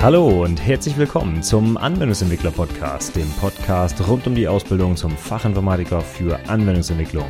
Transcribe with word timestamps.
Hallo 0.00 0.44
und 0.44 0.64
herzlich 0.64 0.96
willkommen 0.96 1.42
zum 1.42 1.76
Anwendungsentwickler 1.76 2.52
Podcast, 2.52 3.16
dem 3.16 3.28
Podcast 3.40 4.00
rund 4.06 4.28
um 4.28 4.34
die 4.36 4.46
Ausbildung 4.46 4.94
zum 4.94 5.10
Fachinformatiker 5.10 6.02
für 6.02 6.38
Anwendungsentwicklung. 6.46 7.26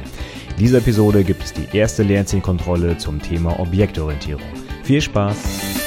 In 0.51 0.57
dieser 0.57 0.79
Episode 0.79 1.25
gibt 1.25 1.43
es 1.43 1.55
die 1.55 1.75
erste 1.75 2.03
Lernzielkontrolle 2.03 2.99
zum 2.99 3.23
Thema 3.23 3.59
Objektorientierung. 3.59 4.43
Viel 4.83 5.01
Spaß! 5.01 5.78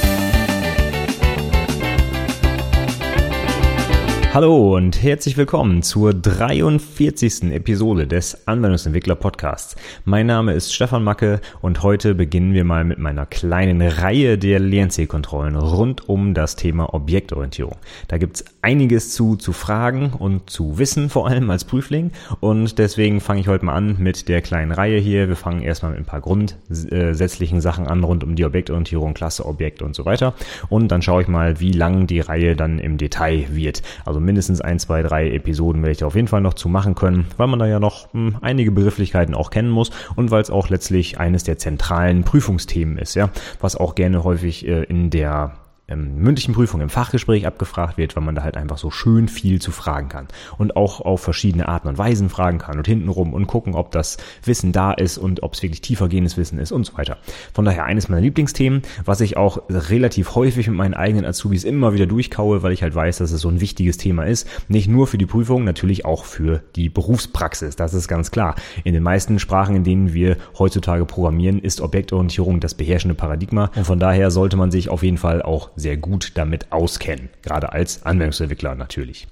Hallo 4.34 4.78
und 4.78 5.04
herzlich 5.04 5.36
willkommen 5.36 5.84
zur 5.84 6.14
43. 6.14 7.52
Episode 7.52 8.08
des 8.08 8.48
Anwendungsentwickler 8.48 9.16
Podcasts. 9.16 9.76
Mein 10.06 10.28
Name 10.28 10.54
ist 10.54 10.74
Stefan 10.74 11.04
Macke 11.04 11.42
und 11.60 11.84
heute 11.84 12.16
beginnen 12.16 12.54
wir 12.54 12.64
mal 12.64 12.86
mit 12.86 12.98
meiner 12.98 13.26
kleinen 13.26 13.82
Reihe 13.82 14.38
der 14.38 14.62
Lernzielkontrollen 14.62 15.58
rund 15.58 16.08
um 16.08 16.34
das 16.34 16.56
Thema 16.56 16.94
Objektorientierung. 16.94 17.76
Da 18.08 18.20
gibt's 18.20 18.46
einiges 18.62 19.14
zu, 19.14 19.36
zu 19.36 19.52
fragen 19.52 20.14
und 20.18 20.50
zu 20.50 20.78
wissen, 20.78 21.10
vor 21.10 21.28
allem 21.28 21.50
als 21.50 21.66
Prüfling. 21.66 22.12
Und 22.40 22.80
deswegen 22.80 23.20
fange 23.20 23.42
ich 23.42 23.50
heute 23.50 23.66
mal 23.66 23.76
an 23.76 23.98
mit 24.00 24.30
der 24.30 24.42
kleinen 24.42 24.72
Reihe 24.72 24.98
hier. 24.98 25.28
Wir 25.28 25.36
fangen 25.36 25.62
erstmal 25.62 25.92
mit 25.92 26.00
ein 26.00 26.06
paar 26.06 26.22
grundsätzlichen 26.22 27.60
Sachen 27.60 27.86
an 27.86 28.02
rund 28.06 28.24
um 28.24 28.36
die 28.38 28.46
Objektorientierung, 28.46 29.14
Klasse, 29.14 29.46
Objekt 29.46 29.82
und 29.82 29.94
so 29.94 30.06
weiter. 30.06 30.36
Und 30.70 30.88
dann 30.88 31.02
schaue 31.02 31.22
ich 31.22 31.28
mal, 31.28 31.60
wie 31.60 31.74
lang 31.74 32.08
die 32.08 32.22
Reihe 32.22 32.56
dann 32.56 32.80
im 32.80 32.98
Detail 32.98 33.48
wird. 33.50 33.82
Also 34.06 34.21
mindestens 34.22 34.62
ein, 34.62 34.80
zwei, 34.80 35.04
drei 35.04 35.32
Episoden 35.32 35.82
werde 35.82 35.92
ich 35.92 35.98
da 36.00 36.08
auf 36.08 36.16
jeden 36.16 36.28
Fall 36.28 36.42
noch 36.42 36.54
zu 36.54 36.70
machen 36.70 36.96
können, 36.96 37.28
weil 37.38 37.48
man 37.48 37.60
da 37.60 37.68
ja 37.68 37.80
noch 37.80 38.14
hm, 38.14 38.38
einige 38.42 38.72
Begrifflichkeiten 38.72 39.36
auch 39.36 39.50
kennen 39.50 39.70
muss 39.70 39.92
und 40.16 40.32
weil 40.32 40.42
es 40.42 40.50
auch 40.50 40.70
letztlich 40.70 41.20
eines 41.20 41.44
der 41.44 41.58
zentralen 41.58 42.24
Prüfungsthemen 42.24 42.98
ist, 42.98 43.16
ja, 43.16 43.30
was 43.60 43.76
auch 43.76 43.96
gerne 43.96 44.24
häufig 44.24 44.68
äh, 44.68 44.84
in 44.84 45.10
der 45.10 45.54
ähm, 45.92 46.16
mündlichen 46.16 46.54
Prüfung 46.54 46.82
im 46.82 46.90
Fachgespräch 46.90 47.46
abgefragt 47.46 47.98
wird, 47.98 48.16
weil 48.16 48.24
man 48.24 48.36
da 48.36 48.44
halt 48.44 48.58
einfach 48.58 48.78
so 48.78 48.92
schön 48.92 49.28
viel 49.28 49.62
zu 49.62 49.72
fragen 49.72 50.10
kann 50.10 50.28
und 50.58 50.76
auch 50.76 51.02
auf 51.02 51.22
verschiedene 51.22 51.68
Arten 51.68 51.88
und 51.88 51.98
Weisen 51.98 52.30
fragen 52.30 52.58
kann 52.58 52.78
und 52.78 52.88
hintenrum 52.88 53.34
und 53.34 53.48
gucken, 53.48 53.76
ob 53.76 53.92
das 53.92 54.18
Wissen 54.44 54.72
da 54.72 54.92
ist 54.92 55.18
und 55.18 55.44
ob 55.44 55.54
es 55.54 55.64
wirklich 55.64 55.82
tiefergehendes 55.82 56.38
Wissen 56.38 56.60
ist 56.60 56.72
und 56.72 56.86
so 56.86 56.98
weiter. 56.98 57.18
Von 57.54 57.66
daher 57.66 57.86
eines 57.86 58.10
meiner 58.10 58.22
Lieblingsthemen, 58.22 58.82
was 59.06 59.22
ich 59.22 59.38
auch 59.38 59.62
relativ 59.70 60.36
häufig 60.36 60.68
mit 60.68 60.78
meinen 60.78 60.94
eigenen 60.94 61.26
Azubis 61.26 61.64
immer 61.64 61.94
wieder 61.94 62.06
durchkaue, 62.06 62.64
weil 62.64 62.72
ich 62.72 62.84
halt 62.84 62.96
weiß, 62.96 63.18
dass 63.18 63.32
es 63.32 63.42
so 63.42 63.50
ein 63.50 63.62
wichtiges 63.62 63.98
Thema 63.98 64.24
ist. 64.24 64.48
Nicht 64.68 64.88
nur 64.88 65.08
für 65.08 65.18
die 65.18 65.26
Prüfung, 65.26 65.64
natürlich 65.64 66.06
auch 66.06 66.26
für 66.26 66.64
die 66.76 66.90
Berufspraxis. 66.90 67.76
Das 67.76 67.94
ist 67.94 68.08
ganz 68.08 68.32
klar. 68.32 68.56
In 68.84 68.94
den 68.94 69.04
meisten 69.04 69.40
Sprachen, 69.40 69.76
in 69.76 69.84
denen 69.84 70.14
wir 70.14 70.38
heutzutage 70.58 71.06
programmieren, 71.06 71.60
ist 71.60 71.82
Objektorientierung 71.82 72.60
das 72.60 72.76
beherrschende 72.76 73.16
Paradigma 73.16 73.72
und 73.76 73.86
von 73.86 74.00
daher 74.00 74.32
sollte 74.32 74.58
man 74.58 74.72
sich 74.72 74.90
auf 74.90 75.04
jeden 75.04 75.18
Fall 75.18 75.42
auch 75.42 75.70
sehr 75.82 75.98
gut 75.98 76.32
damit 76.36 76.72
auskennen, 76.72 77.30
gerade 77.42 77.74
als 77.74 78.04
Anwendungsentwickler 78.04 78.76
natürlich. 78.76 79.28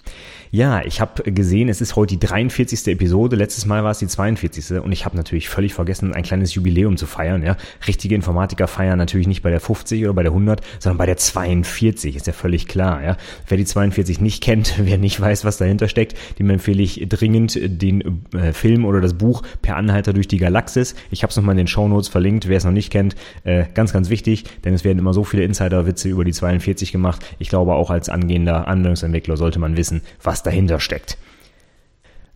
Ja, 0.51 0.83
ich 0.83 0.99
habe 0.99 1.31
gesehen, 1.31 1.69
es 1.69 1.79
ist 1.79 1.95
heute 1.95 2.17
die 2.17 2.25
43. 2.25 2.87
Episode, 2.87 3.35
letztes 3.35 3.67
Mal 3.67 3.83
war 3.83 3.91
es 3.91 3.99
die 3.99 4.07
42. 4.07 4.79
und 4.81 4.91
ich 4.91 5.05
habe 5.05 5.15
natürlich 5.15 5.47
völlig 5.47 5.75
vergessen, 5.75 6.15
ein 6.15 6.23
kleines 6.23 6.55
Jubiläum 6.55 6.97
zu 6.97 7.05
feiern. 7.05 7.43
Ja, 7.43 7.55
Richtige 7.85 8.15
Informatiker 8.15 8.67
feiern 8.67 8.97
natürlich 8.97 9.27
nicht 9.27 9.43
bei 9.43 9.51
der 9.51 9.59
50 9.59 10.03
oder 10.05 10.13
bei 10.15 10.23
der 10.23 10.31
100, 10.31 10.61
sondern 10.79 10.97
bei 10.97 11.05
der 11.05 11.17
42, 11.17 12.15
ist 12.15 12.25
ja 12.25 12.33
völlig 12.33 12.67
klar. 12.67 13.03
Ja, 13.03 13.17
Wer 13.47 13.59
die 13.59 13.65
42 13.65 14.21
nicht 14.21 14.41
kennt, 14.41 14.73
wer 14.79 14.97
nicht 14.97 15.21
weiß, 15.21 15.45
was 15.45 15.57
dahinter 15.57 15.87
steckt, 15.87 16.17
dem 16.39 16.49
empfehle 16.49 16.81
ich 16.81 17.05
dringend 17.07 17.59
den 17.61 18.23
äh, 18.33 18.51
Film 18.51 18.85
oder 18.85 19.01
das 19.01 19.13
Buch 19.13 19.43
Per 19.61 19.77
Anhalter 19.77 20.13
durch 20.13 20.27
die 20.27 20.37
Galaxis. 20.37 20.95
Ich 21.11 21.21
habe 21.21 21.29
es 21.29 21.37
nochmal 21.37 21.53
in 21.53 21.57
den 21.57 21.67
Show 21.67 21.87
Notes 21.87 22.07
verlinkt, 22.07 22.47
wer 22.47 22.57
es 22.57 22.65
noch 22.65 22.71
nicht 22.71 22.91
kennt, 22.91 23.15
äh, 23.43 23.65
ganz, 23.75 23.93
ganz 23.93 24.09
wichtig, 24.09 24.45
denn 24.65 24.73
es 24.73 24.83
werden 24.83 24.97
immer 24.97 25.13
so 25.13 25.23
viele 25.23 25.43
Insider-Witze 25.43 26.09
über 26.09 26.25
die 26.25 26.33
42 26.33 26.91
gemacht. 26.91 27.23
Ich 27.37 27.49
glaube, 27.49 27.75
auch 27.75 27.91
als 27.91 28.09
angehender 28.09 28.67
Anwendungsentwickler 28.67 29.37
sollte 29.37 29.59
man 29.59 29.77
wissen, 29.77 30.01
was 30.23 30.38
dahinter 30.43 30.79
steckt. 30.79 31.17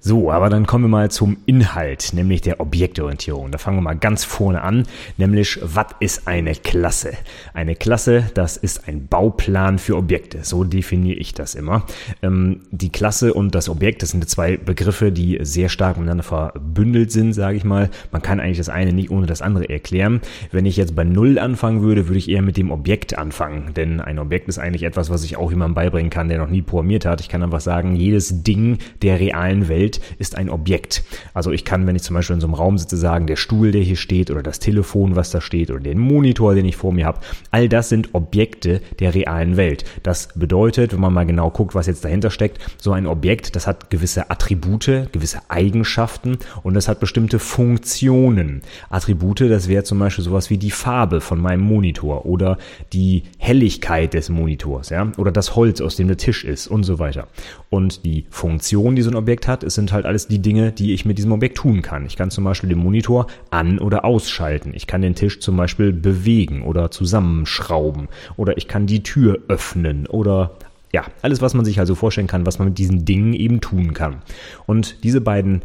So, 0.06 0.32
aber 0.32 0.50
dann 0.50 0.68
kommen 0.68 0.84
wir 0.84 0.90
mal 0.90 1.10
zum 1.10 1.38
Inhalt, 1.46 2.10
nämlich 2.12 2.42
der 2.42 2.60
Objektorientierung. 2.60 3.52
Da 3.52 3.58
fangen 3.58 3.78
wir 3.78 3.84
mal 3.84 3.94
ganz 3.94 4.26
vorne 4.26 4.62
an, 4.62 4.84
nämlich 5.16 5.60
was 5.64 5.86
ist 6.02 6.28
eine 6.28 6.56
Klasse? 6.56 7.14
Eine 7.54 7.74
Klasse, 7.74 8.26
das 8.34 8.58
ist 8.58 8.90
ein 8.90 9.08
Bauplan 9.08 9.80
für 9.80 9.96
Objekte. 9.96 10.44
So 10.44 10.66
definiere 10.66 11.18
ich 11.18 11.34
das 11.34 11.56
immer. 11.56 11.86
Ähm, 12.22 12.60
die 12.70 12.92
Klasse 12.92 13.34
und 13.34 13.56
das 13.56 13.70
Objekt, 13.70 14.02
das 14.02 14.10
sind 14.10 14.30
zwei 14.30 14.58
Begriffe, 14.58 15.14
die 15.14 15.40
sehr 15.42 15.70
stark 15.70 15.96
miteinander 15.96 16.24
verbündelt 16.24 17.14
sind, 17.14 17.32
sage 17.32 17.56
ich 17.56 17.64
mal. 17.64 17.90
Man 18.12 18.22
kann 18.22 18.42
eigentlich 18.42 18.58
das 18.58 18.68
eine 18.68 18.92
nicht 18.92 19.10
ohne 19.10 19.26
das 19.26 19.42
andere 19.42 19.70
erklären. 19.70 20.20
Wenn 20.52 20.66
ich 20.66 20.76
jetzt 20.76 20.98
bei 20.98 21.06
Null 21.06 21.40
anfangen 21.40 21.82
würde, 21.82 22.10
würde 22.10 22.18
ich 22.18 22.30
eher 22.30 22.42
mit 22.42 22.58
dem 22.58 22.72
Objekt 22.72 23.18
anfangen, 23.18 23.74
denn 23.74 24.02
ein 24.02 24.20
Objekt 24.20 24.50
ist 24.50 24.60
eigentlich 24.60 24.84
etwas, 24.84 25.10
was 25.10 25.24
ich 25.24 25.38
auch 25.38 25.50
jemandem 25.50 25.76
beibringen 25.76 26.10
kann, 26.10 26.28
der 26.28 26.40
noch 26.40 26.50
nie 26.50 26.62
programmiert 26.62 27.06
hat. 27.06 27.22
Ich 27.22 27.30
kann 27.30 27.42
einfach 27.42 27.62
sagen, 27.62 27.96
jedes 27.96 28.44
Ding 28.44 28.80
der 29.02 29.22
realen 29.22 29.70
Welt 29.70 29.93
Bild 29.94 30.20
ist 30.20 30.36
ein 30.36 30.50
Objekt. 30.50 31.04
Also 31.34 31.52
ich 31.52 31.66
kann, 31.66 31.86
wenn 31.88 31.96
ich 31.96 32.04
zum 32.04 32.16
Beispiel 32.16 32.36
in 32.36 32.42
so 32.42 32.48
einem 32.48 32.54
Raum 32.54 32.78
sitze, 32.78 32.98
sagen, 32.98 33.28
der 33.28 33.36
Stuhl, 33.36 33.72
der 33.72 33.82
hier 33.82 33.96
steht 33.96 34.32
oder 34.32 34.44
das 34.44 34.60
Telefon, 34.60 35.16
was 35.16 35.32
da 35.32 35.42
steht 35.42 35.70
oder 35.72 35.80
den 35.80 36.00
Monitor, 36.00 36.56
den 36.56 36.66
ich 36.66 36.76
vor 36.76 36.94
mir 36.94 37.06
habe, 37.06 37.20
all 37.52 37.70
das 37.70 37.90
sind 37.90 38.14
Objekte 38.14 38.82
der 39.00 39.14
realen 39.14 39.58
Welt. 39.58 39.86
Das 40.04 40.30
bedeutet, 40.36 40.94
wenn 40.94 41.00
man 41.00 41.14
mal 41.14 41.26
genau 41.26 41.50
guckt, 41.50 41.76
was 41.76 41.88
jetzt 41.88 42.06
dahinter 42.06 42.32
steckt, 42.32 42.60
so 42.78 42.92
ein 42.92 43.08
Objekt, 43.08 43.56
das 43.56 43.68
hat 43.68 43.90
gewisse 43.90 44.30
Attribute, 44.30 45.12
gewisse 45.12 45.42
Eigenschaften 45.50 46.38
und 46.64 46.74
das 46.74 46.88
hat 46.88 47.00
bestimmte 47.00 47.40
Funktionen. 47.40 48.62
Attribute, 48.90 49.42
das 49.42 49.68
wäre 49.68 49.84
zum 49.84 50.00
Beispiel 50.00 50.24
sowas 50.24 50.50
wie 50.50 50.58
die 50.58 50.72
Farbe 50.72 51.22
von 51.22 51.40
meinem 51.40 51.62
Monitor 51.62 52.26
oder 52.26 52.58
die 52.94 53.24
Helligkeit 53.38 54.14
des 54.14 54.30
Monitors, 54.30 54.90
ja, 54.90 55.12
oder 55.18 55.32
das 55.32 55.56
Holz, 55.56 55.82
aus 55.82 55.96
dem 55.96 56.08
der 56.08 56.18
Tisch 56.18 56.44
ist 56.44 56.68
und 56.68 56.84
so 56.84 57.00
weiter. 57.00 57.28
Und 57.70 58.06
die 58.06 58.26
Funktion, 58.30 58.96
die 58.96 59.02
so 59.02 59.10
ein 59.10 59.16
Objekt 59.16 59.48
hat, 59.48 59.64
ist 59.64 59.78
sind 59.84 59.92
halt 59.92 60.06
alles 60.06 60.28
die 60.28 60.40
Dinge, 60.40 60.72
die 60.72 60.94
ich 60.94 61.04
mit 61.04 61.18
diesem 61.18 61.34
Objekt 61.34 61.58
tun 61.58 61.82
kann. 61.82 62.06
Ich 62.06 62.16
kann 62.16 62.32
zum 62.32 62.46
Beispiel 62.46 62.70
den 62.70 62.80
Monitor 62.80 63.28
an- 63.52 63.80
oder 63.80 64.06
ausschalten. 64.06 64.72
Ich 64.74 64.88
kann 64.88 65.02
den 65.02 65.14
Tisch 65.14 65.42
zum 65.42 65.58
Beispiel 65.58 65.92
bewegen 65.92 66.64
oder 66.64 66.90
zusammenschrauben. 66.90 68.08
Oder 68.38 68.56
ich 68.58 68.70
kann 68.70 68.88
die 68.88 69.04
Tür 69.04 69.40
öffnen 69.50 70.08
oder 70.08 70.56
ja, 70.94 71.04
alles, 71.22 71.42
was 71.42 71.54
man 71.54 71.66
sich 71.66 71.80
also 71.80 71.96
vorstellen 71.96 72.28
kann, 72.28 72.46
was 72.46 72.60
man 72.60 72.70
mit 72.70 72.78
diesen 72.78 73.04
Dingen 73.04 73.34
eben 73.34 73.60
tun 73.60 73.94
kann. 73.94 74.22
Und 74.68 75.04
diese 75.04 75.20
beiden 75.20 75.64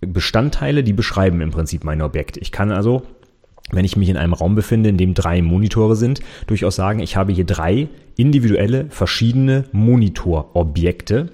Bestandteile, 0.00 0.82
die 0.82 0.94
beschreiben 0.94 1.42
im 1.42 1.50
Prinzip 1.50 1.84
mein 1.84 2.00
Objekt. 2.00 2.38
Ich 2.38 2.52
kann 2.52 2.70
also 2.70 3.02
wenn 3.70 3.84
ich 3.84 3.98
mich 3.98 4.08
in 4.08 4.16
einem 4.16 4.32
Raum 4.32 4.54
befinde, 4.54 4.88
in 4.88 4.96
dem 4.96 5.12
drei 5.12 5.42
Monitore 5.42 5.94
sind, 5.94 6.20
durchaus 6.46 6.74
sagen, 6.74 7.00
ich 7.00 7.16
habe 7.16 7.34
hier 7.34 7.44
drei 7.44 7.88
individuelle, 8.16 8.86
verschiedene 8.88 9.64
Monitorobjekte, 9.72 11.28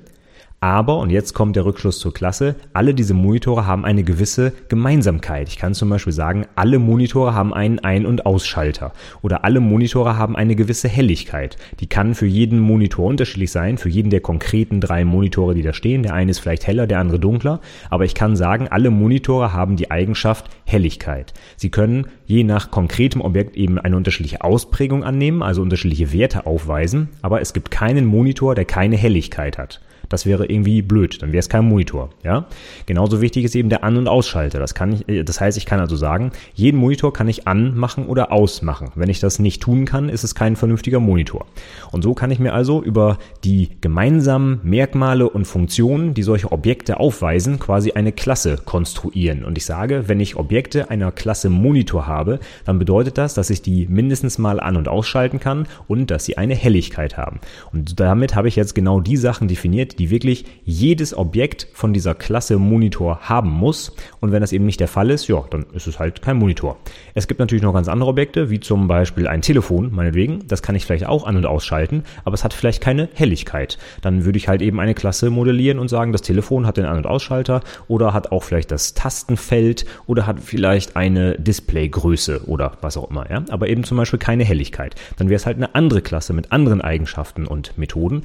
aber, 0.65 0.97
und 0.97 1.11
jetzt 1.11 1.35
kommt 1.35 1.57
der 1.57 1.67
Rückschluss 1.67 1.99
zur 1.99 2.15
Klasse, 2.15 2.55
alle 2.73 2.95
diese 2.95 3.13
Monitore 3.13 3.67
haben 3.67 3.85
eine 3.85 4.03
gewisse 4.03 4.51
Gemeinsamkeit. 4.71 5.47
Ich 5.49 5.59
kann 5.59 5.75
zum 5.75 5.91
Beispiel 5.91 6.15
sagen, 6.15 6.47
alle 6.55 6.79
Monitore 6.79 7.35
haben 7.35 7.53
einen 7.53 7.81
Ein- 7.81 8.07
und 8.07 8.25
Ausschalter. 8.25 8.95
Oder 9.21 9.45
alle 9.45 9.61
Monitore 9.61 10.17
haben 10.17 10.37
eine 10.37 10.57
gewisse 10.57 10.89
Helligkeit. 10.89 11.59
Die 11.81 11.87
kann 11.87 12.15
für 12.15 12.25
jeden 12.25 12.61
Monitor 12.61 13.05
unterschiedlich 13.05 13.51
sein, 13.51 13.77
für 13.77 13.91
jeden 13.91 14.09
der 14.09 14.21
konkreten 14.21 14.81
drei 14.81 15.05
Monitore, 15.05 15.53
die 15.53 15.61
da 15.61 15.75
stehen. 15.75 16.03
Der 16.03 16.15
eine 16.15 16.31
ist 16.31 16.39
vielleicht 16.39 16.67
heller, 16.67 16.87
der 16.87 16.99
andere 16.99 17.21
dunkler. 17.21 17.61
Aber 17.91 18.07
ich 18.07 18.15
kann 18.15 18.35
sagen, 18.35 18.67
alle 18.69 18.89
Monitore 18.89 19.53
haben 19.53 19.77
die 19.77 19.91
Eigenschaft 19.91 20.47
Helligkeit. 20.65 21.35
Sie 21.59 21.69
können 21.69 22.07
je 22.25 22.43
nach 22.43 22.71
konkretem 22.71 23.21
Objekt 23.21 23.59
eben 23.59 23.79
eine 23.79 23.99
unterschiedliche 23.99 24.41
Ausprägung 24.41 25.05
annehmen, 25.05 25.43
also 25.43 25.61
unterschiedliche 25.61 26.15
Werte 26.15 26.47
aufweisen. 26.47 27.11
Aber 27.21 27.43
es 27.43 27.53
gibt 27.53 27.71
keinen 27.71 28.07
Monitor, 28.07 28.55
der 28.55 28.65
keine 28.65 28.97
Helligkeit 28.97 29.59
hat. 29.59 29.83
Das 30.09 30.27
wäre 30.27 30.47
irgendwie 30.47 30.83
blöd, 30.83 31.23
dann 31.23 31.33
wäre 31.33 31.41
es 31.41 31.49
kein 31.49 31.65
Monitor. 31.65 32.11
Ja? 32.23 32.47
Genauso 32.87 33.21
wichtig 33.21 33.45
ist 33.45 33.55
eben 33.55 33.69
der 33.69 33.85
An- 33.85 33.97
und 33.97 34.09
Ausschalter. 34.09 34.59
Das, 34.59 34.75
kann 34.75 34.93
ich, 34.93 35.09
äh, 35.09 35.25
das 35.25 35.41
heißt, 35.41 35.57
ich 35.57 35.67
kann 35.67 35.81
also 35.81 35.97
sagen, 35.97 36.33
jeden 36.55 36.79
Monitor 36.79 37.13
kann 37.13 37.29
ich 37.29 37.47
anmachen 37.47 38.07
oder 38.07 38.33
ausmachen. 38.33 38.91
Wenn 38.95 39.09
ich 39.09 39.21
das 39.21 39.39
nicht 39.39 39.63
tun 39.63 39.85
kann, 39.85 40.09
ist 40.09 40.25
es 40.25 40.35
kein 40.35 40.57
vernünftiger 40.57 41.01
Monitor. 41.01 41.47
Und 41.91 42.03
so 42.03 42.15
kann 42.15 42.31
ich 42.31 42.39
mir 42.39 42.53
also 42.53 42.83
über 42.83 43.19
die 43.45 43.71
gemeinsamen 43.81 44.61
Merkmale 44.63 45.29
und 45.29 45.47
Funktionen, 45.47 46.15
die 46.15 46.23
solche 46.23 46.53
Objekte 46.53 47.01
aufweisen, 47.01 47.59
quasi 47.59 47.93
eine 47.93 48.13
Klasse 48.13 48.59
konstruieren. 48.65 49.45
Und 49.45 49.59
ich 49.59 49.67
sage, 49.67 50.05
wenn 50.09 50.21
ich 50.21 50.37
Objekte 50.37 50.91
einer 50.91 51.13
Klasse 51.13 51.51
Monitor 51.51 52.07
habe, 52.07 52.41
dann 52.65 52.79
bedeutet 52.79 53.19
das, 53.19 53.35
dass 53.35 53.51
ich 53.51 53.63
die 53.63 53.87
mindestens 53.89 54.39
mal 54.39 54.61
an- 54.61 54.77
und 54.77 54.89
ausschalten 54.89 55.41
kann 55.41 55.67
und 55.89 56.11
dass 56.11 56.25
sie 56.25 56.37
eine 56.37 56.55
Helligkeit 56.55 57.17
haben. 57.17 57.41
Und 57.73 58.01
damit 58.01 58.35
habe 58.35 58.49
ich 58.49 58.57
jetzt 58.57 58.75
genau 58.75 59.01
die 59.01 59.17
Sachen 59.17 59.49
definiert, 59.49 59.94
die 59.99 60.11
wirklich 60.11 60.45
jedes 60.65 61.17
Objekt 61.17 61.69
von 61.73 61.93
dieser 61.93 62.15
Klasse 62.15 62.59
Monitor 62.59 63.21
haben 63.23 63.51
muss. 63.51 63.93
Und 64.21 64.33
wenn 64.33 64.41
das 64.41 64.53
eben 64.53 64.67
nicht 64.67 64.81
der 64.81 64.89
Fall 64.89 65.11
ist, 65.11 65.29
ja, 65.29 65.45
dann 65.51 65.67
ist 65.73 65.87
es 65.87 65.99
halt 65.99 66.23
kein 66.23 66.37
Monitor. 66.37 66.77
Es 67.15 67.29
gibt 67.29 67.41
natürlich 67.41 67.63
noch 67.63 67.75
ganz 67.75 67.89
andere 67.89 68.11
Objekte, 68.11 68.51
wie 68.51 68.61
zum 68.61 68.89
Beispiel 68.89 69.27
ein 69.27 69.43
Telefon, 69.43 69.91
meinetwegen. 69.93 70.47
Das 70.49 70.63
kann 70.63 70.75
ich 70.75 70.85
vielleicht 70.85 71.07
auch 71.07 71.27
an- 71.27 71.37
und 71.37 71.47
ausschalten, 71.47 72.05
aber 72.25 72.35
es 72.35 72.45
hat 72.45 72.55
vielleicht 72.55 72.81
keine 72.81 73.09
Helligkeit. 73.15 73.79
Dann 74.03 74.25
würde 74.25 74.39
ich 74.39 74.49
halt 74.49 74.63
eben 74.63 74.81
eine 74.81 74.95
Klasse 74.95 75.31
modellieren 75.31 75.79
und 75.79 75.89
sagen, 75.89 76.13
das 76.13 76.23
Telefon 76.23 76.67
hat 76.67 76.77
den 76.77 76.87
An- 76.87 76.99
und 76.99 77.07
Ausschalter 77.07 77.63
oder 77.89 78.13
hat 78.13 78.33
auch 78.33 78.43
vielleicht 78.43 78.71
das 78.71 78.95
Tastenfeld 78.95 79.85
oder 80.07 80.27
hat 80.27 80.41
vielleicht 80.41 80.97
eine 80.97 81.39
Displaygröße 81.39 82.47
oder 82.47 82.79
was 82.81 82.97
auch 82.97 83.11
immer, 83.11 83.31
ja. 83.31 83.45
Aber 83.51 83.69
eben 83.69 83.85
zum 83.85 83.97
Beispiel 83.97 84.19
keine 84.19 84.45
Helligkeit. 84.45 84.95
Dann 85.17 85.29
wäre 85.29 85.37
es 85.37 85.47
halt 85.47 85.57
eine 85.57 85.75
andere 85.75 86.03
Klasse 86.03 86.33
mit 86.33 86.53
anderen 86.53 86.81
Eigenschaften 86.81 87.47
und 87.47 87.77
Methoden. 87.79 88.25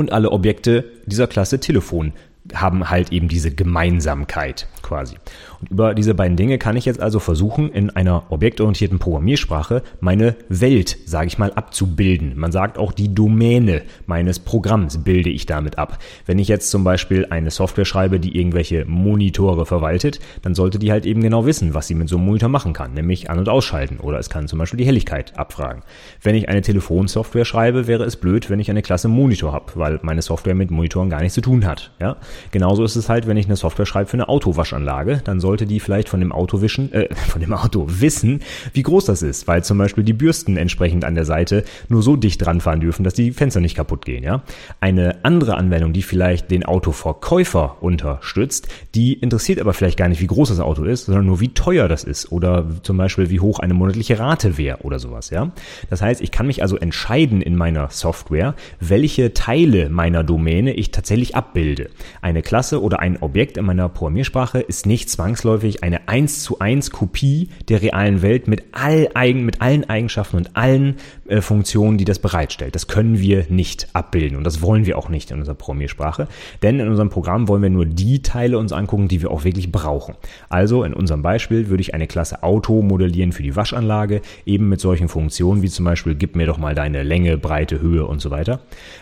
Und 0.00 0.12
alle 0.12 0.32
Objekte 0.32 0.86
dieser 1.04 1.26
Klasse 1.26 1.60
Telefon 1.60 2.14
haben 2.54 2.88
halt 2.88 3.12
eben 3.12 3.28
diese 3.28 3.54
Gemeinsamkeit 3.54 4.66
quasi. 4.80 5.16
Und 5.60 5.70
über 5.70 5.94
diese 5.94 6.14
beiden 6.14 6.36
Dinge 6.36 6.58
kann 6.58 6.76
ich 6.76 6.84
jetzt 6.84 7.00
also 7.00 7.18
versuchen, 7.18 7.70
in 7.70 7.90
einer 7.90 8.24
objektorientierten 8.30 8.98
Programmiersprache 8.98 9.82
meine 10.00 10.36
Welt, 10.48 10.96
sage 11.04 11.26
ich 11.26 11.38
mal, 11.38 11.52
abzubilden. 11.52 12.32
Man 12.36 12.52
sagt 12.52 12.78
auch 12.78 12.92
die 12.92 13.14
Domäne 13.14 13.82
meines 14.06 14.38
Programms 14.38 14.98
bilde 14.98 15.30
ich 15.30 15.46
damit 15.46 15.78
ab. 15.78 15.98
Wenn 16.26 16.38
ich 16.38 16.48
jetzt 16.48 16.70
zum 16.70 16.84
Beispiel 16.84 17.26
eine 17.30 17.50
Software 17.50 17.84
schreibe, 17.84 18.20
die 18.20 18.38
irgendwelche 18.38 18.84
Monitore 18.86 19.66
verwaltet, 19.66 20.20
dann 20.42 20.54
sollte 20.54 20.78
die 20.78 20.90
halt 20.90 21.06
eben 21.06 21.20
genau 21.20 21.46
wissen, 21.46 21.74
was 21.74 21.86
sie 21.86 21.94
mit 21.94 22.08
so 22.08 22.16
einem 22.16 22.26
Monitor 22.26 22.48
machen 22.48 22.72
kann, 22.72 22.94
nämlich 22.94 23.30
an- 23.30 23.38
und 23.38 23.48
ausschalten 23.48 23.98
oder 23.98 24.18
es 24.18 24.30
kann 24.30 24.48
zum 24.48 24.58
Beispiel 24.58 24.78
die 24.78 24.86
Helligkeit 24.86 25.38
abfragen. 25.38 25.82
Wenn 26.22 26.34
ich 26.34 26.48
eine 26.48 26.62
Telefonsoftware 26.62 27.44
schreibe, 27.44 27.86
wäre 27.86 28.04
es 28.04 28.16
blöd, 28.16 28.50
wenn 28.50 28.60
ich 28.60 28.70
eine 28.70 28.82
Klasse 28.82 29.08
Monitor 29.08 29.52
habe, 29.52 29.72
weil 29.74 30.00
meine 30.02 30.22
Software 30.22 30.54
mit 30.54 30.70
Monitoren 30.70 31.10
gar 31.10 31.20
nichts 31.20 31.34
zu 31.34 31.40
tun 31.40 31.66
hat. 31.66 31.92
Ja? 32.00 32.16
Genauso 32.50 32.84
ist 32.84 32.96
es 32.96 33.08
halt, 33.08 33.26
wenn 33.26 33.36
ich 33.36 33.46
eine 33.46 33.56
Software 33.56 33.86
schreibe 33.86 34.08
für 34.08 34.14
eine 34.14 34.28
Autowaschanlage, 34.28 35.20
dann 35.24 35.40
sollte 35.50 35.66
die 35.66 35.80
vielleicht 35.80 36.08
von 36.08 36.20
dem 36.20 36.30
Auto 36.30 36.62
wischen, 36.62 36.92
äh, 36.92 37.12
von 37.28 37.40
dem 37.40 37.52
Auto 37.52 37.84
wissen, 37.88 38.40
wie 38.72 38.84
groß 38.84 39.04
das 39.04 39.22
ist, 39.22 39.48
weil 39.48 39.64
zum 39.64 39.78
Beispiel 39.78 40.04
die 40.04 40.12
Bürsten 40.12 40.56
entsprechend 40.56 41.04
an 41.04 41.16
der 41.16 41.24
Seite 41.24 41.64
nur 41.88 42.02
so 42.04 42.14
dicht 42.14 42.44
dran 42.44 42.60
fahren 42.60 42.78
dürfen, 42.78 43.02
dass 43.02 43.14
die 43.14 43.32
Fenster 43.32 43.60
nicht 43.60 43.74
kaputt 43.74 44.04
gehen. 44.04 44.22
Ja? 44.22 44.42
Eine 44.78 45.24
andere 45.24 45.56
Anwendung, 45.56 45.92
die 45.92 46.02
vielleicht 46.02 46.52
den 46.52 46.64
Autoverkäufer 46.64 47.78
unterstützt, 47.80 48.68
die 48.94 49.14
interessiert 49.14 49.60
aber 49.60 49.72
vielleicht 49.72 49.98
gar 49.98 50.08
nicht, 50.08 50.20
wie 50.20 50.28
groß 50.28 50.50
das 50.50 50.60
Auto 50.60 50.84
ist, 50.84 51.06
sondern 51.06 51.26
nur 51.26 51.40
wie 51.40 51.48
teuer 51.48 51.88
das 51.88 52.04
ist 52.04 52.30
oder 52.30 52.64
zum 52.84 52.96
Beispiel 52.96 53.28
wie 53.28 53.40
hoch 53.40 53.58
eine 53.58 53.74
monatliche 53.74 54.20
Rate 54.20 54.56
wäre 54.56 54.78
oder 54.82 55.00
sowas. 55.00 55.30
Ja? 55.30 55.50
Das 55.88 56.00
heißt, 56.00 56.20
ich 56.20 56.30
kann 56.30 56.46
mich 56.46 56.62
also 56.62 56.76
entscheiden 56.76 57.42
in 57.42 57.56
meiner 57.56 57.90
Software, 57.90 58.54
welche 58.78 59.34
Teile 59.34 59.88
meiner 59.88 60.22
Domäne 60.22 60.74
ich 60.74 60.92
tatsächlich 60.92 61.34
abbilde. 61.34 61.90
Eine 62.22 62.42
Klasse 62.42 62.80
oder 62.80 63.00
ein 63.00 63.20
Objekt 63.20 63.56
in 63.56 63.64
meiner 63.64 63.88
Programmiersprache 63.88 64.60
ist 64.60 64.86
nicht 64.86 65.10
zwangsläufig 65.10 65.39
eine 65.44 66.08
1 66.08 66.42
zu 66.42 66.58
1 66.58 66.90
Kopie 66.90 67.48
der 67.68 67.82
realen 67.82 68.22
Welt 68.22 68.48
mit, 68.48 68.64
all 68.72 69.08
eigen, 69.14 69.44
mit 69.44 69.60
allen 69.60 69.88
Eigenschaften 69.88 70.36
und 70.36 70.56
allen 70.56 70.96
äh, 71.28 71.40
Funktionen, 71.40 71.98
die 71.98 72.04
das 72.04 72.18
bereitstellt. 72.18 72.74
Das 72.74 72.88
können 72.88 73.20
wir 73.20 73.46
nicht 73.48 73.88
abbilden 73.92 74.36
und 74.36 74.44
das 74.44 74.62
wollen 74.62 74.86
wir 74.86 74.98
auch 74.98 75.08
nicht 75.08 75.30
in 75.30 75.38
unserer 75.38 75.54
Programmiersprache, 75.54 76.28
denn 76.62 76.78
in 76.78 76.88
unserem 76.88 77.10
Programm 77.10 77.48
wollen 77.48 77.62
wir 77.62 77.70
nur 77.70 77.86
die 77.86 78.22
Teile 78.22 78.58
uns 78.58 78.72
angucken, 78.72 79.08
die 79.08 79.22
wir 79.22 79.30
auch 79.30 79.44
wirklich 79.44 79.72
brauchen. 79.72 80.14
Also 80.48 80.84
in 80.84 80.92
unserem 80.92 81.22
Beispiel 81.22 81.68
würde 81.68 81.80
ich 81.80 81.94
eine 81.94 82.06
Klasse 82.06 82.42
Auto 82.42 82.82
modellieren 82.82 83.32
für 83.32 83.42
die 83.42 83.56
Waschanlage, 83.56 84.20
eben 84.44 84.68
mit 84.68 84.80
solchen 84.80 85.08
Funktionen 85.08 85.62
wie 85.62 85.68
zum 85.68 85.84
Beispiel 85.84 86.14
gib 86.14 86.36
mir 86.36 86.46
doch 86.46 86.58
mal 86.58 86.74
deine 86.74 87.02
Länge, 87.02 87.38
Breite, 87.38 87.80
Höhe 87.80 88.06
und 88.06 88.20
so 88.20 88.30
weiter. 88.30 88.60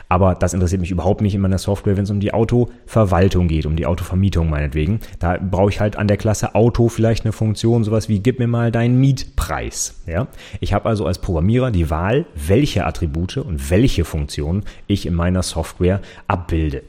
Aber 0.09 0.35
das 0.35 0.55
interessiert 0.55 0.81
mich 0.81 0.91
überhaupt 0.91 1.21
nicht 1.21 1.35
in 1.35 1.41
meiner 1.41 1.59
Software, 1.59 1.97
wenn 1.97 2.05
es 2.05 2.11
um 2.11 2.21
die 2.21 2.33
Autoverwaltung 2.33 3.49
geht, 3.49 3.67
um 3.67 3.77
die 3.77 3.87
Autovermietung 3.87 4.49
meinetwegen. 4.49 5.01
Da 5.19 5.39
brauche 5.39 5.71
ich 5.71 5.81
halt 5.81 5.97
an 5.97 6.09
der 6.09 6.17
Klasse 6.17 6.55
Auto 6.55 6.89
vielleicht 6.89 7.25
eine 7.25 7.33
Funktion, 7.33 7.85
sowas 7.85 8.09
wie 8.09 8.21
gib 8.21 8.39
mir 8.39 8.47
mal 8.47 8.73
deinen 8.73 8.99
Mietpreis. 9.01 10.03
Ja? 10.07 10.29
Ich 10.61 10.73
habe 10.73 10.89
also 10.89 11.07
als 11.07 11.19
Programmierer 11.19 11.71
die 11.71 11.91
Wahl, 11.91 12.27
welche 12.35 12.87
Attribute 12.87 13.39
und 13.39 13.71
welche 13.71 14.05
Funktionen 14.05 14.65
ich 14.87 15.07
in 15.07 15.15
meiner 15.15 15.43
Software 15.43 16.01
abbilde. 16.27 16.83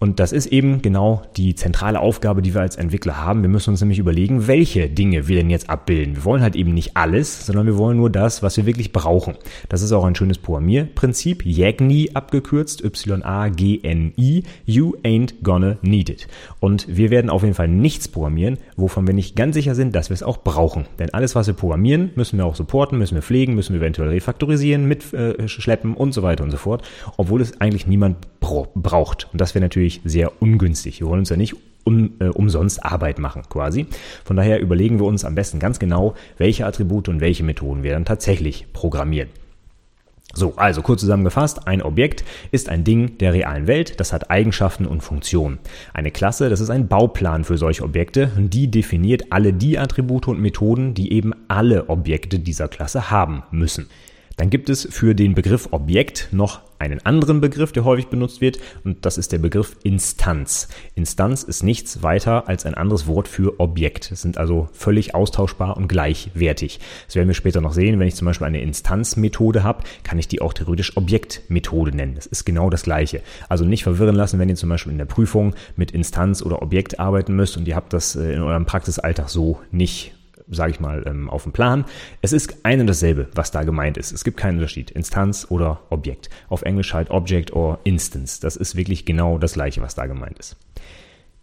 Und 0.00 0.20
das 0.20 0.32
ist 0.32 0.46
eben 0.46 0.80
genau 0.80 1.22
die 1.36 1.56
zentrale 1.56 1.98
Aufgabe, 1.98 2.40
die 2.40 2.54
wir 2.54 2.60
als 2.60 2.76
Entwickler 2.76 3.16
haben. 3.16 3.42
Wir 3.42 3.48
müssen 3.48 3.70
uns 3.70 3.80
nämlich 3.80 3.98
überlegen, 3.98 4.46
welche 4.46 4.88
Dinge 4.88 5.26
wir 5.26 5.36
denn 5.36 5.50
jetzt 5.50 5.68
abbilden. 5.68 6.14
Wir 6.14 6.24
wollen 6.24 6.42
halt 6.42 6.54
eben 6.54 6.72
nicht 6.72 6.96
alles, 6.96 7.46
sondern 7.46 7.66
wir 7.66 7.76
wollen 7.78 7.96
nur 7.96 8.08
das, 8.08 8.42
was 8.42 8.56
wir 8.56 8.64
wirklich 8.64 8.92
brauchen. 8.92 9.34
Das 9.68 9.82
ist 9.82 9.90
auch 9.90 10.04
ein 10.04 10.14
schönes 10.14 10.38
Programmierprinzip, 10.38 11.44
YAGNI 11.44 12.10
abgekürzt, 12.14 12.84
Y-A-G-N-I, 12.84 14.44
You 14.64 14.94
ain't 15.02 15.34
gonna 15.42 15.78
need 15.82 16.10
it. 16.10 16.28
Und 16.60 16.86
wir 16.88 17.10
werden 17.10 17.30
auf 17.30 17.42
jeden 17.42 17.54
Fall 17.54 17.68
nichts 17.68 18.06
programmieren, 18.06 18.58
wovon 18.76 19.06
wir 19.06 19.14
nicht 19.14 19.34
ganz 19.34 19.54
sicher 19.56 19.74
sind, 19.74 19.96
dass 19.96 20.10
wir 20.10 20.14
es 20.14 20.22
auch 20.22 20.38
brauchen. 20.38 20.86
Denn 21.00 21.12
alles, 21.12 21.34
was 21.34 21.48
wir 21.48 21.54
programmieren, 21.54 22.10
müssen 22.14 22.38
wir 22.38 22.46
auch 22.46 22.54
supporten, 22.54 22.98
müssen 22.98 23.16
wir 23.16 23.22
pflegen, 23.22 23.56
müssen 23.56 23.72
wir 23.72 23.80
eventuell 23.80 24.10
refaktorisieren, 24.10 24.86
mitschleppen 24.86 25.94
äh, 25.94 25.98
und 25.98 26.12
so 26.12 26.22
weiter 26.22 26.44
und 26.44 26.52
so 26.52 26.56
fort, 26.56 26.82
obwohl 27.16 27.40
es 27.40 27.60
eigentlich 27.60 27.88
niemand 27.88 28.16
braucht. 28.40 29.28
Und 29.32 29.40
das 29.40 29.54
wäre 29.54 29.64
natürlich 29.64 29.87
sehr 30.04 30.40
ungünstig. 30.42 31.00
Wir 31.00 31.08
wollen 31.08 31.20
uns 31.20 31.30
ja 31.30 31.36
nicht 31.36 31.56
um, 31.84 32.12
äh, 32.20 32.26
umsonst 32.26 32.84
Arbeit 32.84 33.18
machen 33.18 33.42
quasi. 33.48 33.86
Von 34.24 34.36
daher 34.36 34.60
überlegen 34.60 34.98
wir 35.00 35.06
uns 35.06 35.24
am 35.24 35.34
besten 35.34 35.58
ganz 35.58 35.78
genau, 35.78 36.14
welche 36.36 36.66
Attribute 36.66 37.08
und 37.08 37.20
welche 37.20 37.44
Methoden 37.44 37.82
wir 37.82 37.92
dann 37.92 38.04
tatsächlich 38.04 38.66
programmieren. 38.72 39.28
So, 40.34 40.54
also 40.56 40.82
kurz 40.82 41.00
zusammengefasst, 41.00 41.66
ein 41.66 41.80
Objekt 41.82 42.22
ist 42.50 42.68
ein 42.68 42.84
Ding 42.84 43.16
der 43.16 43.32
realen 43.32 43.66
Welt, 43.66 43.98
das 43.98 44.12
hat 44.12 44.30
Eigenschaften 44.30 44.84
und 44.84 45.00
Funktionen. 45.00 45.58
Eine 45.94 46.10
Klasse, 46.10 46.50
das 46.50 46.60
ist 46.60 46.68
ein 46.68 46.86
Bauplan 46.86 47.44
für 47.44 47.56
solche 47.56 47.82
Objekte 47.82 48.30
die 48.36 48.70
definiert 48.70 49.32
alle 49.32 49.54
die 49.54 49.78
Attribute 49.78 50.28
und 50.28 50.40
Methoden, 50.40 50.92
die 50.92 51.12
eben 51.12 51.32
alle 51.48 51.88
Objekte 51.88 52.38
dieser 52.38 52.68
Klasse 52.68 53.10
haben 53.10 53.42
müssen. 53.50 53.88
Dann 54.36 54.50
gibt 54.50 54.68
es 54.68 54.86
für 54.90 55.14
den 55.14 55.34
Begriff 55.34 55.68
Objekt 55.72 56.28
noch 56.30 56.60
einen 56.78 57.04
anderen 57.04 57.40
Begriff, 57.40 57.72
der 57.72 57.84
häufig 57.84 58.08
benutzt 58.08 58.40
wird, 58.40 58.58
und 58.84 59.04
das 59.04 59.18
ist 59.18 59.32
der 59.32 59.38
Begriff 59.38 59.76
Instanz. 59.82 60.68
Instanz 60.94 61.42
ist 61.42 61.62
nichts 61.62 62.02
weiter 62.02 62.48
als 62.48 62.66
ein 62.66 62.74
anderes 62.74 63.06
Wort 63.06 63.28
für 63.28 63.58
Objekt. 63.60 64.10
Es 64.12 64.22
sind 64.22 64.38
also 64.38 64.68
völlig 64.72 65.14
austauschbar 65.14 65.76
und 65.76 65.88
gleichwertig. 65.88 66.80
Das 67.06 67.14
werden 67.14 67.28
wir 67.28 67.34
später 67.34 67.60
noch 67.60 67.72
sehen. 67.72 67.98
Wenn 67.98 68.08
ich 68.08 68.14
zum 68.14 68.26
Beispiel 68.26 68.46
eine 68.46 68.60
Instanzmethode 68.60 69.62
habe, 69.64 69.84
kann 70.02 70.18
ich 70.18 70.28
die 70.28 70.40
auch 70.40 70.52
theoretisch 70.52 70.96
Objektmethode 70.96 71.96
nennen. 71.96 72.14
Das 72.14 72.26
ist 72.26 72.44
genau 72.44 72.70
das 72.70 72.82
Gleiche. 72.82 73.22
Also 73.48 73.64
nicht 73.64 73.82
verwirren 73.82 74.16
lassen, 74.16 74.38
wenn 74.38 74.48
ihr 74.48 74.56
zum 74.56 74.68
Beispiel 74.68 74.92
in 74.92 74.98
der 74.98 75.04
Prüfung 75.04 75.54
mit 75.76 75.90
Instanz 75.90 76.42
oder 76.42 76.62
Objekt 76.62 76.98
arbeiten 76.98 77.34
müsst 77.34 77.56
und 77.56 77.66
ihr 77.68 77.76
habt 77.76 77.92
das 77.92 78.16
äh, 78.16 78.32
in 78.32 78.42
eurem 78.42 78.66
Praxisalltag 78.66 79.28
so 79.28 79.60
nicht 79.70 80.12
sage 80.50 80.72
ich 80.72 80.80
mal, 80.80 81.04
ähm, 81.06 81.28
auf 81.30 81.42
dem 81.44 81.52
Plan. 81.52 81.84
Es 82.22 82.32
ist 82.32 82.58
ein 82.64 82.80
und 82.80 82.86
dasselbe, 82.86 83.28
was 83.34 83.50
da 83.50 83.62
gemeint 83.62 83.96
ist. 83.96 84.12
Es 84.12 84.24
gibt 84.24 84.36
keinen 84.36 84.56
Unterschied. 84.56 84.90
Instanz 84.90 85.46
oder 85.48 85.80
Objekt. 85.90 86.30
Auf 86.48 86.62
Englisch 86.62 86.94
halt 86.94 87.10
Object 87.10 87.52
or 87.52 87.78
Instance. 87.84 88.40
Das 88.40 88.56
ist 88.56 88.76
wirklich 88.76 89.04
genau 89.04 89.38
das 89.38 89.54
gleiche, 89.54 89.82
was 89.82 89.94
da 89.94 90.06
gemeint 90.06 90.38
ist. 90.38 90.56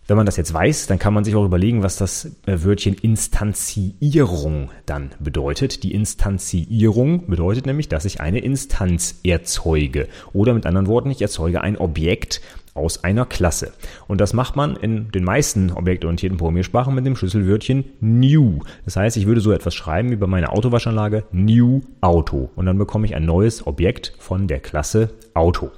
Wenn 0.08 0.18
man 0.18 0.28
das 0.28 0.38
jetzt 0.38 0.54
weiß, 0.54 0.86
dann 0.86 1.00
kann 1.00 1.16
man 1.16 1.24
sich 1.24 1.34
auch 1.34 1.46
überlegen, 1.46 1.82
was 1.82 1.98
das 1.98 2.26
äh, 2.46 2.64
Wörtchen 2.64 2.94
Instanzierung 2.94 4.70
dann 4.86 5.10
bedeutet. 5.20 5.82
Die 5.82 5.94
Instanzierung 5.94 7.26
bedeutet 7.28 7.66
nämlich, 7.66 7.90
dass 7.90 8.06
ich 8.06 8.22
eine 8.22 8.40
Instanz 8.40 9.22
erzeuge. 9.24 10.08
Oder 10.32 10.54
mit 10.54 10.68
anderen 10.68 10.86
Worten, 10.86 11.10
ich 11.10 11.24
erzeuge 11.24 11.62
ein 11.62 11.78
Objekt 11.78 12.42
aus 12.76 13.04
einer 13.04 13.26
Klasse. 13.26 13.72
Und 14.08 14.22
das 14.22 14.34
macht 14.34 14.56
man 14.56 14.76
in 14.76 15.12
den 15.12 15.24
meisten 15.24 15.72
objektorientierten 15.72 16.38
Programmiersprachen 16.38 16.94
mit 16.94 17.06
dem 17.06 17.16
Schlüsselwörtchen 17.16 17.86
new. 18.02 18.60
Das 18.84 18.98
heißt, 18.98 19.18
ich 19.18 19.26
würde 19.26 19.42
so 19.42 19.52
etwas 19.52 19.74
schreiben 19.74 20.12
wie 20.12 20.18
bei 20.18 20.28
meiner 20.28 20.54
Autowaschanlage 20.54 21.24
new 21.32 21.82
Auto. 22.02 22.52
Und 22.56 22.68
dann 22.68 22.78
bekomme 22.78 23.08
ich 23.08 23.16
ein 23.16 23.26
neues 23.26 23.66
Objekt 23.66 24.14
von 24.20 24.48
der 24.48 24.60
Klasse 24.60 25.10
Auto. 25.34 25.72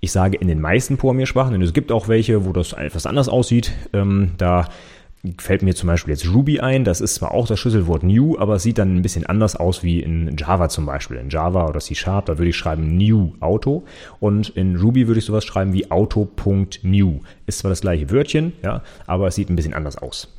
Ich 0.00 0.10
sage 0.10 0.38
in 0.38 0.48
den 0.48 0.60
meisten 0.60 0.96
Programmiersprachen, 0.96 1.52
denn 1.52 1.62
es 1.62 1.72
gibt 1.72 1.92
auch 1.92 2.08
welche, 2.08 2.46
wo 2.46 2.52
das 2.52 2.72
etwas 2.72 3.04
anders 3.04 3.28
aussieht. 3.28 3.72
Ähm, 3.92 4.32
da 4.38 4.68
fällt 5.38 5.62
mir 5.62 5.74
zum 5.74 5.88
Beispiel 5.88 6.14
jetzt 6.14 6.32
Ruby 6.32 6.60
ein. 6.60 6.84
Das 6.84 7.00
ist 7.00 7.16
zwar 7.16 7.32
auch 7.32 7.46
das 7.46 7.58
Schlüsselwort 7.58 8.02
new, 8.02 8.38
aber 8.38 8.56
es 8.56 8.62
sieht 8.62 8.78
dann 8.78 8.96
ein 8.96 9.02
bisschen 9.02 9.26
anders 9.26 9.56
aus 9.56 9.82
wie 9.82 10.00
in 10.00 10.36
Java 10.36 10.68
zum 10.68 10.86
Beispiel. 10.86 11.16
In 11.16 11.30
Java 11.30 11.66
oder 11.66 11.80
C 11.80 11.94
Sharp, 11.94 12.26
da 12.26 12.38
würde 12.38 12.50
ich 12.50 12.56
schreiben 12.56 12.96
new 12.96 13.32
Auto. 13.40 13.84
Und 14.20 14.50
in 14.50 14.76
Ruby 14.76 15.06
würde 15.06 15.18
ich 15.18 15.26
sowas 15.26 15.44
schreiben 15.44 15.72
wie 15.72 15.90
auto.new. 15.90 17.20
Ist 17.46 17.58
zwar 17.58 17.70
das 17.70 17.80
gleiche 17.80 18.10
Wörtchen, 18.10 18.52
ja, 18.62 18.82
aber 19.06 19.28
es 19.28 19.34
sieht 19.34 19.50
ein 19.50 19.56
bisschen 19.56 19.74
anders 19.74 19.96
aus. 19.98 20.37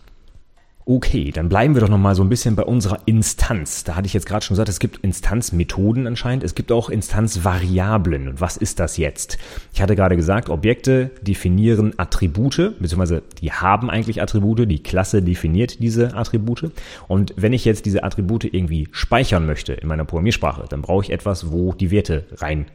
Okay, 0.92 1.30
dann 1.32 1.50
bleiben 1.50 1.76
wir 1.76 1.82
doch 1.82 1.88
nochmal 1.88 2.16
so 2.16 2.24
ein 2.24 2.30
bisschen 2.30 2.56
bei 2.56 2.64
unserer 2.64 2.98
Instanz. 3.06 3.84
Da 3.84 3.96
hatte 3.96 4.08
ich 4.08 4.14
jetzt 4.14 4.26
gerade 4.26 4.44
schon 4.44 4.56
gesagt, 4.56 4.70
es 4.70 4.80
gibt 4.80 4.98
Instanzmethoden 4.98 6.08
anscheinend. 6.08 6.44
Es 6.44 6.56
gibt 6.56 6.72
auch 6.72 6.90
Instanzvariablen. 6.90 8.28
Und 8.28 8.42
was 8.42 8.58
ist 8.58 8.80
das 8.80 8.98
jetzt? 8.98 9.38
Ich 9.72 9.84
hatte 9.84 9.96
gerade 9.96 10.16
gesagt, 10.16 10.50
Objekte 10.50 11.12
definieren 11.22 11.94
Attribute, 11.98 12.74
beziehungsweise 12.80 13.22
die 13.40 13.52
haben 13.52 13.92
eigentlich 13.92 14.20
Attribute. 14.20 14.68
Die 14.68 14.82
Klasse 14.82 15.22
definiert 15.22 15.80
diese 15.80 16.16
Attribute. 16.16 16.72
Und 17.08 17.36
wenn 17.38 17.54
ich 17.54 17.66
jetzt 17.66 17.86
diese 17.86 18.04
Attribute 18.04 18.46
irgendwie 18.46 18.88
speichern 18.92 19.46
möchte 19.46 19.74
in 19.74 19.88
meiner 19.88 20.06
Programmiersprache, 20.06 20.66
dann 20.70 20.82
brauche 20.82 21.04
ich 21.04 21.12
etwas, 21.12 21.52
wo 21.52 21.72
die 21.74 21.92
Werte 21.92 22.26
rein 22.38 22.66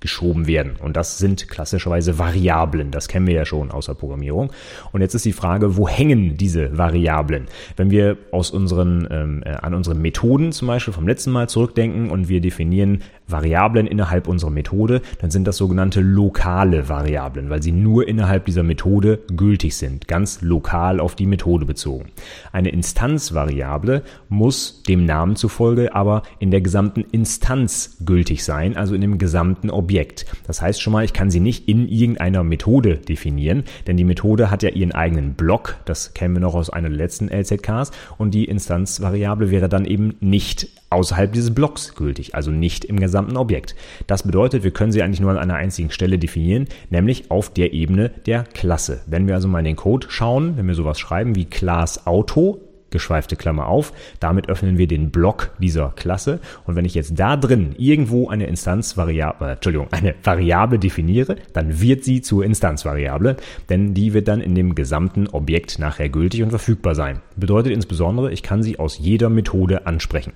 geschoben 0.00 0.46
werden. 0.46 0.76
Und 0.80 0.96
das 0.96 1.18
sind 1.18 1.48
klassischerweise 1.48 2.18
Variablen. 2.18 2.90
Das 2.90 3.08
kennen 3.08 3.26
wir 3.26 3.34
ja 3.34 3.44
schon 3.44 3.70
aus 3.70 3.86
der 3.86 3.94
Programmierung. 3.94 4.52
Und 4.92 5.00
jetzt 5.00 5.14
ist 5.14 5.24
die 5.24 5.32
Frage, 5.32 5.76
wo 5.76 5.88
hängen 5.88 6.36
diese 6.36 6.76
Variablen? 6.76 7.46
Wenn 7.76 7.90
wir 7.90 8.16
aus 8.30 8.50
unseren, 8.50 9.08
ähm, 9.10 9.42
äh, 9.44 9.50
an 9.50 9.74
unsere 9.74 9.96
Methoden 9.96 10.52
zum 10.52 10.68
Beispiel 10.68 10.94
vom 10.94 11.06
letzten 11.06 11.30
Mal 11.30 11.48
zurückdenken 11.48 12.10
und 12.10 12.28
wir 12.28 12.40
definieren 12.40 13.02
Variablen 13.28 13.86
innerhalb 13.86 14.26
unserer 14.28 14.50
Methode, 14.50 15.02
dann 15.20 15.30
sind 15.30 15.46
das 15.46 15.56
sogenannte 15.56 16.00
lokale 16.00 16.88
Variablen, 16.88 17.50
weil 17.50 17.62
sie 17.62 17.72
nur 17.72 18.08
innerhalb 18.08 18.46
dieser 18.46 18.62
Methode 18.62 19.20
gültig 19.36 19.76
sind, 19.76 20.08
ganz 20.08 20.42
lokal 20.42 21.00
auf 21.00 21.14
die 21.14 21.26
Methode 21.26 21.66
bezogen. 21.66 22.06
Eine 22.52 22.70
Instanzvariable 22.70 24.02
muss 24.28 24.82
dem 24.82 25.04
Namen 25.04 25.36
zufolge 25.36 25.94
aber 25.94 26.22
in 26.38 26.50
der 26.50 26.60
gesamten 26.60 27.02
Instanz 27.12 27.98
gültig 28.04 28.44
sein, 28.44 28.76
also 28.76 28.94
in 28.94 29.00
dem 29.00 29.18
gesamten 29.18 29.70
Objekt. 29.70 30.26
Das 30.46 30.62
heißt 30.62 30.80
schon 30.80 30.92
mal, 30.92 31.04
ich 31.04 31.12
kann 31.12 31.30
sie 31.30 31.40
nicht 31.40 31.68
in 31.68 31.88
irgendeiner 31.88 32.44
Methode 32.44 32.96
definieren, 32.96 33.64
denn 33.86 33.96
die 33.96 34.04
Methode 34.04 34.50
hat 34.50 34.62
ja 34.62 34.70
ihren 34.70 34.92
eigenen 34.92 35.34
Block, 35.34 35.76
das 35.84 36.14
kennen 36.14 36.34
wir 36.34 36.40
noch 36.40 36.54
aus 36.54 36.70
einer 36.70 36.88
der 36.88 36.98
letzten 36.98 37.28
LZKs, 37.28 37.90
und 38.16 38.32
die 38.32 38.46
Instanzvariable 38.46 39.50
wäre 39.50 39.68
dann 39.68 39.84
eben 39.84 40.14
nicht 40.20 40.68
außerhalb 40.90 41.32
dieses 41.32 41.54
Blocks 41.54 41.94
gültig, 41.94 42.34
also 42.34 42.50
nicht 42.50 42.84
im 42.84 42.98
gesamten 42.98 43.36
Objekt. 43.36 43.74
Das 44.06 44.22
bedeutet, 44.22 44.64
wir 44.64 44.70
können 44.70 44.92
sie 44.92 45.02
eigentlich 45.02 45.20
nur 45.20 45.30
an 45.30 45.38
einer 45.38 45.56
einzigen 45.56 45.90
Stelle 45.90 46.18
definieren, 46.18 46.66
nämlich 46.90 47.30
auf 47.30 47.52
der 47.52 47.72
Ebene 47.72 48.10
der 48.26 48.44
Klasse. 48.44 49.00
Wenn 49.06 49.26
wir 49.26 49.34
also 49.34 49.48
mal 49.48 49.60
in 49.60 49.64
den 49.66 49.76
Code 49.76 50.06
schauen, 50.10 50.56
wenn 50.56 50.66
wir 50.66 50.74
sowas 50.74 50.98
schreiben 50.98 51.34
wie 51.34 51.44
Class 51.44 52.06
Auto, 52.06 52.60
geschweifte 52.90 53.36
Klammer 53.36 53.66
auf. 53.66 53.92
Damit 54.20 54.48
öffnen 54.48 54.78
wir 54.78 54.86
den 54.86 55.10
Block 55.10 55.50
dieser 55.58 55.92
Klasse. 55.96 56.40
Und 56.64 56.76
wenn 56.76 56.84
ich 56.84 56.94
jetzt 56.94 57.18
da 57.18 57.36
drin 57.36 57.74
irgendwo 57.76 58.28
eine 58.28 58.46
Instanzvariable, 58.46 59.46
äh, 59.46 59.52
Entschuldigung, 59.52 59.88
eine 59.90 60.14
Variable 60.22 60.78
definiere, 60.78 61.36
dann 61.52 61.80
wird 61.80 62.04
sie 62.04 62.22
zur 62.22 62.44
Instanzvariable, 62.44 63.36
denn 63.68 63.94
die 63.94 64.14
wird 64.14 64.28
dann 64.28 64.40
in 64.40 64.54
dem 64.54 64.74
gesamten 64.74 65.28
Objekt 65.28 65.78
nachher 65.78 66.08
gültig 66.08 66.42
und 66.42 66.50
verfügbar 66.50 66.94
sein. 66.94 67.20
Bedeutet 67.36 67.72
insbesondere, 67.72 68.32
ich 68.32 68.42
kann 68.42 68.62
sie 68.62 68.78
aus 68.78 68.98
jeder 68.98 69.28
Methode 69.28 69.86
ansprechen. 69.86 70.32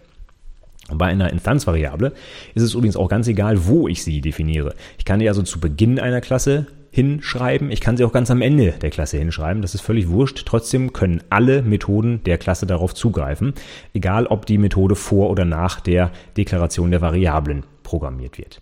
Bei 0.94 1.06
einer 1.06 1.30
Instanzvariable 1.30 2.12
ist 2.54 2.62
es 2.62 2.74
übrigens 2.74 2.96
auch 2.96 3.08
ganz 3.08 3.26
egal, 3.28 3.66
wo 3.66 3.88
ich 3.88 4.02
sie 4.02 4.20
definiere. 4.20 4.74
Ich 4.98 5.04
kann 5.04 5.20
die 5.20 5.28
also 5.28 5.42
zu 5.42 5.60
Beginn 5.60 5.98
einer 5.98 6.20
Klasse 6.20 6.66
hinschreiben. 6.92 7.70
Ich 7.70 7.80
kann 7.80 7.96
sie 7.96 8.04
auch 8.04 8.12
ganz 8.12 8.30
am 8.30 8.42
Ende 8.42 8.72
der 8.72 8.90
Klasse 8.90 9.18
hinschreiben. 9.18 9.62
Das 9.62 9.74
ist 9.74 9.80
völlig 9.80 10.08
wurscht. 10.08 10.44
Trotzdem 10.46 10.92
können 10.92 11.22
alle 11.30 11.62
Methoden 11.62 12.22
der 12.24 12.38
Klasse 12.38 12.66
darauf 12.66 12.94
zugreifen, 12.94 13.54
egal 13.94 14.26
ob 14.26 14.46
die 14.46 14.58
Methode 14.58 14.94
vor 14.94 15.30
oder 15.30 15.44
nach 15.44 15.80
der 15.80 16.10
Deklaration 16.36 16.90
der 16.90 17.00
Variablen 17.00 17.64
programmiert 17.82 18.38
wird. 18.38 18.60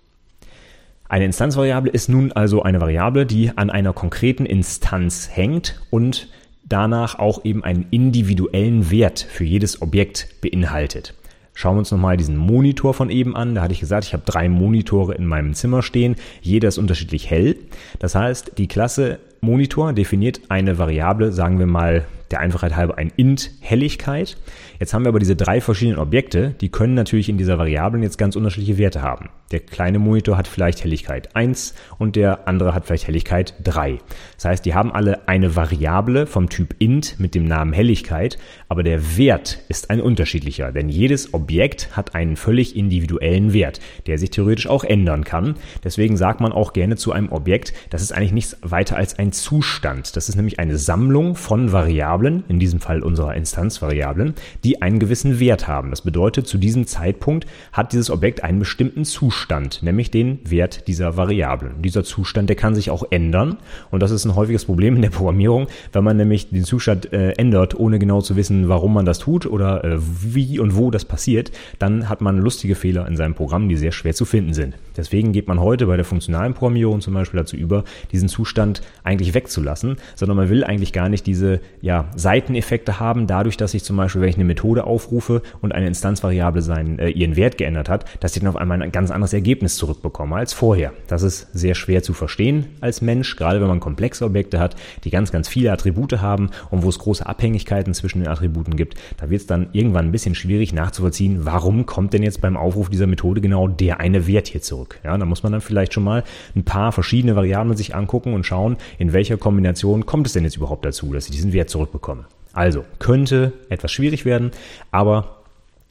Eine 1.08 1.24
Instanzvariable 1.24 1.90
ist 1.90 2.08
nun 2.08 2.30
also 2.30 2.62
eine 2.62 2.80
Variable, 2.80 3.26
die 3.26 3.50
an 3.56 3.68
einer 3.68 3.92
konkreten 3.92 4.46
Instanz 4.46 5.28
hängt 5.32 5.80
und 5.90 6.28
danach 6.62 7.18
auch 7.18 7.44
eben 7.44 7.64
einen 7.64 7.86
individuellen 7.90 8.92
Wert 8.92 9.26
für 9.28 9.42
jedes 9.42 9.82
Objekt 9.82 10.28
beinhaltet. 10.40 11.14
Schauen 11.60 11.74
wir 11.74 11.80
uns 11.80 11.90
nochmal 11.90 12.16
diesen 12.16 12.38
Monitor 12.38 12.94
von 12.94 13.10
eben 13.10 13.36
an. 13.36 13.54
Da 13.54 13.60
hatte 13.60 13.74
ich 13.74 13.80
gesagt, 13.80 14.06
ich 14.06 14.14
habe 14.14 14.22
drei 14.24 14.48
Monitore 14.48 15.14
in 15.14 15.26
meinem 15.26 15.52
Zimmer 15.52 15.82
stehen. 15.82 16.16
Jeder 16.40 16.68
ist 16.68 16.78
unterschiedlich 16.78 17.28
hell. 17.28 17.54
Das 17.98 18.14
heißt, 18.14 18.52
die 18.56 18.66
Klasse 18.66 19.18
Monitor 19.42 19.92
definiert 19.92 20.40
eine 20.48 20.78
Variable, 20.78 21.32
sagen 21.32 21.58
wir 21.58 21.66
mal 21.66 22.06
der 22.30 22.40
Einfachheit 22.40 22.76
halber 22.76 22.98
ein 22.98 23.12
int 23.16 23.50
Helligkeit. 23.60 24.36
Jetzt 24.78 24.94
haben 24.94 25.04
wir 25.04 25.08
aber 25.08 25.18
diese 25.18 25.36
drei 25.36 25.60
verschiedenen 25.60 25.98
Objekte, 25.98 26.54
die 26.60 26.68
können 26.68 26.94
natürlich 26.94 27.28
in 27.28 27.38
dieser 27.38 27.58
Variablen 27.58 28.02
jetzt 28.02 28.18
ganz 28.18 28.36
unterschiedliche 28.36 28.78
Werte 28.78 29.02
haben. 29.02 29.30
Der 29.50 29.60
kleine 29.60 29.98
Monitor 29.98 30.36
hat 30.36 30.46
vielleicht 30.46 30.84
Helligkeit 30.84 31.34
1 31.34 31.74
und 31.98 32.14
der 32.14 32.46
andere 32.46 32.72
hat 32.72 32.86
vielleicht 32.86 33.08
Helligkeit 33.08 33.54
3. 33.64 33.98
Das 34.36 34.44
heißt, 34.44 34.64
die 34.64 34.74
haben 34.74 34.92
alle 34.92 35.28
eine 35.28 35.56
Variable 35.56 36.26
vom 36.26 36.48
Typ 36.48 36.76
int 36.78 37.18
mit 37.18 37.34
dem 37.34 37.46
Namen 37.46 37.72
Helligkeit, 37.72 38.38
aber 38.68 38.84
der 38.84 39.16
Wert 39.16 39.58
ist 39.68 39.90
ein 39.90 40.00
unterschiedlicher, 40.00 40.70
denn 40.70 40.88
jedes 40.88 41.34
Objekt 41.34 41.96
hat 41.96 42.14
einen 42.14 42.36
völlig 42.36 42.76
individuellen 42.76 43.52
Wert, 43.52 43.80
der 44.06 44.18
sich 44.18 44.30
theoretisch 44.30 44.68
auch 44.68 44.84
ändern 44.84 45.24
kann. 45.24 45.56
Deswegen 45.82 46.16
sagt 46.16 46.40
man 46.40 46.52
auch 46.52 46.72
gerne 46.72 46.94
zu 46.94 47.10
einem 47.10 47.32
Objekt, 47.32 47.72
das 47.90 48.02
ist 48.02 48.12
eigentlich 48.12 48.32
nichts 48.32 48.56
weiter 48.62 48.96
als 48.96 49.18
ein 49.18 49.32
Zustand. 49.32 50.16
Das 50.16 50.28
ist 50.28 50.36
nämlich 50.36 50.60
eine 50.60 50.78
Sammlung 50.78 51.34
von 51.34 51.72
Variablen, 51.72 52.19
in 52.48 52.58
diesem 52.58 52.80
Fall 52.80 53.02
unserer 53.02 53.34
Instanzvariablen, 53.34 54.34
die 54.64 54.82
einen 54.82 54.98
gewissen 54.98 55.40
Wert 55.40 55.68
haben. 55.68 55.90
Das 55.90 56.02
bedeutet, 56.02 56.46
zu 56.46 56.58
diesem 56.58 56.86
Zeitpunkt 56.86 57.46
hat 57.72 57.92
dieses 57.92 58.10
Objekt 58.10 58.44
einen 58.44 58.58
bestimmten 58.58 59.04
Zustand, 59.04 59.82
nämlich 59.82 60.10
den 60.10 60.38
Wert 60.44 60.86
dieser 60.88 61.16
Variablen. 61.16 61.82
Dieser 61.82 62.04
Zustand, 62.04 62.48
der 62.48 62.56
kann 62.56 62.74
sich 62.74 62.90
auch 62.90 63.04
ändern 63.10 63.58
und 63.90 64.02
das 64.02 64.10
ist 64.10 64.24
ein 64.24 64.34
häufiges 64.34 64.64
Problem 64.64 64.96
in 64.96 65.02
der 65.02 65.10
Programmierung, 65.10 65.68
wenn 65.92 66.04
man 66.04 66.16
nämlich 66.16 66.50
den 66.50 66.64
Zustand 66.64 67.12
äh, 67.12 67.32
ändert, 67.32 67.78
ohne 67.78 67.98
genau 67.98 68.20
zu 68.20 68.36
wissen, 68.36 68.68
warum 68.68 68.94
man 68.94 69.06
das 69.06 69.18
tut 69.18 69.46
oder 69.46 69.84
äh, 69.84 69.98
wie 69.98 70.58
und 70.58 70.76
wo 70.76 70.90
das 70.90 71.04
passiert, 71.04 71.50
dann 71.78 72.08
hat 72.08 72.20
man 72.20 72.38
lustige 72.38 72.74
Fehler 72.74 73.06
in 73.06 73.16
seinem 73.16 73.34
Programm, 73.34 73.68
die 73.68 73.76
sehr 73.76 73.92
schwer 73.92 74.14
zu 74.14 74.24
finden 74.24 74.54
sind. 74.54 74.74
Deswegen 75.00 75.32
geht 75.32 75.48
man 75.48 75.60
heute 75.60 75.86
bei 75.86 75.96
der 75.96 76.04
funktionalen 76.04 76.52
Programmierung 76.52 77.00
zum 77.00 77.14
Beispiel 77.14 77.38
dazu 77.38 77.56
über, 77.56 77.84
diesen 78.12 78.28
Zustand 78.28 78.82
eigentlich 79.02 79.32
wegzulassen, 79.32 79.96
sondern 80.14 80.36
man 80.36 80.50
will 80.50 80.62
eigentlich 80.62 80.92
gar 80.92 81.08
nicht 81.08 81.26
diese 81.26 81.60
ja, 81.80 82.10
Seiteneffekte 82.16 83.00
haben, 83.00 83.26
dadurch, 83.26 83.56
dass 83.56 83.72
ich 83.72 83.82
zum 83.82 83.96
Beispiel, 83.96 84.20
wenn 84.20 84.28
ich 84.28 84.34
eine 84.34 84.44
Methode 84.44 84.84
aufrufe 84.84 85.40
und 85.62 85.72
eine 85.72 85.86
Instanzvariable 85.86 86.60
seinen, 86.60 86.98
äh, 86.98 87.08
ihren 87.08 87.36
Wert 87.36 87.56
geändert 87.56 87.88
hat, 87.88 88.04
dass 88.20 88.36
ich 88.36 88.42
dann 88.42 88.50
auf 88.50 88.56
einmal 88.56 88.82
ein 88.82 88.92
ganz 88.92 89.10
anderes 89.10 89.32
Ergebnis 89.32 89.76
zurückbekomme 89.76 90.36
als 90.36 90.52
vorher. 90.52 90.92
Das 91.06 91.22
ist 91.22 91.48
sehr 91.54 91.74
schwer 91.74 92.02
zu 92.02 92.12
verstehen 92.12 92.66
als 92.82 93.00
Mensch, 93.00 93.36
gerade 93.36 93.62
wenn 93.62 93.68
man 93.68 93.80
komplexe 93.80 94.26
Objekte 94.26 94.60
hat, 94.60 94.76
die 95.04 95.10
ganz, 95.10 95.32
ganz 95.32 95.48
viele 95.48 95.72
Attribute 95.72 96.20
haben 96.20 96.50
und 96.70 96.82
wo 96.82 96.90
es 96.90 96.98
große 96.98 97.24
Abhängigkeiten 97.24 97.94
zwischen 97.94 98.20
den 98.20 98.28
Attributen 98.28 98.76
gibt. 98.76 98.96
Da 99.16 99.30
wird 99.30 99.40
es 99.40 99.46
dann 99.46 99.68
irgendwann 99.72 100.06
ein 100.06 100.12
bisschen 100.12 100.34
schwierig 100.34 100.74
nachzuvollziehen, 100.74 101.46
warum 101.46 101.86
kommt 101.86 102.12
denn 102.12 102.22
jetzt 102.22 102.42
beim 102.42 102.58
Aufruf 102.58 102.90
dieser 102.90 103.06
Methode 103.06 103.40
genau 103.40 103.66
der 103.66 104.00
eine 104.00 104.26
Wert 104.26 104.48
hier 104.48 104.60
zurück. 104.60 104.89
Ja, 105.04 105.16
da 105.16 105.24
muss 105.24 105.42
man 105.42 105.52
dann 105.52 105.60
vielleicht 105.60 105.92
schon 105.92 106.04
mal 106.04 106.24
ein 106.54 106.64
paar 106.64 106.92
verschiedene 106.92 107.36
Variablen 107.36 107.76
sich 107.76 107.94
angucken 107.94 108.34
und 108.34 108.44
schauen, 108.44 108.76
in 108.98 109.12
welcher 109.12 109.36
Kombination 109.36 110.06
kommt 110.06 110.26
es 110.26 110.32
denn 110.32 110.44
jetzt 110.44 110.56
überhaupt 110.56 110.84
dazu, 110.84 111.12
dass 111.12 111.26
ich 111.26 111.32
diesen 111.32 111.52
Wert 111.52 111.70
zurückbekomme. 111.70 112.24
Also 112.52 112.84
könnte 112.98 113.52
etwas 113.68 113.92
schwierig 113.92 114.24
werden, 114.24 114.50
aber 114.90 115.39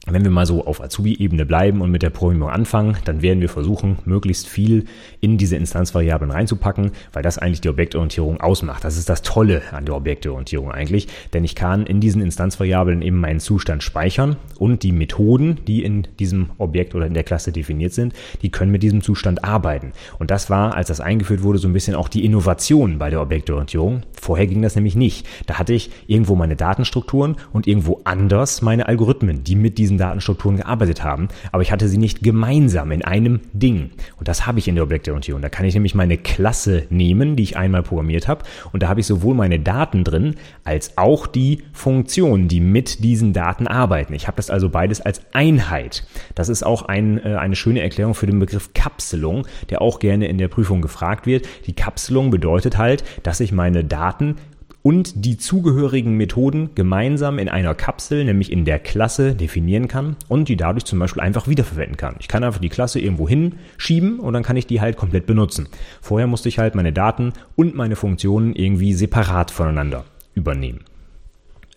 wenn 0.06 0.24
wir 0.24 0.30
mal 0.30 0.46
so 0.46 0.64
auf 0.66 0.80
Azubi-Ebene 0.82 1.44
bleiben 1.44 1.82
und 1.82 1.90
mit 1.90 2.02
der 2.02 2.08
Programmierung 2.08 2.50
anfangen, 2.50 2.96
dann 3.04 3.20
werden 3.20 3.42
wir 3.42 3.50
versuchen, 3.50 3.98
möglichst 4.06 4.48
viel 4.48 4.86
in 5.20 5.36
diese 5.36 5.56
Instanzvariablen 5.56 6.30
reinzupacken, 6.30 6.92
weil 7.12 7.22
das 7.22 7.36
eigentlich 7.36 7.60
die 7.60 7.68
Objektorientierung 7.68 8.40
ausmacht. 8.40 8.82
Das 8.82 8.96
ist 8.96 9.10
das 9.10 9.20
Tolle 9.20 9.60
an 9.72 9.84
der 9.84 9.94
Objektorientierung 9.94 10.72
eigentlich, 10.72 11.08
denn 11.34 11.44
ich 11.44 11.54
kann 11.54 11.84
in 11.84 12.00
diesen 12.00 12.22
Instanzvariablen 12.22 13.02
eben 13.02 13.20
meinen 13.20 13.40
Zustand 13.40 13.82
speichern 13.82 14.36
und 14.58 14.82
die 14.84 14.92
Methoden, 14.92 15.58
die 15.66 15.84
in 15.84 16.06
diesem 16.18 16.50
Objekt 16.56 16.94
oder 16.94 17.06
in 17.06 17.14
der 17.14 17.24
Klasse 17.24 17.52
definiert 17.52 17.92
sind, 17.92 18.14
die 18.40 18.50
können 18.50 18.72
mit 18.72 18.82
diesem 18.82 19.02
Zustand 19.02 19.44
arbeiten. 19.44 19.92
Und 20.18 20.30
das 20.30 20.48
war, 20.48 20.76
als 20.76 20.88
das 20.88 21.00
eingeführt 21.00 21.42
wurde, 21.42 21.58
so 21.58 21.68
ein 21.68 21.74
bisschen 21.74 21.94
auch 21.94 22.08
die 22.08 22.24
Innovation 22.24 22.98
bei 22.98 23.10
der 23.10 23.20
Objektorientierung. 23.20 24.02
Vorher 24.12 24.46
ging 24.46 24.62
das 24.62 24.76
nämlich 24.76 24.96
nicht. 24.96 25.26
Da 25.46 25.58
hatte 25.58 25.74
ich 25.74 25.90
irgendwo 26.06 26.36
meine 26.36 26.56
Datenstrukturen 26.56 27.36
und 27.52 27.66
irgendwo 27.66 28.00
anders 28.04 28.62
meine 28.62 28.88
Algorithmen, 28.88 29.44
die 29.44 29.56
mit 29.56 29.76
diesen 29.76 29.89
diesen 29.90 29.98
Datenstrukturen 29.98 30.56
gearbeitet 30.56 31.02
haben, 31.02 31.28
aber 31.52 31.62
ich 31.62 31.72
hatte 31.72 31.88
sie 31.88 31.98
nicht 31.98 32.22
gemeinsam 32.22 32.92
in 32.92 33.04
einem 33.04 33.40
Ding. 33.52 33.90
Und 34.18 34.28
das 34.28 34.46
habe 34.46 34.58
ich 34.58 34.68
in 34.68 34.76
der 34.76 34.84
Objektorientierung. 34.84 35.42
Da 35.42 35.48
kann 35.48 35.66
ich 35.66 35.74
nämlich 35.74 35.94
meine 35.94 36.16
Klasse 36.16 36.86
nehmen, 36.90 37.36
die 37.36 37.42
ich 37.42 37.56
einmal 37.56 37.82
programmiert 37.82 38.28
habe, 38.28 38.44
und 38.72 38.82
da 38.82 38.88
habe 38.88 39.00
ich 39.00 39.06
sowohl 39.06 39.34
meine 39.34 39.58
Daten 39.58 40.04
drin, 40.04 40.36
als 40.64 40.96
auch 40.96 41.26
die 41.26 41.62
Funktionen, 41.72 42.48
die 42.48 42.60
mit 42.60 43.02
diesen 43.02 43.32
Daten 43.32 43.66
arbeiten. 43.66 44.14
Ich 44.14 44.26
habe 44.26 44.36
das 44.36 44.50
also 44.50 44.68
beides 44.68 45.00
als 45.00 45.22
Einheit. 45.32 46.04
Das 46.34 46.48
ist 46.48 46.62
auch 46.62 46.82
ein, 46.82 47.18
äh, 47.24 47.34
eine 47.36 47.56
schöne 47.56 47.80
Erklärung 47.80 48.14
für 48.14 48.26
den 48.26 48.38
Begriff 48.38 48.72
Kapselung, 48.74 49.46
der 49.70 49.82
auch 49.82 49.98
gerne 49.98 50.28
in 50.28 50.38
der 50.38 50.48
Prüfung 50.48 50.80
gefragt 50.80 51.26
wird. 51.26 51.46
Die 51.66 51.72
Kapselung 51.72 52.30
bedeutet 52.30 52.78
halt, 52.78 53.02
dass 53.22 53.40
ich 53.40 53.52
meine 53.52 53.84
Daten 53.84 54.36
und 54.82 55.24
die 55.24 55.36
zugehörigen 55.36 56.16
Methoden 56.16 56.70
gemeinsam 56.74 57.38
in 57.38 57.48
einer 57.48 57.74
Kapsel, 57.74 58.24
nämlich 58.24 58.50
in 58.50 58.64
der 58.64 58.78
Klasse, 58.78 59.34
definieren 59.34 59.88
kann 59.88 60.16
und 60.28 60.48
die 60.48 60.56
dadurch 60.56 60.84
zum 60.84 60.98
Beispiel 60.98 61.22
einfach 61.22 61.48
wiederverwenden 61.48 61.96
kann. 61.96 62.16
Ich 62.18 62.28
kann 62.28 62.44
einfach 62.44 62.60
die 62.60 62.68
Klasse 62.68 63.00
irgendwo 63.00 63.28
hinschieben 63.28 64.20
und 64.20 64.32
dann 64.32 64.42
kann 64.42 64.56
ich 64.56 64.66
die 64.66 64.80
halt 64.80 64.96
komplett 64.96 65.26
benutzen. 65.26 65.68
Vorher 66.00 66.26
musste 66.26 66.48
ich 66.48 66.58
halt 66.58 66.74
meine 66.74 66.92
Daten 66.92 67.32
und 67.56 67.74
meine 67.74 67.96
Funktionen 67.96 68.54
irgendwie 68.54 68.94
separat 68.94 69.50
voneinander 69.50 70.04
übernehmen. 70.34 70.80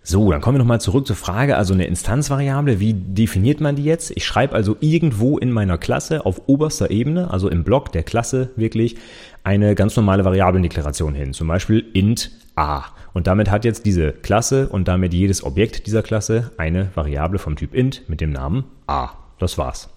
So, 0.05 0.29
dann 0.31 0.41
kommen 0.41 0.55
wir 0.55 0.60
nochmal 0.60 0.81
zurück 0.81 1.07
zur 1.07 1.15
Frage, 1.15 1.55
also 1.55 1.74
eine 1.74 1.88
Instanzvariable, 1.88 2.81
wie 2.81 2.93
definiert 2.93 3.62
man 3.62 3.77
die 3.77 3.86
jetzt? 3.86 4.12
Ich 4.15 4.25
schreibe 4.25 4.53
also 4.53 4.75
irgendwo 4.81 5.38
in 5.38 5.50
meiner 5.50 5.77
Klasse 5.77 6.25
auf 6.25 6.41
oberster 6.48 6.91
Ebene, 6.91 7.31
also 7.31 7.48
im 7.48 7.63
Block 7.63 7.93
der 7.93 8.03
Klasse 8.03 8.50
wirklich, 8.57 8.98
eine 9.45 9.75
ganz 9.75 9.95
normale 9.95 10.25
Variablendeklaration 10.25 11.15
hin, 11.15 11.31
zum 11.31 11.48
Beispiel 11.48 11.86
int 11.93 12.31
a. 12.55 12.83
Und 13.13 13.27
damit 13.27 13.50
hat 13.51 13.65
jetzt 13.65 13.86
diese 13.86 14.12
Klasse 14.12 14.69
und 14.69 14.88
damit 14.88 15.13
jedes 15.13 15.43
Objekt 15.43 15.88
dieser 15.88 16.03
Klasse 16.03 16.51
eine 16.57 16.89
Variable 16.95 17.39
vom 17.39 17.55
Typ 17.55 17.74
int 17.74 18.07
mit 18.07 18.22
dem 18.22 18.31
Namen 18.31 18.65
a. 18.88 19.10
Das 19.39 19.57
war's. 19.57 19.89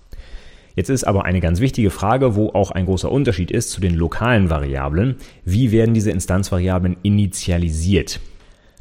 Jetzt 0.75 0.91
ist 0.91 1.05
aber 1.05 1.25
eine 1.25 1.41
ganz 1.41 1.61
wichtige 1.61 1.91
Frage, 1.91 2.37
wo 2.37 2.51
auch 2.51 2.71
ein 2.71 2.85
großer 2.85 3.11
Unterschied 3.11 3.51
ist 3.51 3.71
zu 3.71 3.81
den 3.81 3.95
lokalen 3.95 4.51
Variablen. 4.51 5.17
Wie 5.45 5.73
werden 5.73 5.95
diese 5.95 6.11
Instanzvariablen 6.11 6.99
initialisiert? 7.03 8.21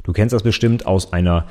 Du 0.02 0.12
kennst 0.12 0.34
das 0.34 0.42
bestimmt 0.42 0.86
aus 0.86 1.14
einer 1.14 1.46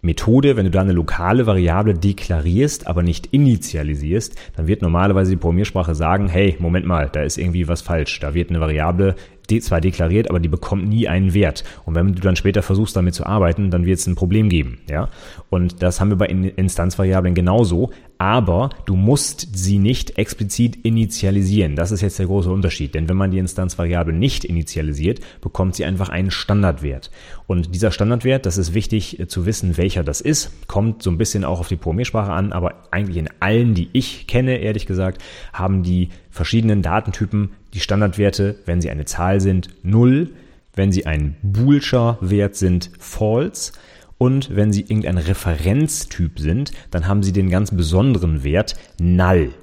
Methode, 0.00 0.56
wenn 0.56 0.64
du 0.64 0.70
da 0.70 0.82
eine 0.82 0.92
lokale 0.92 1.46
Variable 1.46 1.94
deklarierst, 1.94 2.86
aber 2.86 3.02
nicht 3.02 3.26
initialisierst, 3.32 4.36
dann 4.56 4.68
wird 4.68 4.80
normalerweise 4.80 5.32
die 5.32 5.36
Programmiersprache 5.36 5.96
sagen, 5.96 6.28
hey, 6.28 6.56
Moment 6.60 6.86
mal, 6.86 7.08
da 7.10 7.22
ist 7.22 7.36
irgendwie 7.36 7.66
was 7.66 7.82
falsch. 7.82 8.20
Da 8.20 8.32
wird 8.32 8.50
eine 8.50 8.60
Variable 8.60 9.16
zwar 9.60 9.80
deklariert, 9.80 10.30
aber 10.30 10.40
die 10.40 10.48
bekommt 10.48 10.88
nie 10.88 11.08
einen 11.08 11.34
Wert. 11.34 11.64
Und 11.84 11.94
wenn 11.94 12.14
du 12.14 12.20
dann 12.20 12.36
später 12.36 12.62
versuchst, 12.62 12.96
damit 12.96 13.14
zu 13.14 13.26
arbeiten, 13.26 13.70
dann 13.70 13.86
wird 13.86 13.98
es 13.98 14.06
ein 14.06 14.14
Problem 14.14 14.48
geben. 14.48 14.78
Ja? 14.88 15.08
Und 15.50 15.82
das 15.82 16.00
haben 16.00 16.10
wir 16.10 16.16
bei 16.16 16.26
Instanzvariablen 16.26 17.34
genauso 17.34 17.90
aber 18.18 18.70
du 18.84 18.96
musst 18.96 19.56
sie 19.56 19.78
nicht 19.78 20.18
explizit 20.18 20.76
initialisieren. 20.84 21.76
Das 21.76 21.92
ist 21.92 22.00
jetzt 22.00 22.18
der 22.18 22.26
große 22.26 22.50
Unterschied, 22.50 22.94
denn 22.94 23.08
wenn 23.08 23.16
man 23.16 23.30
die 23.30 23.38
Instanzvariable 23.38 24.12
nicht 24.12 24.44
initialisiert, 24.44 25.20
bekommt 25.40 25.76
sie 25.76 25.84
einfach 25.84 26.08
einen 26.08 26.32
Standardwert. 26.32 27.12
Und 27.46 27.74
dieser 27.74 27.92
Standardwert, 27.92 28.44
das 28.44 28.58
ist 28.58 28.74
wichtig 28.74 29.20
äh, 29.20 29.28
zu 29.28 29.46
wissen, 29.46 29.76
welcher 29.76 30.02
das 30.02 30.20
ist, 30.20 30.66
kommt 30.66 31.02
so 31.02 31.10
ein 31.10 31.18
bisschen 31.18 31.44
auch 31.44 31.60
auf 31.60 31.68
die 31.68 31.76
Programmiersprache 31.76 32.32
an, 32.32 32.52
aber 32.52 32.74
eigentlich 32.90 33.16
in 33.18 33.30
allen, 33.38 33.74
die 33.74 33.88
ich 33.92 34.26
kenne, 34.26 34.58
ehrlich 34.58 34.86
gesagt, 34.86 35.22
haben 35.52 35.84
die 35.84 36.08
verschiedenen 36.28 36.82
Datentypen 36.82 37.50
die 37.74 37.80
Standardwerte, 37.80 38.56
wenn 38.66 38.80
sie 38.80 38.90
eine 38.90 39.04
Zahl 39.04 39.40
sind, 39.40 39.68
0, 39.82 40.30
wenn 40.74 40.92
sie 40.92 41.06
ein 41.06 41.36
boolscher 41.42 42.18
Wert 42.20 42.56
sind, 42.56 42.90
false 42.98 43.72
und 44.18 44.54
wenn 44.54 44.72
Sie 44.72 44.82
irgendein 44.82 45.18
Referenztyp 45.18 46.40
sind, 46.40 46.72
dann 46.90 47.06
haben 47.06 47.22
Sie 47.22 47.32
den 47.32 47.48
ganz 47.48 47.70
besonderen 47.70 48.42
Wert 48.42 48.74
null. 49.00 49.54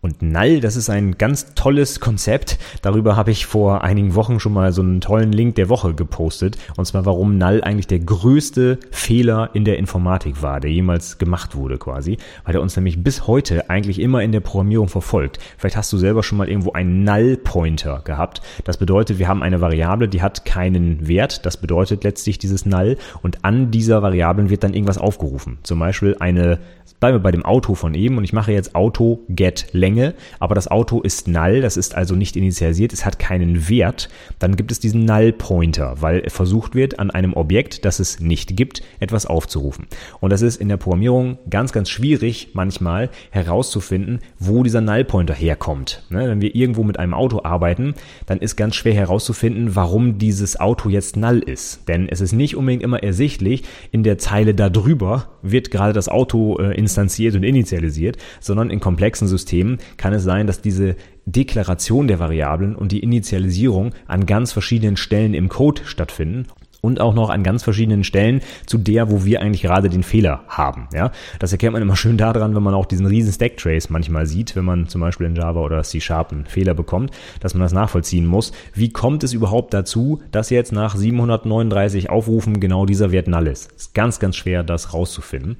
Und 0.00 0.22
Null, 0.22 0.60
das 0.60 0.76
ist 0.76 0.90
ein 0.90 1.18
ganz 1.18 1.54
tolles 1.56 1.98
Konzept. 1.98 2.56
Darüber 2.82 3.16
habe 3.16 3.32
ich 3.32 3.46
vor 3.46 3.82
einigen 3.82 4.14
Wochen 4.14 4.38
schon 4.38 4.52
mal 4.52 4.72
so 4.72 4.80
einen 4.80 5.00
tollen 5.00 5.32
Link 5.32 5.56
der 5.56 5.68
Woche 5.68 5.92
gepostet. 5.92 6.56
Und 6.76 6.84
zwar, 6.84 7.04
warum 7.04 7.36
Null 7.36 7.62
eigentlich 7.64 7.88
der 7.88 7.98
größte 7.98 8.78
Fehler 8.92 9.50
in 9.54 9.64
der 9.64 9.76
Informatik 9.76 10.40
war, 10.40 10.60
der 10.60 10.70
jemals 10.70 11.18
gemacht 11.18 11.56
wurde 11.56 11.78
quasi. 11.78 12.16
Weil 12.44 12.54
er 12.54 12.62
uns 12.62 12.76
nämlich 12.76 13.02
bis 13.02 13.26
heute 13.26 13.70
eigentlich 13.70 14.00
immer 14.00 14.22
in 14.22 14.30
der 14.30 14.38
Programmierung 14.38 14.86
verfolgt. 14.86 15.40
Vielleicht 15.56 15.76
hast 15.76 15.92
du 15.92 15.98
selber 15.98 16.22
schon 16.22 16.38
mal 16.38 16.48
irgendwo 16.48 16.72
einen 16.72 17.02
Null-Pointer 17.02 18.02
gehabt. 18.04 18.40
Das 18.62 18.76
bedeutet, 18.76 19.18
wir 19.18 19.26
haben 19.26 19.42
eine 19.42 19.60
Variable, 19.60 20.08
die 20.08 20.22
hat 20.22 20.44
keinen 20.44 21.08
Wert. 21.08 21.44
Das 21.44 21.56
bedeutet 21.56 22.04
letztlich 22.04 22.38
dieses 22.38 22.66
Null. 22.66 22.98
Und 23.22 23.44
an 23.44 23.72
dieser 23.72 24.00
Variablen 24.00 24.48
wird 24.48 24.62
dann 24.62 24.74
irgendwas 24.74 24.98
aufgerufen. 24.98 25.58
Zum 25.64 25.80
Beispiel 25.80 26.14
eine, 26.20 26.60
bleiben 27.00 27.16
wir 27.16 27.22
bei 27.22 27.32
dem 27.32 27.44
Auto 27.44 27.74
von 27.74 27.94
eben. 27.94 28.16
Und 28.16 28.22
ich 28.22 28.32
mache 28.32 28.52
jetzt 28.52 28.76
Auto 28.76 29.24
get 29.28 29.66
length 29.72 29.87
Länge, 29.88 30.14
aber 30.38 30.54
das 30.54 30.68
Auto 30.68 31.00
ist 31.00 31.28
null, 31.28 31.62
das 31.62 31.78
ist 31.78 31.94
also 31.94 32.14
nicht 32.14 32.36
initialisiert, 32.36 32.92
es 32.92 33.06
hat 33.06 33.18
keinen 33.18 33.70
Wert, 33.70 34.10
dann 34.38 34.54
gibt 34.54 34.70
es 34.70 34.80
diesen 34.80 35.06
Null 35.06 35.32
Pointer, 35.32 35.96
weil 36.00 36.28
versucht 36.28 36.74
wird, 36.74 36.98
an 36.98 37.10
einem 37.10 37.32
Objekt, 37.32 37.86
das 37.86 37.98
es 37.98 38.20
nicht 38.20 38.54
gibt, 38.54 38.82
etwas 39.00 39.24
aufzurufen. 39.24 39.86
Und 40.20 40.30
das 40.30 40.42
ist 40.42 40.60
in 40.60 40.68
der 40.68 40.76
Programmierung 40.76 41.38
ganz, 41.48 41.72
ganz 41.72 41.88
schwierig 41.88 42.50
manchmal 42.52 43.08
herauszufinden, 43.30 44.20
wo 44.38 44.62
dieser 44.62 44.82
Null 44.82 45.04
Pointer 45.04 45.32
herkommt. 45.32 46.02
Ne, 46.10 46.28
wenn 46.28 46.42
wir 46.42 46.54
irgendwo 46.54 46.82
mit 46.82 46.98
einem 46.98 47.14
Auto 47.14 47.40
arbeiten, 47.42 47.94
dann 48.26 48.38
ist 48.38 48.56
ganz 48.56 48.74
schwer 48.74 48.94
herauszufinden, 48.94 49.74
warum 49.74 50.18
dieses 50.18 50.60
Auto 50.60 50.90
jetzt 50.90 51.16
null 51.16 51.38
ist. 51.38 51.88
Denn 51.88 52.08
es 52.10 52.20
ist 52.20 52.32
nicht 52.32 52.56
unbedingt 52.56 52.82
immer 52.82 53.02
ersichtlich, 53.02 53.62
in 53.90 54.02
der 54.02 54.18
Zeile 54.18 54.54
darüber 54.54 55.28
wird 55.40 55.70
gerade 55.70 55.94
das 55.94 56.08
Auto 56.08 56.58
äh, 56.58 56.76
instanziert 56.76 57.34
und 57.36 57.42
initialisiert, 57.42 58.18
sondern 58.40 58.68
in 58.68 58.80
komplexen 58.80 59.28
Systemen 59.28 59.77
kann 59.96 60.12
es 60.12 60.22
sein, 60.22 60.46
dass 60.46 60.60
diese 60.60 60.96
Deklaration 61.26 62.08
der 62.08 62.18
Variablen 62.18 62.74
und 62.74 62.92
die 62.92 63.00
Initialisierung 63.00 63.94
an 64.06 64.26
ganz 64.26 64.52
verschiedenen 64.52 64.96
Stellen 64.96 65.34
im 65.34 65.48
Code 65.48 65.82
stattfinden 65.84 66.46
und 66.80 67.00
auch 67.00 67.14
noch 67.14 67.30
an 67.30 67.42
ganz 67.42 67.62
verschiedenen 67.62 68.04
Stellen 68.04 68.40
zu 68.66 68.78
der, 68.78 69.10
wo 69.10 69.24
wir 69.24 69.40
eigentlich 69.40 69.62
gerade 69.62 69.88
den 69.88 70.02
Fehler 70.02 70.44
haben. 70.48 70.88
Ja, 70.94 71.10
das 71.38 71.52
erkennt 71.52 71.72
man 71.72 71.82
immer 71.82 71.96
schön 71.96 72.16
daran, 72.16 72.54
wenn 72.54 72.62
man 72.62 72.74
auch 72.74 72.86
diesen 72.86 73.06
riesen 73.06 73.32
Stack 73.32 73.56
Trace 73.56 73.90
manchmal 73.90 74.26
sieht, 74.26 74.54
wenn 74.56 74.64
man 74.64 74.88
zum 74.88 75.00
Beispiel 75.00 75.26
in 75.26 75.34
Java 75.34 75.60
oder 75.60 75.82
C 75.82 76.00
Sharp 76.00 76.32
einen 76.32 76.46
Fehler 76.46 76.74
bekommt, 76.74 77.10
dass 77.40 77.54
man 77.54 77.62
das 77.62 77.72
nachvollziehen 77.72 78.26
muss. 78.26 78.52
Wie 78.74 78.90
kommt 78.90 79.24
es 79.24 79.32
überhaupt 79.32 79.74
dazu, 79.74 80.22
dass 80.30 80.50
jetzt 80.50 80.72
nach 80.72 80.96
739 80.96 82.10
Aufrufen 82.10 82.60
genau 82.60 82.86
dieser 82.86 83.10
Wert 83.10 83.28
null 83.28 83.48
ist? 83.48 83.72
Ist 83.72 83.94
ganz, 83.94 84.20
ganz 84.20 84.36
schwer, 84.36 84.62
das 84.62 84.94
rauszufinden. 84.94 85.56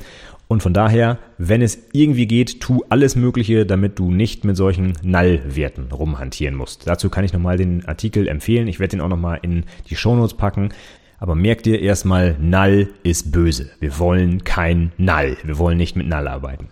Und 0.48 0.62
von 0.62 0.72
daher, 0.72 1.18
wenn 1.36 1.60
es 1.60 1.78
irgendwie 1.92 2.26
geht, 2.26 2.60
tu 2.60 2.82
alles 2.88 3.16
Mögliche, 3.16 3.66
damit 3.66 3.98
du 3.98 4.10
nicht 4.10 4.44
mit 4.44 4.56
solchen 4.56 4.94
Null-Werten 5.02 5.92
rumhantieren 5.92 6.54
musst. 6.54 6.88
Dazu 6.88 7.10
kann 7.10 7.24
ich 7.24 7.34
nochmal 7.34 7.58
den 7.58 7.84
Artikel 7.84 8.26
empfehlen. 8.26 8.66
Ich 8.66 8.80
werde 8.80 8.92
den 8.92 9.02
auch 9.02 9.08
nochmal 9.08 9.40
in 9.42 9.64
die 9.90 9.96
Shownotes 9.96 10.38
packen. 10.38 10.70
Aber 11.18 11.34
merk 11.34 11.64
dir 11.64 11.80
erstmal, 11.80 12.36
Null 12.40 12.94
ist 13.02 13.30
böse. 13.30 13.70
Wir 13.78 13.98
wollen 13.98 14.42
kein 14.44 14.92
Null. 14.96 15.36
Wir 15.44 15.58
wollen 15.58 15.76
nicht 15.76 15.96
mit 15.96 16.08
Null 16.08 16.26
arbeiten. 16.26 16.68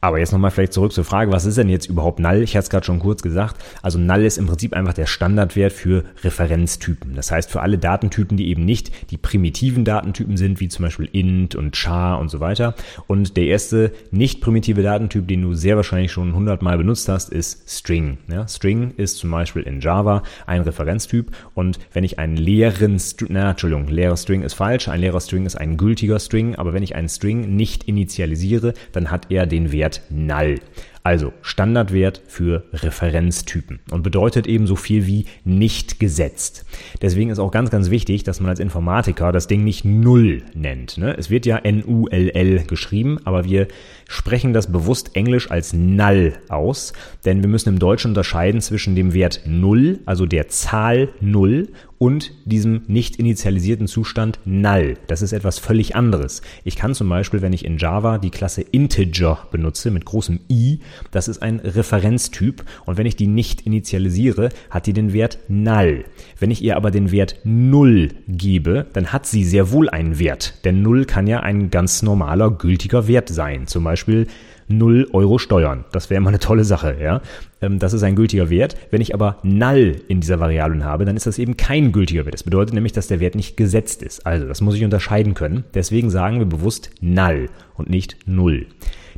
Aber 0.00 0.18
jetzt 0.18 0.32
nochmal 0.32 0.50
vielleicht 0.50 0.72
zurück 0.72 0.92
zur 0.92 1.04
Frage, 1.04 1.32
was 1.32 1.46
ist 1.46 1.58
denn 1.58 1.68
jetzt 1.68 1.88
überhaupt 1.88 2.20
Null? 2.20 2.42
Ich 2.42 2.54
hatte 2.54 2.64
es 2.64 2.70
gerade 2.70 2.84
schon 2.84 2.98
kurz 2.98 3.22
gesagt. 3.22 3.56
Also 3.82 3.98
Null 3.98 4.24
ist 4.24 4.38
im 4.38 4.46
Prinzip 4.46 4.74
einfach 4.74 4.92
der 4.92 5.06
Standardwert 5.06 5.72
für 5.72 6.04
Referenztypen. 6.22 7.14
Das 7.14 7.30
heißt 7.30 7.50
für 7.50 7.62
alle 7.62 7.78
Datentypen, 7.78 8.36
die 8.36 8.48
eben 8.48 8.64
nicht 8.64 9.10
die 9.10 9.16
primitiven 9.16 9.84
Datentypen 9.84 10.36
sind, 10.36 10.60
wie 10.60 10.68
zum 10.68 10.84
Beispiel 10.84 11.08
int 11.12 11.54
und 11.54 11.76
char 11.76 12.18
und 12.20 12.28
so 12.28 12.40
weiter. 12.40 12.74
Und 13.06 13.36
der 13.36 13.46
erste 13.46 13.92
nicht 14.10 14.40
primitive 14.40 14.82
Datentyp, 14.82 15.26
den 15.28 15.42
du 15.42 15.54
sehr 15.54 15.76
wahrscheinlich 15.76 16.12
schon 16.12 16.34
hundertmal 16.34 16.76
benutzt 16.76 17.08
hast, 17.08 17.30
ist 17.30 17.68
String. 17.68 18.18
Ja, 18.28 18.46
String 18.46 18.92
ist 18.96 19.16
zum 19.18 19.30
Beispiel 19.30 19.62
in 19.62 19.80
Java 19.80 20.22
ein 20.46 20.60
Referenztyp 20.60 21.32
und 21.54 21.78
wenn 21.92 22.04
ich 22.04 22.18
einen 22.18 22.36
leeren, 22.36 23.00
na, 23.28 23.50
Entschuldigung, 23.50 23.88
leerer 23.88 24.16
String 24.16 24.42
ist 24.42 24.54
falsch, 24.54 24.88
ein 24.88 25.00
leerer 25.00 25.20
String 25.20 25.46
ist 25.46 25.56
ein 25.56 25.76
gültiger 25.76 26.18
String, 26.18 26.54
aber 26.54 26.74
wenn 26.74 26.82
ich 26.82 26.94
einen 26.94 27.08
String 27.08 27.56
nicht 27.56 27.84
initialisiere, 27.84 28.74
dann 28.92 29.10
hat 29.10 29.30
er 29.30 29.46
den 29.46 29.72
Wert 29.72 29.85
Wert 29.86 30.02
null. 30.10 30.58
Also 31.04 31.32
Standardwert 31.40 32.20
für 32.26 32.64
Referenztypen 32.72 33.78
und 33.92 34.02
bedeutet 34.02 34.48
eben 34.48 34.66
so 34.66 34.74
viel 34.74 35.06
wie 35.06 35.26
nicht 35.44 36.00
gesetzt. 36.00 36.64
Deswegen 37.00 37.30
ist 37.30 37.38
auch 37.38 37.52
ganz, 37.52 37.70
ganz 37.70 37.90
wichtig, 37.90 38.24
dass 38.24 38.40
man 38.40 38.50
als 38.50 38.58
Informatiker 38.58 39.30
das 39.30 39.46
Ding 39.46 39.62
nicht 39.62 39.84
Null 39.84 40.42
nennt. 40.54 40.98
Ne? 40.98 41.16
Es 41.16 41.30
wird 41.30 41.46
ja 41.46 41.58
N-U-L-L 41.58 42.64
geschrieben, 42.64 43.20
aber 43.24 43.44
wir 43.44 43.68
sprechen 44.08 44.52
das 44.52 44.72
bewusst 44.72 45.14
Englisch 45.14 45.48
als 45.48 45.72
Null 45.72 46.32
aus, 46.48 46.92
denn 47.24 47.40
wir 47.40 47.48
müssen 47.48 47.68
im 47.68 47.78
Deutschen 47.78 48.10
unterscheiden 48.10 48.60
zwischen 48.60 48.96
dem 48.96 49.14
Wert 49.14 49.42
Null, 49.46 50.00
also 50.06 50.26
der 50.26 50.48
Zahl 50.48 51.10
Null, 51.20 51.68
und 51.98 52.32
diesem 52.44 52.82
nicht 52.86 53.16
initialisierten 53.16 53.86
Zustand 53.86 54.38
null. 54.44 54.96
Das 55.06 55.22
ist 55.22 55.32
etwas 55.32 55.58
völlig 55.58 55.96
anderes. 55.96 56.42
Ich 56.64 56.76
kann 56.76 56.94
zum 56.94 57.08
Beispiel, 57.08 57.42
wenn 57.42 57.52
ich 57.52 57.64
in 57.64 57.78
Java 57.78 58.18
die 58.18 58.30
Klasse 58.30 58.62
Integer 58.62 59.46
benutze 59.50 59.90
mit 59.90 60.04
großem 60.04 60.40
i, 60.50 60.80
das 61.10 61.28
ist 61.28 61.42
ein 61.42 61.60
Referenztyp 61.60 62.64
und 62.84 62.98
wenn 62.98 63.06
ich 63.06 63.16
die 63.16 63.26
nicht 63.26 63.62
initialisiere, 63.62 64.50
hat 64.70 64.86
die 64.86 64.92
den 64.92 65.12
Wert 65.12 65.38
null. 65.48 66.04
Wenn 66.38 66.50
ich 66.50 66.62
ihr 66.62 66.76
aber 66.76 66.90
den 66.90 67.10
Wert 67.10 67.36
null 67.44 68.10
gebe, 68.28 68.86
dann 68.92 69.12
hat 69.12 69.26
sie 69.26 69.44
sehr 69.44 69.70
wohl 69.72 69.88
einen 69.88 70.18
Wert, 70.18 70.54
denn 70.64 70.82
null 70.82 71.04
kann 71.04 71.26
ja 71.26 71.40
ein 71.40 71.70
ganz 71.70 72.02
normaler 72.02 72.50
gültiger 72.50 73.08
Wert 73.08 73.28
sein. 73.28 73.66
Zum 73.66 73.84
Beispiel 73.84 74.26
0 74.68 75.08
Euro 75.12 75.38
Steuern. 75.38 75.84
Das 75.92 76.10
wäre 76.10 76.18
immer 76.18 76.28
eine 76.28 76.38
tolle 76.38 76.64
Sache, 76.64 76.96
ja. 77.00 77.20
Ähm, 77.60 77.78
das 77.78 77.92
ist 77.92 78.02
ein 78.02 78.16
gültiger 78.16 78.50
Wert. 78.50 78.76
Wenn 78.90 79.00
ich 79.00 79.14
aber 79.14 79.38
null 79.42 79.96
in 80.08 80.20
dieser 80.20 80.40
Variablen 80.40 80.84
habe, 80.84 81.04
dann 81.04 81.16
ist 81.16 81.26
das 81.26 81.38
eben 81.38 81.56
kein 81.56 81.92
gültiger 81.92 82.24
Wert. 82.24 82.34
Das 82.34 82.42
bedeutet 82.42 82.74
nämlich, 82.74 82.92
dass 82.92 83.06
der 83.06 83.20
Wert 83.20 83.34
nicht 83.34 83.56
gesetzt 83.56 84.02
ist. 84.02 84.26
Also, 84.26 84.46
das 84.46 84.60
muss 84.60 84.74
ich 84.74 84.84
unterscheiden 84.84 85.34
können. 85.34 85.64
Deswegen 85.74 86.10
sagen 86.10 86.38
wir 86.38 86.46
bewusst 86.46 86.90
null 87.00 87.48
und 87.74 87.90
nicht 87.90 88.16
null. 88.26 88.66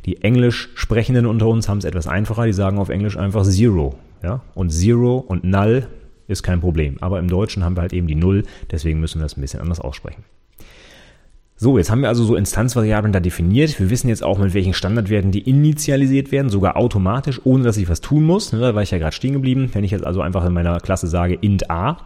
Die 0.05 0.21
Englisch 0.21 0.69
Sprechenden 0.75 1.25
unter 1.25 1.47
uns 1.47 1.67
haben 1.67 1.79
es 1.79 1.85
etwas 1.85 2.07
einfacher. 2.07 2.45
Die 2.45 2.53
sagen 2.53 2.77
auf 2.77 2.89
Englisch 2.89 3.17
einfach 3.17 3.43
Zero, 3.43 3.95
ja. 4.23 4.41
Und 4.55 4.69
Zero 4.69 5.17
und 5.17 5.43
null 5.43 5.87
ist 6.27 6.43
kein 6.43 6.61
Problem. 6.61 6.97
Aber 7.01 7.19
im 7.19 7.27
Deutschen 7.27 7.63
haben 7.63 7.75
wir 7.75 7.81
halt 7.81 7.93
eben 7.93 8.07
die 8.07 8.15
Null. 8.15 8.43
Deswegen 8.71 8.99
müssen 8.99 9.19
wir 9.19 9.23
das 9.23 9.35
ein 9.37 9.41
bisschen 9.41 9.61
anders 9.61 9.79
aussprechen. 9.79 10.23
So, 11.61 11.77
jetzt 11.77 11.91
haben 11.91 11.99
wir 11.99 12.07
also 12.07 12.23
so 12.23 12.37
Instanzvariablen 12.37 13.11
da 13.11 13.19
definiert. 13.19 13.77
Wir 13.81 13.89
wissen 13.89 14.07
jetzt 14.07 14.23
auch, 14.23 14.39
mit 14.39 14.53
welchen 14.53 14.73
Standardwerten 14.73 15.33
die 15.33 15.41
initialisiert 15.41 16.31
werden, 16.31 16.47
sogar 16.47 16.77
automatisch, 16.77 17.41
ohne 17.43 17.65
dass 17.65 17.75
ich 17.75 17.89
was 17.89 17.99
tun 17.99 18.23
muss. 18.23 18.53
Ne, 18.53 18.61
da 18.61 18.75
war 18.75 18.81
ich 18.81 18.91
ja 18.91 18.97
gerade 18.97 19.13
stehen 19.13 19.33
geblieben. 19.33 19.69
Wenn 19.73 19.83
ich 19.83 19.91
jetzt 19.91 20.05
also 20.05 20.21
einfach 20.21 20.45
in 20.45 20.53
meiner 20.53 20.79
Klasse 20.79 21.07
sage 21.07 21.33
int 21.33 21.69
a, 21.69 21.97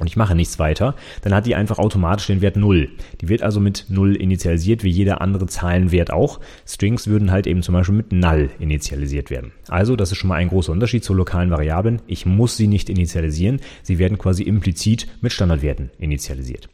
und 0.00 0.06
ich 0.06 0.16
mache 0.16 0.34
nichts 0.34 0.58
weiter, 0.58 0.94
dann 1.20 1.34
hat 1.34 1.44
die 1.44 1.54
einfach 1.54 1.78
automatisch 1.78 2.28
den 2.28 2.40
Wert 2.40 2.56
0. 2.56 2.88
Die 3.20 3.28
wird 3.28 3.42
also 3.42 3.60
mit 3.60 3.84
0 3.90 4.16
initialisiert, 4.16 4.84
wie 4.84 4.90
jeder 4.90 5.20
andere 5.20 5.44
Zahlenwert 5.44 6.10
auch. 6.10 6.40
Strings 6.66 7.08
würden 7.08 7.30
halt 7.30 7.46
eben 7.46 7.62
zum 7.62 7.74
Beispiel 7.74 7.96
mit 7.96 8.12
null 8.12 8.48
initialisiert 8.58 9.28
werden. 9.28 9.52
Also, 9.68 9.96
das 9.96 10.12
ist 10.12 10.16
schon 10.18 10.28
mal 10.28 10.36
ein 10.36 10.48
großer 10.48 10.72
Unterschied 10.72 11.04
zu 11.04 11.12
lokalen 11.12 11.50
Variablen. 11.50 12.00
Ich 12.06 12.24
muss 12.24 12.56
sie 12.56 12.68
nicht 12.68 12.88
initialisieren. 12.88 13.60
Sie 13.82 13.98
werden 13.98 14.16
quasi 14.16 14.44
implizit 14.44 15.08
mit 15.20 15.32
Standardwerten 15.32 15.90
initialisiert. 15.98 16.70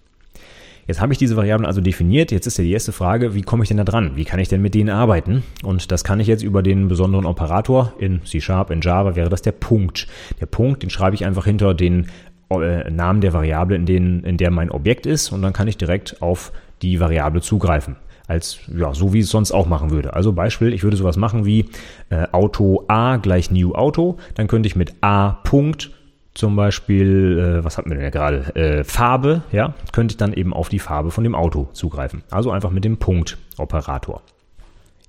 Jetzt 0.87 1.01
habe 1.01 1.13
ich 1.13 1.19
diese 1.19 1.37
Variablen 1.37 1.67
also 1.67 1.81
definiert. 1.81 2.31
Jetzt 2.31 2.47
ist 2.47 2.59
ja 2.59 2.65
die 2.65 2.73
erste 2.73 2.93
Frage, 2.93 3.35
wie 3.35 3.43
komme 3.43 3.63
ich 3.63 3.69
denn 3.69 3.79
da 3.79 3.85
dran? 3.85 4.13
Wie 4.17 4.25
kann 4.25 4.39
ich 4.39 4.49
denn 4.49 4.63
mit 4.63 4.75
denen 4.75 4.91
arbeiten? 4.91 5.43
Und 5.63 5.91
das 5.91 6.05
kann 6.05 6.21
ich 6.21 6.27
jetzt 6.27 6.43
über 6.43 6.63
den 6.63 6.89
besonderen 6.89 7.27
Operator 7.27 7.93
in 7.99 8.25
C-Sharp, 8.25 8.71
in 8.71 8.81
Java 8.81 9.17
wäre 9.17 9.31
das 9.31 9.43
der 9.43 9.53
Punkt. 9.53 10.07
Der 10.41 10.47
Punkt, 10.47 10.83
den 10.83 10.91
schreibe 10.91 11.15
ich 11.15 11.25
einfach 11.25 11.45
hinter 11.45 11.75
den 11.75 12.07
äh, 12.51 12.91
Namen 12.91 13.21
der 13.21 13.33
Variable, 13.33 13.77
in, 13.77 13.87
denen, 13.87 14.25
in 14.25 14.37
der 14.37 14.51
mein 14.51 14.71
Objekt 14.71 15.07
ist 15.07 15.33
und 15.33 15.43
dann 15.43 15.53
kann 15.53 15.69
ich 15.69 15.77
direkt 15.77 16.21
auf 16.23 16.53
die 16.83 17.01
Variable 17.01 17.41
zugreifen 17.41 17.97
als 18.27 18.61
ja, 18.75 18.95
so 18.95 19.13
wie 19.13 19.21
es 19.21 19.29
sonst 19.29 19.53
auch 19.53 19.67
machen 19.67 19.91
würde. 19.91 20.15
Also 20.15 20.33
Beispiel, 20.33 20.73
ich 20.73 20.83
würde 20.83 20.97
sowas 20.97 21.17
machen 21.17 21.45
wie 21.45 21.67
äh, 22.09 22.27
Auto 22.33 22.85
A 22.89 23.17
gleich 23.17 23.51
New 23.51 23.75
Auto, 23.75 24.17
dann 24.35 24.47
könnte 24.47 24.67
ich 24.67 24.77
mit 24.77 24.95
A 25.03 25.33
Punkt 25.45 25.91
zum 26.35 26.57
Beispiel, 26.57 27.39
äh, 27.39 27.65
was 27.65 27.79
hatten 27.79 27.91
wir 27.91 27.95
denn 27.95 28.05
ja 28.05 28.11
gerade, 28.11 28.55
äh, 28.57 28.85
Farbe, 28.85 29.43
ja, 29.53 29.75
könnte 29.93 30.13
ich 30.13 30.17
dann 30.17 30.33
eben 30.33 30.53
auf 30.53 30.69
die 30.69 30.81
Farbe 30.81 31.11
von 31.11 31.25
dem 31.25 31.35
Auto 31.35 31.69
zugreifen. 31.73 32.23
Also 32.31 32.51
einfach 32.51 32.71
mit 32.71 32.85
dem 32.85 32.97
Punkt-Operator. 32.97 34.23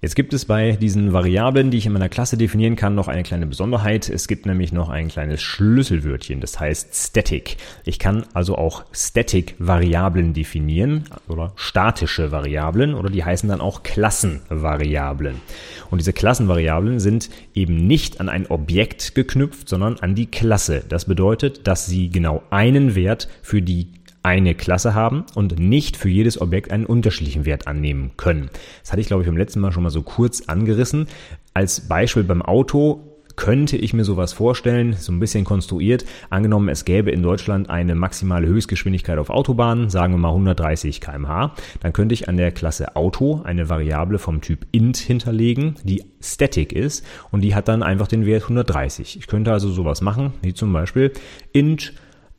Jetzt 0.06 0.14
gibt 0.14 0.36
es 0.36 0.46
bei 0.46 0.74
diesen 0.74 1.14
Variablen, 1.14 1.72
die 1.72 1.80
ich 1.80 1.88
in 1.88 1.94
meiner 1.94 2.10
Klasse 2.10 2.38
definieren 2.38 2.76
kann, 2.76 2.94
noch 2.94 3.08
eine 3.08 3.24
kleine 3.24 3.48
Besonderheit. 3.48 4.08
Es 4.08 4.28
gibt 4.28 4.46
nämlich 4.46 4.72
noch 4.72 4.90
ein 4.90 5.08
kleines 5.08 5.42
Schlüsselwörtchen, 5.42 6.42
das 6.42 6.60
heißt 6.60 6.94
Static. 6.94 7.58
Ich 7.86 7.98
kann 7.98 8.24
also 8.36 8.56
auch 8.56 8.84
Static-Variablen 8.92 10.36
definieren 10.36 11.06
oder 11.28 11.54
statische 11.56 12.32
Variablen 12.32 12.94
oder 12.94 13.10
die 13.10 13.24
heißen 13.24 13.50
dann 13.50 13.62
auch 13.62 13.82
Klassenvariablen. 13.82 15.38
Und 15.90 15.98
diese 15.98 16.14
Klassenvariablen 16.14 17.00
sind 17.00 17.32
eben 17.56 17.88
nicht 17.88 18.20
an 18.22 18.30
ein 18.30 18.46
Objekt 18.46 19.16
geknüpft, 19.16 19.68
sondern 19.68 19.98
an 20.02 20.14
die 20.14 20.28
Klasse. 20.28 20.84
Das 20.88 21.06
bedeutet, 21.06 21.66
dass 21.66 21.88
sie 21.88 22.10
genau 22.10 22.44
einen 22.52 22.94
Wert 22.94 23.28
für 23.42 23.64
die 23.64 23.88
eine 24.26 24.56
Klasse 24.56 24.96
haben 24.96 25.24
und 25.36 25.60
nicht 25.60 25.98
für 25.98 26.10
jedes 26.10 26.42
Objekt 26.42 26.72
einen 26.72 26.88
unterschiedlichen 26.88 27.46
Wert 27.46 27.68
annehmen 27.68 28.12
können. 28.18 28.50
Das 28.82 28.92
hatte 28.92 29.00
ich, 29.00 29.08
glaube 29.08 29.22
ich, 29.22 29.30
beim 29.30 29.38
letzten 29.38 29.60
Mal 29.60 29.72
schon 29.72 29.84
mal 29.84 29.92
so 29.92 30.02
kurz 30.02 30.42
angerissen. 30.48 31.08
Als 31.54 31.82
Beispiel 31.82 32.24
beim 32.24 32.42
Auto 32.42 33.04
könnte 33.36 33.78
ich 33.78 33.94
mir 33.94 34.04
sowas 34.04 34.34
vorstellen, 34.34 34.94
so 34.94 35.12
ein 35.12 35.20
bisschen 35.20 35.44
konstruiert. 35.44 36.06
Angenommen, 36.32 36.70
es 36.70 36.86
gäbe 36.86 37.12
in 37.12 37.22
Deutschland 37.22 37.70
eine 37.70 37.94
maximale 37.94 38.48
Höchstgeschwindigkeit 38.48 39.20
auf 39.20 39.30
Autobahnen, 39.30 39.92
sagen 39.92 40.14
wir 40.14 40.18
mal 40.18 40.30
130 40.30 41.02
kmh, 41.02 41.54
dann 41.82 41.94
könnte 41.94 42.14
ich 42.14 42.28
an 42.28 42.38
der 42.38 42.52
Klasse 42.52 42.96
Auto 42.96 43.42
eine 43.44 43.70
Variable 43.70 44.18
vom 44.18 44.42
Typ 44.42 44.66
int 44.72 44.98
hinterlegen, 44.98 45.76
die 45.84 46.04
static 46.20 46.74
ist 46.74 47.06
und 47.30 47.42
die 47.42 47.54
hat 47.54 47.68
dann 47.68 47.84
einfach 47.84 48.08
den 48.08 48.26
Wert 48.26 48.44
130. 48.44 49.18
Ich 49.20 49.28
könnte 49.28 49.52
also 49.52 49.70
sowas 49.70 50.02
machen, 50.02 50.34
wie 50.42 50.56
zum 50.56 50.74
Beispiel 50.74 51.12
int 51.52 51.94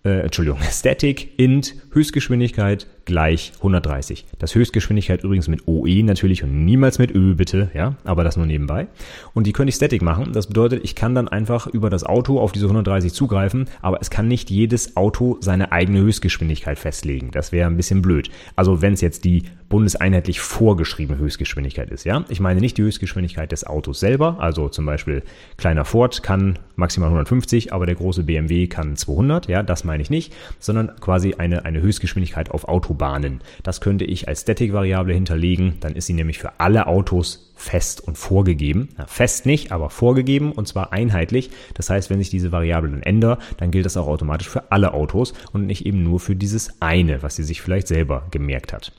äh, 0.07 0.21
Entschuldigung, 0.21 0.61
Static 0.71 1.39
int 1.39 1.75
Höchstgeschwindigkeit 1.91 2.87
gleich 3.07 3.53
130. 3.57 4.27
Das 4.39 4.55
Höchstgeschwindigkeit 4.55 5.25
übrigens 5.25 5.49
mit 5.49 5.67
OE 5.67 6.03
natürlich 6.03 6.43
und 6.43 6.65
niemals 6.65 6.99
mit 6.99 7.15
Ö 7.15 7.35
bitte, 7.35 7.71
ja, 7.73 7.95
aber 8.05 8.25
das 8.25 8.37
nur 8.37 8.47
nebenbei. 8.47 8.89
Und 9.33 9.47
die 9.47 9.53
könnte 9.53 9.71
ich 9.71 9.77
static 9.77 10.03
machen. 10.03 10.33
Das 10.33 10.49
bedeutet, 10.49 10.85
ich 10.85 10.95
kann 10.95 11.15
dann 11.15 11.29
einfach 11.29 11.67
über 11.69 11.89
das 11.89 12.05
Auto 12.05 12.39
auf 12.39 12.53
diese 12.53 12.67
130 12.67 13.13
zugreifen, 13.13 13.67
aber 13.81 14.01
es 14.01 14.11
kann 14.11 14.29
nicht 14.29 14.51
jedes 14.51 14.97
Auto 14.97 15.39
seine 15.41 15.73
eigene 15.73 16.01
Höchstgeschwindigkeit 16.01 16.79
festlegen. 16.79 17.31
Das 17.31 17.53
wäre 17.53 17.71
ein 17.71 17.77
bisschen 17.77 18.03
blöd. 18.03 18.29
Also 18.57 18.83
wenn 18.83 18.93
es 18.93 19.01
jetzt 19.01 19.25
die 19.25 19.45
bundeseinheitlich 19.69 20.41
vorgeschriebene 20.41 21.19
Höchstgeschwindigkeit 21.19 21.91
ist, 21.91 22.05
ja. 22.05 22.25
Ich 22.29 22.41
meine 22.41 22.61
nicht 22.61 22.77
die 22.77 22.83
Höchstgeschwindigkeit 22.83 23.51
des 23.53 23.67
Autos 23.67 24.01
selber, 24.01 24.39
also 24.41 24.69
zum 24.69 24.85
Beispiel 24.87 25.23
kleiner 25.57 25.85
Ford 25.85 26.23
kann 26.23 26.59
maximal 26.77 27.09
150, 27.09 27.73
aber 27.73 27.87
der 27.87 27.95
große 27.95 28.25
BMW 28.25 28.67
kann 28.67 28.97
200, 28.97 29.49
ja, 29.49 29.63
das 29.63 29.85
meine 29.85 30.03
ich 30.03 30.11
nicht, 30.11 30.35
sondern 30.59 30.95
quasi 31.01 31.35
eine, 31.35 31.65
eine 31.65 31.81
Höchstgeschwindigkeit 31.81 32.51
auf 32.51 32.69
Autobahnen. 32.97 33.41
Das 33.63 33.81
könnte 33.81 34.05
ich 34.05 34.29
als 34.29 34.43
Static-Variable 34.43 35.13
hinterlegen, 35.13 35.75
dann 35.81 35.95
ist 35.95 36.07
sie 36.07 36.15
nämlich 36.15 36.39
für 36.39 36.59
alle 36.59 36.87
Autos 36.87 37.53
fest 37.55 38.01
und 38.01 38.17
vorgegeben. 38.17 38.89
Na, 38.97 39.07
fest 39.07 39.47
nicht, 39.47 39.73
aber 39.73 39.91
vorgegeben 39.91 40.53
und 40.53 40.67
zwar 40.67 40.93
einheitlich. 40.93 41.51
Das 41.75 41.91
heißt, 41.91 42.11
wenn 42.11 42.19
sich 42.19 42.31
diese 42.31 42.53
Variable 42.53 42.91
dann 42.91 43.03
ändert, 43.03 43.43
dann 43.59 43.71
gilt 43.71 43.87
das 43.87 43.97
auch 43.97 44.07
automatisch 44.07 44.49
für 44.49 44.73
alle 44.73 44.95
Autos 44.95 45.35
und 45.53 45.67
nicht 45.67 45.87
eben 45.87 46.03
nur 46.03 46.21
für 46.21 46.37
dieses 46.37 46.81
eine, 46.81 47.23
was 47.23 47.37
sie 47.37 47.45
sich 47.45 47.61
vielleicht 47.61 47.89
selber 47.89 48.27
gemerkt 48.31 48.73
hat. 48.73 48.93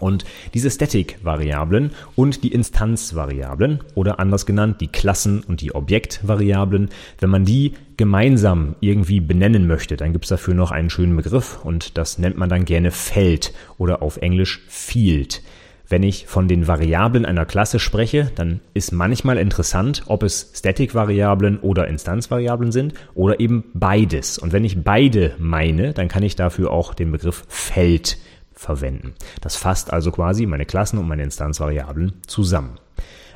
Und 0.00 0.24
diese 0.54 0.70
Static-Variablen 0.70 1.92
und 2.16 2.42
die 2.42 2.52
Instanz-Variablen 2.52 3.80
oder 3.94 4.18
anders 4.18 4.46
genannt 4.46 4.80
die 4.80 4.88
Klassen- 4.88 5.44
und 5.44 5.60
die 5.60 5.74
Objekt-Variablen, 5.74 6.88
wenn 7.18 7.30
man 7.30 7.44
die 7.44 7.74
gemeinsam 7.96 8.76
irgendwie 8.80 9.20
benennen 9.20 9.66
möchte, 9.66 9.96
dann 9.96 10.12
gibt 10.12 10.24
es 10.24 10.30
dafür 10.30 10.54
noch 10.54 10.70
einen 10.70 10.90
schönen 10.90 11.14
Begriff 11.14 11.58
und 11.62 11.98
das 11.98 12.18
nennt 12.18 12.38
man 12.38 12.48
dann 12.48 12.64
gerne 12.64 12.90
Feld 12.90 13.52
oder 13.76 14.02
auf 14.02 14.16
Englisch 14.16 14.62
Field. 14.68 15.42
Wenn 15.90 16.04
ich 16.04 16.26
von 16.28 16.46
den 16.46 16.68
Variablen 16.68 17.26
einer 17.26 17.44
Klasse 17.44 17.80
spreche, 17.80 18.30
dann 18.36 18.60
ist 18.74 18.92
manchmal 18.92 19.38
interessant, 19.38 20.04
ob 20.06 20.22
es 20.22 20.52
Static-Variablen 20.54 21.58
oder 21.58 21.88
Instanz-Variablen 21.88 22.70
sind 22.70 22.94
oder 23.14 23.40
eben 23.40 23.64
beides. 23.74 24.38
Und 24.38 24.52
wenn 24.52 24.64
ich 24.64 24.84
beide 24.84 25.34
meine, 25.38 25.92
dann 25.92 26.06
kann 26.06 26.22
ich 26.22 26.36
dafür 26.36 26.70
auch 26.70 26.94
den 26.94 27.10
Begriff 27.10 27.44
Feld 27.48 28.18
verwenden. 28.60 29.14
Das 29.40 29.56
fasst 29.56 29.92
also 29.92 30.12
quasi 30.12 30.44
meine 30.44 30.66
Klassen 30.66 30.98
und 30.98 31.08
meine 31.08 31.22
Instanzvariablen 31.22 32.12
zusammen. 32.26 32.78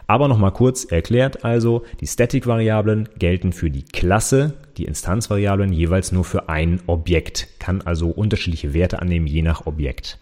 Aber 0.07 0.29
nochmal 0.29 0.53
kurz 0.53 0.85
erklärt 0.85 1.45
also, 1.45 1.83
die 2.01 2.07
Static-Variablen 2.07 3.09
gelten 3.19 3.55
für 3.55 3.71
die 3.71 3.85
Klasse, 3.85 4.53
die 4.77 4.85
Instanzvariablen 4.85 5.73
jeweils 5.73 6.13
nur 6.13 6.25
für 6.25 6.51
ein 6.51 6.81
Objekt, 6.87 7.49
kann 7.59 7.81
also 7.81 8.11
unterschiedliche 8.11 8.75
Werte 8.75 9.01
annehmen 9.01 9.27
je 9.27 9.41
nach 9.41 9.67
Objekt. 9.67 10.19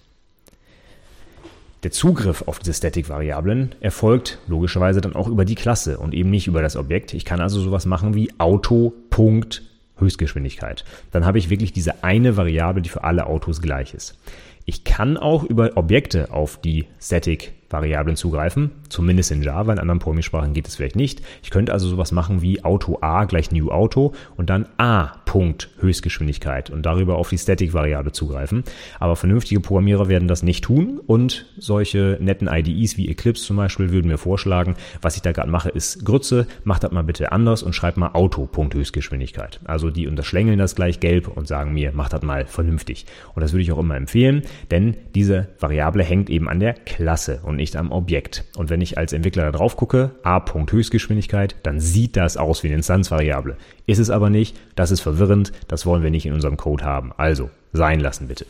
Der 1.83 1.91
Zugriff 1.91 2.45
auf 2.47 2.61
diese 2.61 2.75
Static-Variablen 2.75 3.75
erfolgt 3.81 4.39
logischerweise 4.47 5.01
dann 5.01 5.17
auch 5.17 5.27
über 5.27 5.45
die 5.45 5.57
Klasse 5.57 5.99
und 5.99 6.15
eben 6.15 6.31
nicht 6.31 6.47
über 6.47 6.63
das 6.63 6.77
Objekt. 6.77 7.13
Ich 7.13 7.25
kann 7.25 7.41
also 7.41 7.61
sowas 7.61 7.87
machen 7.87 8.15
wie 8.15 8.31
Auto, 8.39 8.93
Punkt, 9.11 9.63
Höchstgeschwindigkeit. 9.99 10.85
Dann 11.11 11.27
habe 11.27 11.39
ich 11.39 11.51
wirklich 11.51 11.73
diese 11.73 12.05
eine 12.05 12.37
Variable, 12.37 12.83
die 12.83 12.89
für 12.89 13.03
alle 13.03 13.27
Autos 13.27 13.61
gleich 13.61 13.95
ist. 13.95 14.17
Ich 14.65 14.85
kann 14.85 15.17
auch 15.17 15.43
über 15.45 15.77
Objekte 15.77 16.31
auf 16.31 16.61
die 16.61 16.87
Static 17.01 17.53
Variablen 17.73 18.17
zugreifen, 18.17 18.71
zumindest 18.89 19.31
in 19.31 19.43
Java, 19.43 19.73
in 19.73 19.79
anderen 19.79 19.99
Programmiersprachen 19.99 20.53
geht 20.53 20.69
es 20.69 20.77
vielleicht 20.77 20.97
nicht. 20.97 21.23
Ich 21.43 21.51
könnte 21.51 21.73
also 21.73 21.89
sowas 21.89 22.13
machen 22.13 22.43
wie 22.43 22.65
Auto 22.65 22.99
A 23.01 23.25
gleich 23.25 23.51
New 23.51 23.71
Auto 23.71 24.13
und 24.37 24.51
dann 24.51 24.67
A 24.77 25.23
Punkt 25.25 25.71
Höchstgeschwindigkeit 25.79 26.69
und 26.69 26.85
darüber 26.85 27.17
auf 27.17 27.31
die 27.31 27.39
Static-Variable 27.39 28.13
zugreifen. 28.13 28.65
Aber 29.01 29.17
vernünftige 29.17 29.61
Programmierer 29.61 30.09
werden 30.09 30.29
das 30.29 30.43
nicht 30.43 30.65
tun 30.65 31.01
und 31.07 31.47
solche 31.57 32.19
netten 32.21 32.49
IDEs 32.49 32.97
wie 32.97 33.09
Eclipse 33.09 33.45
zum 33.45 33.57
Beispiel 33.57 33.93
würden 33.93 34.09
mir 34.09 34.19
vorschlagen, 34.19 34.75
was 35.01 35.17
ich 35.17 35.23
da 35.23 35.33
gerade 35.33 35.51
mache, 35.51 35.71
ist 35.71 36.05
Grütze, 36.05 36.47
mach 36.65 36.79
das 36.79 36.93
mal 36.93 37.03
bitte 37.03 37.33
anders 37.33 37.63
und 37.63 37.75
schreib 37.75 37.97
mal 37.97 38.11
Auto 38.13 38.47
Punkt 38.47 38.75
Höchstgeschwindigkeit. 38.75 39.61
Also 39.65 39.91
die 39.91 40.07
unterschlängeln 40.07 40.59
das 40.59 40.75
gleich 40.75 41.01
gelb 41.01 41.29
und 41.29 41.49
sagen 41.49 41.73
mir, 41.73 41.93
mach 41.95 42.11
das 42.11 42.23
mal 42.23 42.45
vernünftig. 42.45 43.07
Und 43.35 43.41
das 43.41 43.53
würde 43.53 43.63
ich 43.63 43.73
auch 43.73 43.79
immer 43.79 43.97
empfehlen, 43.97 44.43
denn 44.71 44.97
diese 45.15 45.49
Variable 45.59 46.05
hängt 46.05 46.29
eben 46.29 46.49
an 46.49 46.61
der 46.61 46.75
Klasse 46.75 47.41
und 47.45 47.59
nicht 47.63 47.77
am 47.77 47.93
Objekt. 47.93 48.45
Und 48.57 48.69
wenn 48.69 48.81
ich 48.81 48.99
als 48.99 49.13
Entwickler 49.13 49.45
da 49.45 49.53
drauf 49.53 49.77
gucke, 49.77 50.11
a. 50.23 50.45
Höchstgeschwindigkeit, 50.71 51.57
dann 51.63 51.81
sieht 51.81 52.17
das 52.17 52.37
aus 52.37 52.63
wie 52.63 52.67
eine 52.69 52.77
Instanzvariable. 52.77 53.57
Ist 53.87 53.99
es 53.99 54.11
aber 54.11 54.29
nicht, 54.29 54.57
das 54.75 54.91
ist 54.91 55.01
verwirrend, 55.01 55.53
das 55.69 55.87
wollen 55.87 56.03
wir 56.03 56.11
nicht 56.11 56.27
in 56.27 56.35
unserem 56.35 56.57
Code 56.57 56.85
haben. 56.85 57.13
Also 57.17 57.51
sein 57.73 58.01
lassen 58.01 58.29
bitte. 58.29 58.47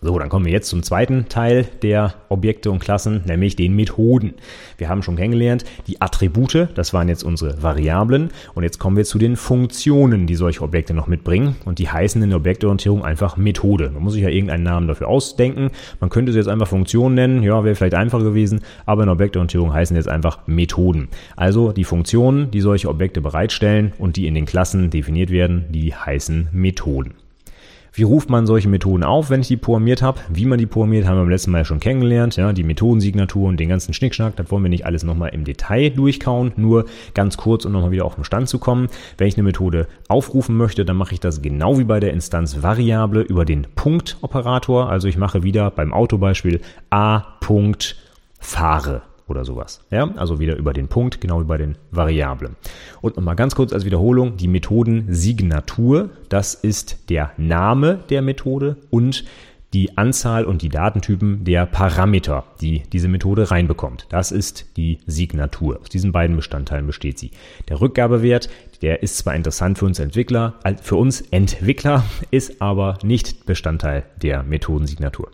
So, 0.00 0.16
dann 0.16 0.28
kommen 0.28 0.46
wir 0.46 0.52
jetzt 0.52 0.68
zum 0.68 0.84
zweiten 0.84 1.28
Teil 1.28 1.66
der 1.82 2.14
Objekte 2.28 2.70
und 2.70 2.78
Klassen, 2.78 3.22
nämlich 3.26 3.56
den 3.56 3.74
Methoden. 3.74 4.34
Wir 4.76 4.88
haben 4.88 5.02
schon 5.02 5.16
kennengelernt, 5.16 5.64
die 5.88 6.00
Attribute, 6.00 6.68
das 6.74 6.94
waren 6.94 7.08
jetzt 7.08 7.24
unsere 7.24 7.62
Variablen. 7.62 8.30
Und 8.54 8.62
jetzt 8.62 8.78
kommen 8.78 8.96
wir 8.96 9.04
zu 9.04 9.18
den 9.18 9.34
Funktionen, 9.34 10.28
die 10.28 10.36
solche 10.36 10.62
Objekte 10.62 10.94
noch 10.94 11.08
mitbringen. 11.08 11.56
Und 11.64 11.80
die 11.80 11.88
heißen 11.88 12.22
in 12.22 12.28
der 12.28 12.38
Objektorientierung 12.38 13.04
einfach 13.04 13.36
Methode. 13.36 13.90
Man 13.90 14.04
muss 14.04 14.12
sich 14.12 14.22
ja 14.22 14.28
irgendeinen 14.28 14.62
Namen 14.62 14.86
dafür 14.86 15.08
ausdenken. 15.08 15.70
Man 15.98 16.10
könnte 16.10 16.30
sie 16.30 16.38
jetzt 16.38 16.48
einfach 16.48 16.68
Funktion 16.68 17.14
nennen. 17.14 17.42
Ja, 17.42 17.64
wäre 17.64 17.74
vielleicht 17.74 17.94
einfacher 17.94 18.22
gewesen. 18.22 18.60
Aber 18.86 19.02
in 19.02 19.06
der 19.06 19.14
Objektorientierung 19.14 19.72
heißen 19.72 19.96
jetzt 19.96 20.08
einfach 20.08 20.46
Methoden. 20.46 21.08
Also 21.34 21.72
die 21.72 21.84
Funktionen, 21.84 22.52
die 22.52 22.60
solche 22.60 22.88
Objekte 22.88 23.20
bereitstellen 23.20 23.92
und 23.98 24.16
die 24.16 24.28
in 24.28 24.34
den 24.34 24.46
Klassen 24.46 24.90
definiert 24.90 25.30
werden, 25.30 25.64
die 25.70 25.92
heißen 25.92 26.50
Methoden. 26.52 27.14
Wie 27.92 28.02
ruft 28.02 28.30
man 28.30 28.46
solche 28.46 28.68
Methoden 28.68 29.04
auf, 29.04 29.30
wenn 29.30 29.40
ich 29.40 29.48
die 29.48 29.56
programmiert 29.56 30.02
habe? 30.02 30.20
Wie 30.28 30.46
man 30.46 30.58
die 30.58 30.66
programmiert, 30.66 31.06
haben 31.06 31.16
wir 31.16 31.22
beim 31.22 31.30
letzten 31.30 31.50
Mal 31.50 31.64
schon 31.64 31.80
kennengelernt. 31.80 32.36
Ja, 32.36 32.52
die 32.52 32.62
Methodensignatur 32.62 33.48
und 33.48 33.58
den 33.58 33.68
ganzen 33.68 33.94
Schnickschnack, 33.94 34.36
das 34.36 34.50
wollen 34.50 34.62
wir 34.62 34.70
nicht 34.70 34.86
alles 34.86 35.04
nochmal 35.04 35.30
im 35.34 35.44
Detail 35.44 35.90
durchkauen, 35.90 36.52
nur 36.56 36.86
ganz 37.14 37.36
kurz, 37.36 37.64
um 37.64 37.72
nochmal 37.72 37.90
wieder 37.90 38.04
auf 38.04 38.14
den 38.14 38.24
Stand 38.24 38.48
zu 38.48 38.58
kommen. 38.58 38.88
Wenn 39.16 39.28
ich 39.28 39.36
eine 39.36 39.44
Methode 39.44 39.86
aufrufen 40.08 40.56
möchte, 40.56 40.84
dann 40.84 40.96
mache 40.96 41.14
ich 41.14 41.20
das 41.20 41.42
genau 41.42 41.78
wie 41.78 41.84
bei 41.84 42.00
der 42.00 42.12
Instanz 42.12 42.62
Variable 42.62 43.22
über 43.22 43.44
den 43.44 43.66
Punktoperator. 43.74 44.90
Also 44.90 45.08
ich 45.08 45.16
mache 45.16 45.42
wieder 45.42 45.70
beim 45.70 45.92
Autobeispiel 45.92 46.60
a. 46.90 47.24
Fahre 48.40 49.02
oder 49.28 49.44
sowas. 49.44 49.84
Ja, 49.90 50.10
also 50.16 50.40
wieder 50.40 50.56
über 50.56 50.72
den 50.72 50.88
Punkt, 50.88 51.20
genau 51.20 51.40
wie 51.40 51.46
bei 51.46 51.58
den 51.58 51.76
Variablen. 51.90 52.56
Und 53.00 53.16
nochmal 53.16 53.36
ganz 53.36 53.54
kurz 53.54 53.72
als 53.72 53.84
Wiederholung, 53.84 54.36
die 54.36 54.48
Methodensignatur, 54.48 56.10
das 56.28 56.54
ist 56.54 57.10
der 57.10 57.32
Name 57.36 58.00
der 58.10 58.22
Methode 58.22 58.76
und 58.90 59.24
die 59.72 59.98
Anzahl 59.98 60.44
und 60.44 60.62
die 60.62 60.70
Datentypen 60.70 61.44
der 61.44 61.66
Parameter, 61.66 62.44
die 62.60 62.82
diese 62.92 63.08
Methode 63.08 63.50
reinbekommt. 63.50 64.06
Das 64.08 64.32
ist 64.32 64.76
die 64.76 64.98
Signatur. 65.06 65.80
Aus 65.80 65.88
diesen 65.88 66.12
beiden 66.12 66.36
Bestandteilen 66.36 66.86
besteht 66.86 67.18
sie. 67.18 67.32
Der 67.68 67.80
Rückgabewert, 67.80 68.48
der 68.80 69.02
ist 69.02 69.18
zwar 69.18 69.34
interessant 69.34 69.78
für 69.78 69.84
uns 69.84 69.98
Entwickler, 69.98 70.54
für 70.80 70.96
uns 70.96 71.20
Entwickler, 71.20 72.04
ist 72.30 72.62
aber 72.62 72.98
nicht 73.02 73.44
Bestandteil 73.44 74.04
der 74.22 74.42
Methodensignatur. 74.42 75.30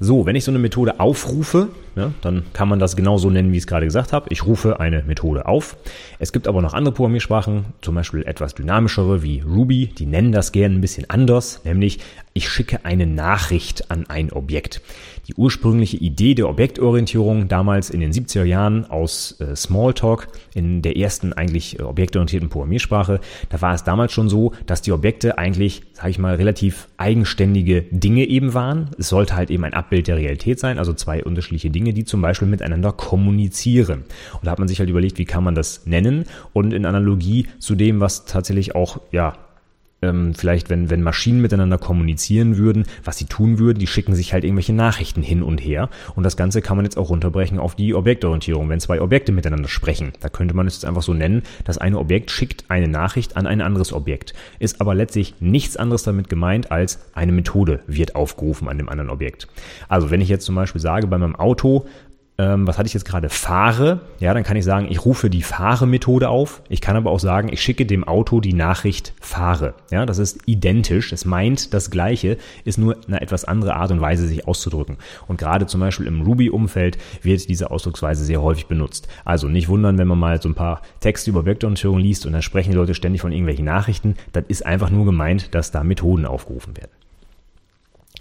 So, 0.00 0.26
wenn 0.26 0.36
ich 0.36 0.44
so 0.44 0.50
eine 0.50 0.58
Methode 0.58 0.98
aufrufe, 1.00 1.68
ja, 1.96 2.12
dann 2.20 2.44
kann 2.52 2.68
man 2.68 2.78
das 2.78 2.96
genauso 2.96 3.30
nennen, 3.30 3.52
wie 3.52 3.56
ich 3.56 3.62
es 3.62 3.66
gerade 3.66 3.86
gesagt 3.86 4.12
habe. 4.12 4.26
Ich 4.30 4.44
rufe 4.44 4.80
eine 4.80 5.02
Methode 5.04 5.46
auf. 5.46 5.76
Es 6.18 6.32
gibt 6.32 6.48
aber 6.48 6.60
noch 6.62 6.74
andere 6.74 6.94
Programmiersprachen, 6.94 7.66
zum 7.80 7.94
Beispiel 7.94 8.24
etwas 8.24 8.54
dynamischere 8.54 9.22
wie 9.22 9.40
Ruby, 9.40 9.86
die 9.86 10.06
nennen 10.06 10.32
das 10.32 10.52
gerne 10.52 10.74
ein 10.74 10.80
bisschen 10.80 11.08
anders, 11.08 11.60
nämlich 11.64 12.00
ich 12.36 12.48
schicke 12.48 12.84
eine 12.84 13.06
Nachricht 13.06 13.92
an 13.92 14.06
ein 14.08 14.32
Objekt. 14.32 14.82
Die 15.28 15.34
ursprüngliche 15.34 15.96
Idee 15.96 16.34
der 16.34 16.48
Objektorientierung 16.48 17.46
damals 17.46 17.90
in 17.90 18.00
den 18.00 18.12
70er 18.12 18.42
Jahren 18.42 18.84
aus 18.90 19.40
äh, 19.40 19.54
Smalltalk, 19.54 20.26
in 20.52 20.82
der 20.82 20.96
ersten 20.96 21.32
eigentlich 21.32 21.78
äh, 21.78 21.82
objektorientierten 21.82 22.48
Programmiersprache, 22.48 23.20
da 23.50 23.62
war 23.62 23.72
es 23.72 23.84
damals 23.84 24.12
schon 24.12 24.28
so, 24.28 24.52
dass 24.66 24.82
die 24.82 24.90
Objekte 24.90 25.38
eigentlich, 25.38 25.82
sage 25.92 26.10
ich 26.10 26.18
mal, 26.18 26.34
relativ 26.34 26.88
eigenständige 26.96 27.82
Dinge 27.82 28.24
eben 28.24 28.52
waren. 28.52 28.90
Es 28.98 29.10
sollte 29.10 29.36
halt 29.36 29.50
eben 29.50 29.62
ein 29.62 29.72
Abbild 29.72 30.08
der 30.08 30.16
Realität 30.16 30.58
sein, 30.58 30.80
also 30.80 30.92
zwei 30.92 31.22
unterschiedliche 31.22 31.70
Dinge, 31.70 31.92
die 31.92 32.04
zum 32.04 32.20
Beispiel 32.20 32.48
miteinander 32.48 32.90
kommunizieren. 32.90 34.02
Und 34.32 34.46
da 34.46 34.50
hat 34.50 34.58
man 34.58 34.66
sich 34.66 34.80
halt 34.80 34.90
überlegt, 34.90 35.18
wie 35.18 35.24
kann 35.24 35.44
man 35.44 35.54
das 35.54 35.86
nennen 35.86 36.24
und 36.52 36.72
in 36.72 36.84
Analogie 36.84 37.46
zu 37.60 37.76
dem, 37.76 38.00
was 38.00 38.24
tatsächlich 38.24 38.74
auch, 38.74 39.00
ja, 39.12 39.34
ähm, 40.04 40.34
vielleicht, 40.34 40.70
wenn, 40.70 40.90
wenn 40.90 41.02
Maschinen 41.02 41.40
miteinander 41.40 41.78
kommunizieren 41.78 42.56
würden, 42.56 42.84
was 43.04 43.18
sie 43.18 43.26
tun 43.26 43.58
würden, 43.58 43.78
die 43.78 43.86
schicken 43.86 44.14
sich 44.14 44.32
halt 44.32 44.44
irgendwelche 44.44 44.72
Nachrichten 44.72 45.22
hin 45.22 45.42
und 45.42 45.58
her. 45.58 45.88
Und 46.14 46.24
das 46.24 46.36
Ganze 46.36 46.62
kann 46.62 46.76
man 46.76 46.84
jetzt 46.84 46.96
auch 46.96 47.10
runterbrechen 47.10 47.58
auf 47.58 47.74
die 47.74 47.94
Objektorientierung. 47.94 48.68
Wenn 48.68 48.80
zwei 48.80 49.00
Objekte 49.00 49.32
miteinander 49.32 49.68
sprechen, 49.68 50.12
da 50.20 50.28
könnte 50.28 50.54
man 50.54 50.66
es 50.66 50.74
jetzt 50.74 50.84
einfach 50.84 51.02
so 51.02 51.14
nennen, 51.14 51.42
das 51.64 51.78
eine 51.78 51.98
Objekt 51.98 52.30
schickt 52.30 52.64
eine 52.68 52.88
Nachricht 52.88 53.36
an 53.36 53.46
ein 53.46 53.60
anderes 53.60 53.92
Objekt. 53.92 54.34
Ist 54.58 54.80
aber 54.80 54.94
letztlich 54.94 55.34
nichts 55.40 55.76
anderes 55.76 56.02
damit 56.02 56.28
gemeint, 56.28 56.70
als 56.70 57.00
eine 57.14 57.32
Methode 57.32 57.80
wird 57.86 58.14
aufgerufen 58.14 58.68
an 58.68 58.78
dem 58.78 58.88
anderen 58.88 59.10
Objekt. 59.10 59.48
Also 59.88 60.10
wenn 60.10 60.20
ich 60.20 60.28
jetzt 60.28 60.44
zum 60.44 60.54
Beispiel 60.54 60.80
sage, 60.80 61.06
bei 61.06 61.18
meinem 61.18 61.36
Auto, 61.36 61.86
ähm, 62.36 62.66
was 62.66 62.78
hatte 62.78 62.88
ich 62.88 62.94
jetzt 62.94 63.04
gerade, 63.04 63.28
fahre, 63.28 64.00
ja, 64.18 64.34
dann 64.34 64.42
kann 64.42 64.56
ich 64.56 64.64
sagen, 64.64 64.88
ich 64.90 65.04
rufe 65.04 65.30
die 65.30 65.42
Fahre-Methode 65.42 66.28
auf. 66.28 66.62
Ich 66.68 66.80
kann 66.80 66.96
aber 66.96 67.12
auch 67.12 67.20
sagen, 67.20 67.52
ich 67.52 67.62
schicke 67.62 67.86
dem 67.86 68.02
Auto 68.02 68.40
die 68.40 68.54
Nachricht 68.54 69.14
fahre. 69.20 69.74
Ja, 69.92 70.04
das 70.04 70.18
ist 70.18 70.40
identisch. 70.46 71.12
Es 71.12 71.24
meint 71.24 71.72
das 71.72 71.90
Gleiche, 71.90 72.36
ist 72.64 72.78
nur 72.78 72.96
eine 73.06 73.20
etwas 73.20 73.44
andere 73.44 73.76
Art 73.76 73.92
und 73.92 74.00
Weise, 74.00 74.26
sich 74.26 74.48
auszudrücken. 74.48 74.96
Und 75.28 75.38
gerade 75.38 75.66
zum 75.66 75.80
Beispiel 75.80 76.06
im 76.06 76.22
Ruby-Umfeld 76.22 76.98
wird 77.22 77.48
diese 77.48 77.70
Ausdrucksweise 77.70 78.24
sehr 78.24 78.42
häufig 78.42 78.66
benutzt. 78.66 79.06
Also 79.24 79.48
nicht 79.48 79.68
wundern, 79.68 79.98
wenn 79.98 80.08
man 80.08 80.18
mal 80.18 80.42
so 80.42 80.48
ein 80.48 80.54
paar 80.54 80.82
Texte 80.98 81.30
über 81.30 81.46
Vektororientierung 81.46 81.98
liest 81.98 82.26
und 82.26 82.32
dann 82.32 82.42
sprechen 82.42 82.72
die 82.72 82.76
Leute 82.76 82.94
ständig 82.94 83.20
von 83.20 83.30
irgendwelchen 83.30 83.64
Nachrichten. 83.64 84.16
Das 84.32 84.44
ist 84.48 84.66
einfach 84.66 84.90
nur 84.90 85.04
gemeint, 85.04 85.54
dass 85.54 85.70
da 85.70 85.84
Methoden 85.84 86.26
aufgerufen 86.26 86.76
werden. 86.76 86.90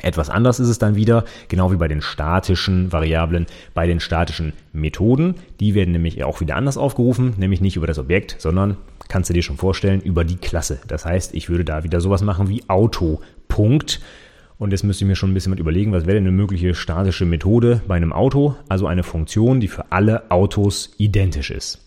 Etwas 0.03 0.29
anders 0.29 0.59
ist 0.59 0.67
es 0.67 0.79
dann 0.79 0.95
wieder, 0.95 1.23
genau 1.47 1.71
wie 1.71 1.77
bei 1.77 1.87
den 1.87 2.01
statischen 2.01 2.91
Variablen, 2.91 3.45
bei 3.73 3.87
den 3.87 4.01
statischen 4.01 4.51
Methoden. 4.73 5.35
Die 5.61 5.75
werden 5.75 5.93
nämlich 5.93 6.23
auch 6.25 6.41
wieder 6.41 6.57
anders 6.57 6.77
aufgerufen, 6.77 7.35
nämlich 7.37 7.61
nicht 7.61 7.77
über 7.77 7.87
das 7.87 7.97
Objekt, 7.97 8.35
sondern, 8.37 8.75
kannst 9.07 9.29
du 9.29 9.33
dir 9.33 9.41
schon 9.41 9.55
vorstellen, 9.55 10.01
über 10.01 10.25
die 10.25 10.35
Klasse. 10.35 10.81
Das 10.89 11.05
heißt, 11.05 11.33
ich 11.33 11.49
würde 11.49 11.63
da 11.63 11.85
wieder 11.85 12.01
sowas 12.01 12.21
machen 12.21 12.49
wie 12.49 12.67
Auto. 12.67 13.21
Punkt. 13.47 14.01
Und 14.57 14.71
jetzt 14.71 14.83
müsste 14.83 15.05
ich 15.05 15.07
mir 15.07 15.15
schon 15.15 15.31
ein 15.31 15.33
bisschen 15.33 15.51
mit 15.51 15.59
überlegen, 15.59 15.93
was 15.93 16.05
wäre 16.05 16.15
denn 16.15 16.27
eine 16.27 16.35
mögliche 16.35 16.75
statische 16.75 17.25
Methode 17.25 17.81
bei 17.87 17.95
einem 17.95 18.11
Auto? 18.11 18.55
Also 18.67 18.87
eine 18.87 19.03
Funktion, 19.03 19.61
die 19.61 19.69
für 19.69 19.91
alle 19.93 20.29
Autos 20.31 20.91
identisch 20.97 21.49
ist. 21.49 21.79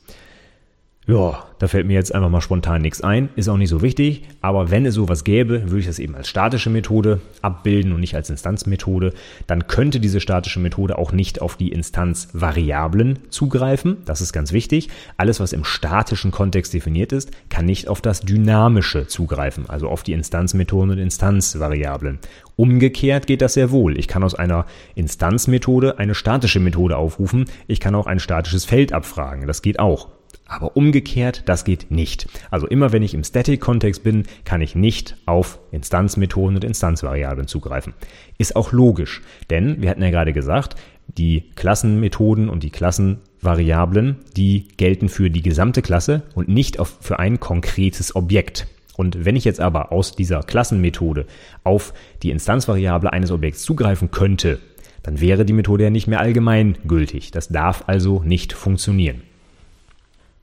Ja, 1.08 1.44
da 1.60 1.68
fällt 1.68 1.86
mir 1.86 1.92
jetzt 1.94 2.12
einfach 2.12 2.30
mal 2.30 2.40
spontan 2.40 2.82
nichts 2.82 3.00
ein, 3.00 3.28
ist 3.36 3.48
auch 3.48 3.56
nicht 3.56 3.68
so 3.68 3.80
wichtig, 3.80 4.24
aber 4.40 4.72
wenn 4.72 4.84
es 4.84 4.94
sowas 4.94 5.22
gäbe, 5.22 5.62
würde 5.70 5.78
ich 5.78 5.86
das 5.86 6.00
eben 6.00 6.16
als 6.16 6.26
statische 6.26 6.68
Methode 6.68 7.20
abbilden 7.42 7.92
und 7.92 8.00
nicht 8.00 8.16
als 8.16 8.28
Instanzmethode, 8.28 9.12
dann 9.46 9.68
könnte 9.68 10.00
diese 10.00 10.20
statische 10.20 10.58
Methode 10.58 10.98
auch 10.98 11.12
nicht 11.12 11.40
auf 11.40 11.56
die 11.56 11.68
Instanzvariablen 11.70 13.20
zugreifen, 13.30 13.98
das 14.04 14.20
ist 14.20 14.32
ganz 14.32 14.50
wichtig. 14.50 14.88
Alles, 15.16 15.38
was 15.38 15.52
im 15.52 15.62
statischen 15.62 16.32
Kontext 16.32 16.74
definiert 16.74 17.12
ist, 17.12 17.30
kann 17.50 17.66
nicht 17.66 17.86
auf 17.86 18.00
das 18.00 18.22
dynamische 18.22 19.06
zugreifen, 19.06 19.70
also 19.70 19.88
auf 19.88 20.02
die 20.02 20.12
Instanzmethoden 20.12 20.90
und 20.90 20.98
Instanzvariablen. 20.98 22.18
Umgekehrt 22.56 23.28
geht 23.28 23.42
das 23.42 23.54
sehr 23.54 23.70
wohl. 23.70 23.96
Ich 23.96 24.08
kann 24.08 24.24
aus 24.24 24.34
einer 24.34 24.66
Instanzmethode 24.96 26.00
eine 26.00 26.16
statische 26.16 26.58
Methode 26.58 26.96
aufrufen, 26.96 27.44
ich 27.68 27.78
kann 27.78 27.94
auch 27.94 28.08
ein 28.08 28.18
statisches 28.18 28.64
Feld 28.64 28.92
abfragen, 28.92 29.46
das 29.46 29.62
geht 29.62 29.78
auch. 29.78 30.15
Aber 30.48 30.76
umgekehrt, 30.76 31.42
das 31.46 31.64
geht 31.64 31.90
nicht. 31.90 32.28
Also 32.50 32.68
immer 32.68 32.92
wenn 32.92 33.02
ich 33.02 33.14
im 33.14 33.24
Static-Kontext 33.24 34.04
bin, 34.04 34.24
kann 34.44 34.60
ich 34.60 34.76
nicht 34.76 35.16
auf 35.26 35.58
Instanzmethoden 35.72 36.56
und 36.56 36.64
Instanzvariablen 36.64 37.48
zugreifen. 37.48 37.94
Ist 38.38 38.54
auch 38.54 38.72
logisch, 38.72 39.22
denn 39.50 39.82
wir 39.82 39.90
hatten 39.90 40.02
ja 40.02 40.10
gerade 40.10 40.32
gesagt, 40.32 40.76
die 41.08 41.50
Klassenmethoden 41.56 42.48
und 42.48 42.62
die 42.62 42.70
Klassenvariablen, 42.70 44.16
die 44.36 44.68
gelten 44.76 45.08
für 45.08 45.30
die 45.30 45.42
gesamte 45.42 45.82
Klasse 45.82 46.22
und 46.34 46.48
nicht 46.48 46.78
auf, 46.78 46.98
für 47.00 47.18
ein 47.18 47.40
konkretes 47.40 48.14
Objekt. 48.14 48.68
Und 48.96 49.24
wenn 49.24 49.36
ich 49.36 49.44
jetzt 49.44 49.60
aber 49.60 49.92
aus 49.92 50.12
dieser 50.12 50.40
Klassenmethode 50.40 51.26
auf 51.64 51.92
die 52.22 52.30
Instanzvariable 52.30 53.12
eines 53.12 53.30
Objekts 53.30 53.62
zugreifen 53.62 54.10
könnte, 54.10 54.58
dann 55.02 55.20
wäre 55.20 55.44
die 55.44 55.52
Methode 55.52 55.84
ja 55.84 55.90
nicht 55.90 56.06
mehr 56.06 56.20
allgemein 56.20 56.78
gültig. 56.86 57.30
Das 57.30 57.48
darf 57.48 57.84
also 57.86 58.22
nicht 58.24 58.52
funktionieren. 58.52 59.22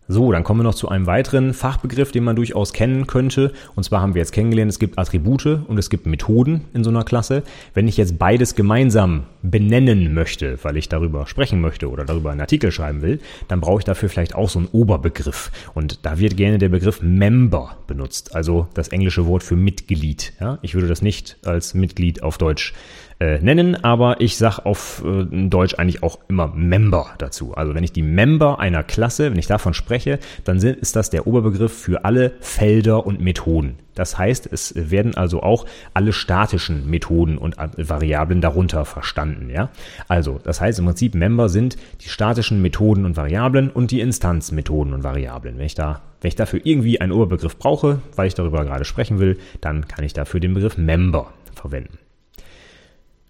So, 0.08 0.32
dann 0.32 0.44
kommen 0.44 0.60
wir 0.60 0.64
noch 0.66 0.76
zu 0.76 0.90
einem 0.90 1.06
weiteren 1.06 1.54
Fachbegriff, 1.54 2.12
den 2.12 2.26
man 2.26 2.36
durchaus 2.36 2.74
kennen 2.74 3.08
könnte. 3.08 3.54
Und 3.76 3.84
zwar 3.84 4.02
haben 4.02 4.14
wir 4.16 4.20
jetzt 4.20 4.34
kennengelernt, 4.34 4.70
es 4.70 4.80
gibt 4.80 5.00
Attribute 5.00 5.46
und 5.46 5.78
es 5.78 5.90
gibt 5.90 6.06
Methoden 6.06 6.66
in 6.74 6.84
so 6.84 6.90
einer 6.90 7.04
Klasse. 7.04 7.44
Wenn 7.74 7.88
ich 7.88 7.96
jetzt 7.96 8.20
beides 8.20 8.56
gemeinsam 8.56 9.24
benennen 9.42 10.14
möchte, 10.14 10.60
weil 10.64 10.76
ich 10.76 10.90
darüber 10.90 11.26
sprechen 11.28 11.62
möchte 11.62 11.90
oder 11.90 12.04
darüber 12.04 12.32
einen 12.32 12.42
Artikel 12.42 12.72
schreiben 12.72 13.02
will, 13.02 13.20
dann 13.48 13.62
brauche 13.62 13.80
ich 13.80 13.86
dafür 13.86 14.10
vielleicht 14.10 14.36
auch 14.36 14.50
so 14.50 14.60
einen 14.60 14.68
Oberbegriff. 14.72 15.52
Und 15.74 16.06
da 16.06 16.20
wird 16.20 16.36
gerne 16.36 16.58
der 16.58 16.70
Begriff 16.70 17.02
Member 17.02 17.78
benutzt, 17.88 18.36
also 18.36 18.68
das 18.74 18.90
englische 18.90 19.26
Wort 19.26 19.44
für 19.44 19.56
Mitglied. 19.56 20.34
Ja, 20.40 20.60
ich 20.62 20.74
würde 20.74 20.88
das 20.88 21.02
nicht 21.02 21.38
als 21.46 21.74
Mitglied 21.74 22.24
auf 22.24 22.38
Deutsch 22.38 22.72
äh, 22.72 23.03
nennen, 23.20 23.84
aber 23.84 24.22
ich 24.22 24.38
sag 24.38 24.60
auf 24.60 25.04
äh, 25.06 25.26
Deutsch 25.48 25.76
eigentlich 25.76 26.04
auch 26.04 26.20
immer 26.28 26.48
Member 26.56 27.08
dazu. 27.18 27.54
Also 27.54 27.76
wenn 27.76 27.84
ich 27.84 27.94
die 27.94 28.02
Member 28.02 28.60
einer 28.60 28.84
Klasse, 28.84 29.32
wenn 29.32 29.40
ich 29.40 29.48
davon 29.48 29.74
spreche, 29.74 30.20
dann 30.44 30.60
sind, 30.60 30.78
ist 30.78 30.96
das 30.96 31.10
der 31.10 31.28
Oberbegriff 31.28 31.74
für 31.74 32.06
alle 32.06 32.32
Felder 32.40 33.06
und 33.06 33.22
Methoden. 33.22 33.78
Das 33.96 34.18
heißt, 34.18 34.50
es 34.52 34.74
werden 34.76 35.16
also 35.16 35.44
auch 35.44 35.66
alle 35.94 36.14
statischen 36.14 36.90
Methoden 36.90 37.38
und 37.38 37.56
Variablen 37.58 38.42
darunter 38.42 38.86
verstanden, 38.86 39.50
ja. 39.50 39.70
Also, 40.08 40.40
das 40.44 40.62
heißt 40.62 40.80
im 40.80 40.86
Prinzip 40.86 41.14
Member 41.14 41.50
sind 41.50 41.78
die 42.02 42.10
statischen 42.10 42.62
Methoden 42.62 43.06
und 43.06 43.16
Variablen 43.16 43.70
und 43.70 43.92
die 43.92 44.02
Instanzmethoden 44.02 44.94
und 44.94 45.04
Variablen. 45.04 45.58
Wenn 45.58 45.66
ich 45.66 45.76
da, 45.76 46.02
wenn 46.22 46.30
ich 46.30 46.36
dafür 46.36 46.62
irgendwie 46.64 47.02
einen 47.02 47.12
Oberbegriff 47.12 47.58
brauche, 47.58 48.02
weil 48.16 48.28
ich 48.28 48.34
darüber 48.34 48.66
gerade 48.66 48.86
sprechen 48.86 49.20
will, 49.20 49.38
dann 49.62 49.88
kann 49.88 50.04
ich 50.04 50.14
dafür 50.14 50.40
den 50.40 50.54
Begriff 50.54 50.78
Member 50.78 51.32
verwenden. 51.54 52.00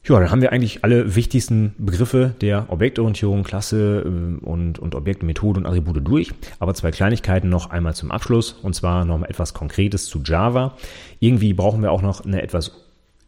Ja, 0.05 0.19
dann 0.19 0.31
haben 0.31 0.41
wir 0.41 0.51
eigentlich 0.51 0.83
alle 0.83 1.15
wichtigsten 1.15 1.75
Begriffe 1.77 2.35
der 2.41 2.65
Objektorientierung, 2.67 3.43
Klasse 3.43 4.03
äh, 4.05 4.45
und, 4.45 4.77
und 4.77 4.95
Objekt, 4.95 5.23
Methode 5.23 5.61
und 5.61 5.65
Attribute 5.65 6.05
durch. 6.05 6.31
Aber 6.59 6.73
zwei 6.73 6.91
Kleinigkeiten 6.91 7.47
noch 7.47 7.69
einmal 7.69 7.95
zum 7.95 8.11
Abschluss 8.11 8.51
und 8.51 8.75
zwar 8.75 9.05
nochmal 9.05 9.29
etwas 9.29 9.53
Konkretes 9.53 10.07
zu 10.07 10.19
Java. 10.21 10.75
Irgendwie 11.21 11.53
brauchen 11.53 11.81
wir 11.81 11.91
auch 11.91 12.01
noch 12.01 12.25
eine 12.25 12.41
etwas 12.41 12.73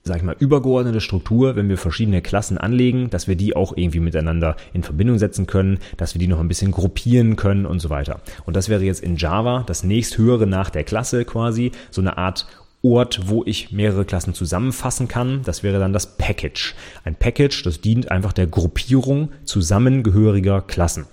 sag 0.08 0.18
ich 0.18 0.24
mal, 0.24 0.36
übergeordnete 0.38 1.02
Struktur, 1.02 1.56
wenn 1.56 1.68
wir 1.68 1.80
verschiedene 1.80 2.22
Klassen 2.22 2.60
anlegen, 2.60 3.10
dass 3.10 3.28
wir 3.28 3.36
die 3.36 3.56
auch 3.56 3.76
irgendwie 3.76 4.00
miteinander 4.00 4.56
in 4.72 4.84
Verbindung 4.84 5.18
setzen 5.18 5.48
können, 5.48 5.80
dass 5.98 6.14
wir 6.14 6.20
die 6.20 6.28
noch 6.28 6.40
ein 6.40 6.48
bisschen 6.48 6.72
gruppieren 6.72 7.38
können 7.38 7.66
und 7.66 7.80
so 7.80 7.90
weiter. 7.90 8.22
Und 8.46 8.56
das 8.56 8.70
wäre 8.70 8.84
jetzt 8.84 9.02
in 9.02 9.16
Java 9.16 9.64
das 9.66 9.84
nächsthöhere 9.84 10.46
nach 10.46 10.70
der 10.70 10.84
Klasse 10.84 11.26
quasi, 11.26 11.72
so 11.90 12.02
eine 12.02 12.20
Art 12.20 12.46
Ort, 12.86 13.22
wo 13.26 13.44
ich 13.46 13.72
mehrere 13.72 14.06
Klassen 14.06 14.34
zusammenfassen 14.34 15.08
kann. 15.08 15.42
Das 15.44 15.64
wäre 15.64 15.80
dann 15.80 15.94
das 15.94 16.18
Package. 16.18 16.76
Ein 17.04 17.16
Package, 17.16 17.64
das 17.64 17.82
dient 17.82 18.12
einfach 18.12 18.34
der 18.34 18.48
Gruppierung 18.48 19.30
zusammengehöriger 19.44 20.62
Klassen. 20.62 21.06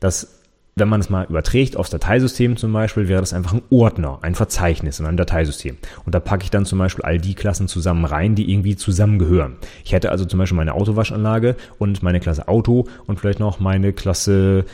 Das 0.00 0.40
wenn 0.76 0.88
man 0.88 1.00
es 1.00 1.10
mal 1.10 1.26
überträgt 1.28 1.76
aufs 1.76 1.90
Dateisystem 1.90 2.56
zum 2.56 2.72
Beispiel, 2.72 3.06
wäre 3.06 3.20
das 3.20 3.32
einfach 3.32 3.52
ein 3.52 3.62
Ordner, 3.70 4.18
ein 4.22 4.34
Verzeichnis 4.34 4.98
in 4.98 5.06
einem 5.06 5.16
Dateisystem. 5.16 5.76
Und 6.06 6.14
da 6.14 6.20
packe 6.20 6.44
ich 6.44 6.50
dann 6.50 6.64
zum 6.64 6.78
Beispiel 6.78 7.04
all 7.04 7.18
die 7.18 7.34
Klassen 7.34 7.68
zusammen 7.68 8.04
rein, 8.04 8.34
die 8.34 8.50
irgendwie 8.50 8.76
zusammengehören. 8.76 9.56
Ich 9.84 9.92
hätte 9.92 10.10
also 10.10 10.24
zum 10.24 10.38
Beispiel 10.38 10.56
meine 10.56 10.74
Autowaschanlage 10.74 11.56
und 11.78 12.02
meine 12.02 12.20
Klasse 12.20 12.48
Auto 12.48 12.86
und 13.06 13.20
vielleicht 13.20 13.40
noch 13.40 13.60
meine 13.60 13.92
Klasse 13.92 14.64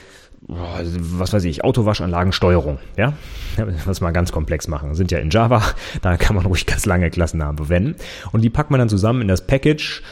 was 0.49 1.33
weiß 1.33 1.45
ich, 1.45 1.65
Autowaschanlagensteuerung, 1.65 2.79
ja, 2.97 3.15
was 3.85 4.01
mal 4.01 4.13
ganz 4.13 4.31
komplex 4.33 4.69
machen, 4.69 4.95
sind 4.95 5.11
ja 5.11 5.19
in 5.19 5.31
Java, 5.31 5.63
da 6.03 6.17
kann 6.17 6.37
man 6.37 6.47
ruhig 6.47 6.67
ganz 6.67 6.87
lange 6.87 7.11
Klassennamen 7.11 7.57
verwenden 7.57 7.97
und 8.33 8.43
die 8.43 8.51
packt 8.51 8.71
man 8.71 8.79
dann 8.79 8.89
zusammen 8.89 9.23
in 9.23 9.29
das 9.29 9.47
Package 9.47 10.03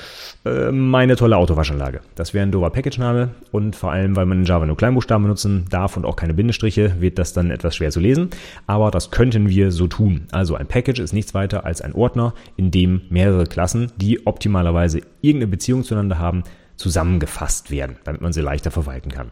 äh, 0.45 0.73
meine 0.73 1.17
tolle 1.17 1.37
Autowaschanlage. 1.37 2.01
Das 2.17 2.35
wäre 2.35 2.45
ein 2.45 2.53
dober 2.53 2.71
Package-Name 2.71 3.31
und 3.53 3.77
vor 3.77 3.93
allem, 3.93 4.17
weil 4.17 4.27
man 4.27 4.41
in 4.41 4.45
Java 4.45 4.67
nur 4.67 4.77
Kleinbuchstaben 4.77 5.23
benutzen 5.23 5.67
darf 5.71 5.97
und 5.97 6.05
auch 6.05 6.17
keine 6.17 6.35
Bindestriche, 6.35 7.01
wird 7.01 7.19
das 7.19 7.33
dann 7.33 7.51
etwas 7.51 7.77
schwer 7.77 7.91
zu 7.91 8.01
lesen, 8.01 8.31
aber 8.67 8.91
das 8.91 9.11
könnten 9.13 9.49
wir 9.49 9.71
so 9.71 9.87
tun. 9.87 10.27
Also 10.33 10.57
ein 10.57 10.67
Package 10.67 10.99
ist 10.99 11.13
nichts 11.13 11.33
weiter 11.33 11.65
als 11.65 11.81
ein 11.81 11.95
Ordner, 11.95 12.35
in 12.57 12.71
dem 12.71 13.03
mehrere 13.09 13.47
Klassen, 13.47 13.93
die 13.97 14.27
optimalerweise 14.27 15.01
irgendeine 15.21 15.51
Beziehung 15.53 15.85
zueinander 15.85 16.19
haben, 16.19 16.43
zusammengefasst 16.77 17.71
werden, 17.71 17.97
damit 18.03 18.21
man 18.21 18.33
sie 18.33 18.41
leichter 18.41 18.73
verwalten 18.73 19.13
kann. 19.13 19.31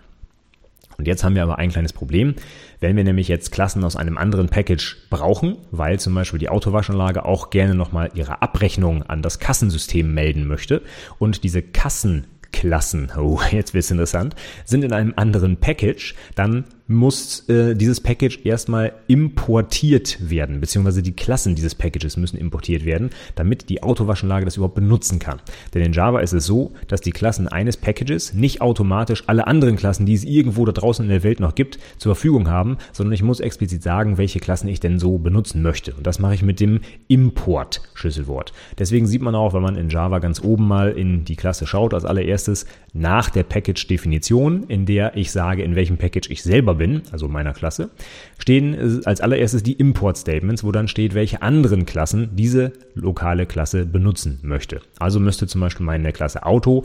Und 0.99 1.07
jetzt 1.07 1.25
haben 1.25 1.35
wir 1.35 1.43
aber 1.43 1.59
ein 1.59 1.71
kleines 1.71 1.93
Problem. 1.93 2.35
Wenn 2.81 2.97
wir 2.97 3.05
nämlich 3.05 3.29
jetzt 3.29 3.53
Klassen 3.53 3.85
aus 3.85 3.97
einem 3.97 4.19
anderen 4.19 4.49
Package 4.49 4.97
brauchen, 5.11 5.57
weil 5.71 5.99
zum 6.01 6.15
Beispiel 6.15 6.39
die 6.39 6.49
Autowaschanlage 6.49 7.25
auch 7.25 7.51
gerne 7.51 7.75
nochmal 7.75 8.11
ihre 8.15 8.43
Abrechnung 8.43 9.03
an 9.05 9.23
das 9.23 9.39
Kassensystem 9.39 10.13
melden 10.13 10.47
möchte 10.47 10.83
und 11.19 11.45
diese 11.45 11.63
Kassenklassen, 11.63 13.13
oh, 13.17 13.41
jetzt 13.51 13.75
wird's 13.75 13.91
interessant, 13.91 14.35
sind 14.65 14.85
in 14.85 14.93
einem 14.93 15.15
anderen 15.17 15.57
Package, 15.57 16.15
dann 16.35 16.65
muss 16.93 17.49
äh, 17.49 17.75
dieses 17.75 18.01
Package 18.01 18.41
erstmal 18.45 18.93
importiert 19.09 20.31
werden, 20.31 20.61
beziehungsweise 20.61 21.03
die 21.03 21.13
Klassen 21.13 21.55
dieses 21.55 21.75
Packages 21.75 22.17
müssen 22.17 22.37
importiert 22.37 22.85
werden, 22.85 23.11
damit 23.35 23.69
die 23.69 23.83
Autowaschanlage 23.83 24.45
das 24.45 24.57
überhaupt 24.57 24.75
benutzen 24.75 25.19
kann. 25.19 25.41
Denn 25.75 25.83
in 25.83 25.93
Java 25.93 26.21
ist 26.21 26.33
es 26.33 26.47
so, 26.47 26.73
dass 26.89 27.01
die 27.01 27.11
Klassen 27.11 27.49
eines 27.49 27.77
Packages 27.77 28.35
nicht 28.35 28.61
automatisch 28.61 29.25
alle 29.27 29.47
anderen 29.47 29.77
Klassen, 29.77 30.07
die 30.07 30.15
es 30.15 30.25
irgendwo 30.25 30.65
da 30.65 30.73
draußen 30.73 31.05
in 31.05 31.11
der 31.11 31.23
Welt 31.23 31.41
noch 31.41 31.55
gibt, 31.55 31.79
zur 31.99 32.15
Verfügung 32.15 32.49
haben, 32.49 32.79
sondern 32.93 33.13
ich 33.13 33.23
muss 33.23 33.41
explizit 33.41 33.83
sagen, 33.83 34.19
welche 34.19 34.41
Klassen 34.41 34.69
ich 34.69 34.81
denn 34.81 34.99
so 34.99 35.19
benutzen 35.19 35.63
möchte. 35.63 35.95
Und 35.95 36.07
das 36.07 36.19
mache 36.19 36.35
ich 36.35 36.43
mit 36.43 36.61
dem 36.61 36.81
Import-Schlüsselwort. 37.09 38.53
Deswegen 38.79 39.07
sieht 39.07 39.23
man 39.23 39.35
auch, 39.35 39.55
wenn 39.55 39.63
man 39.63 39.77
in 39.77 39.89
Java 39.89 40.19
ganz 40.19 40.43
oben 40.43 40.67
mal 40.69 40.93
in 40.93 41.25
die 41.25 41.37
Klasse 41.37 41.67
schaut, 41.67 41.95
als 41.95 42.05
allererstes 42.05 42.67
nach 42.93 43.31
der 43.31 43.45
Package-Definition, 43.45 44.65
in 44.65 44.87
der 44.87 45.17
ich 45.17 45.33
sage, 45.33 45.63
in 45.63 45.75
welchem 45.75 45.97
Package 45.97 46.31
ich 46.31 46.43
selber 46.43 46.75
bin, 46.75 46.82
bin, 46.83 47.03
also 47.13 47.29
meiner 47.29 47.53
Klasse, 47.53 47.91
stehen 48.39 48.75
äh, 48.75 49.05
als 49.05 49.21
allererstes 49.21 49.63
die 49.63 49.75
Import-Statements, 49.75 50.65
wo 50.65 50.73
dann 50.73 50.89
steht, 50.89 51.15
welche 51.15 51.41
anderen 51.43 51.87
Klassen 51.87 52.31
diese 52.33 52.73
lokale 52.95 53.47
Klasse 53.47 53.87
benutzen 53.87 54.41
möchte. 54.43 54.81
Also 54.99 55.21
müsste 55.21 55.47
zum 55.47 55.61
Beispiel 55.61 55.87
meine 55.87 56.13
Klasse 56.13 56.45
Auto 56.45 56.85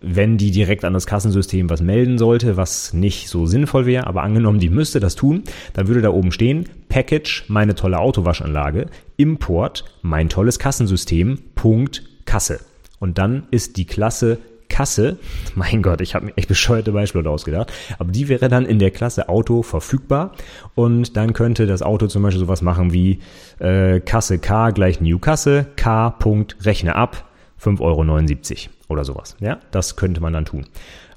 wenn 0.00 0.38
die 0.38 0.52
direkt 0.52 0.84
an 0.84 0.92
das 0.92 1.08
Kassensystem 1.08 1.68
was 1.70 1.82
melden 1.82 2.18
sollte, 2.18 2.56
was 2.56 2.92
nicht 2.92 3.28
so 3.28 3.46
sinnvoll 3.46 3.84
wäre, 3.84 4.06
aber 4.06 4.22
angenommen, 4.22 4.60
die 4.60 4.70
müsste 4.70 5.00
das 5.00 5.16
tun, 5.16 5.42
dann 5.72 5.88
würde 5.88 6.02
da 6.02 6.10
oben 6.10 6.30
stehen, 6.30 6.68
Package, 6.88 7.46
meine 7.48 7.74
tolle 7.74 7.98
Autowaschanlage, 7.98 8.86
Import, 9.16 9.84
mein 10.02 10.28
tolles 10.28 10.60
Kassensystem, 10.60 11.40
Punkt, 11.56 12.04
Kasse. 12.26 12.60
Und 13.00 13.18
dann 13.18 13.48
ist 13.50 13.76
die 13.76 13.86
Klasse 13.86 14.38
Kasse, 14.78 15.18
mein 15.56 15.82
Gott, 15.82 16.00
ich 16.00 16.14
habe 16.14 16.26
mir 16.26 16.36
echt 16.36 16.46
bescheuerte 16.46 16.92
Beispiele 16.92 17.28
ausgedacht, 17.28 17.72
aber 17.98 18.12
die 18.12 18.28
wäre 18.28 18.48
dann 18.48 18.64
in 18.64 18.78
der 18.78 18.92
Klasse 18.92 19.28
Auto 19.28 19.64
verfügbar 19.64 20.34
und 20.76 21.16
dann 21.16 21.32
könnte 21.32 21.66
das 21.66 21.82
Auto 21.82 22.06
zum 22.06 22.22
Beispiel 22.22 22.38
sowas 22.38 22.62
machen 22.62 22.92
wie 22.92 23.18
äh, 23.58 23.98
Kasse 23.98 24.38
K 24.38 24.70
gleich 24.70 25.00
New 25.00 25.18
Kasse, 25.18 25.66
K. 25.74 26.10
Punkt, 26.10 26.58
rechne 26.64 26.94
ab, 26.94 27.24
5,79 27.60 27.80
Euro 27.80 28.72
oder 28.88 29.04
sowas. 29.04 29.36
Ja, 29.40 29.58
das 29.72 29.96
könnte 29.96 30.20
man 30.20 30.32
dann 30.32 30.44
tun. 30.44 30.64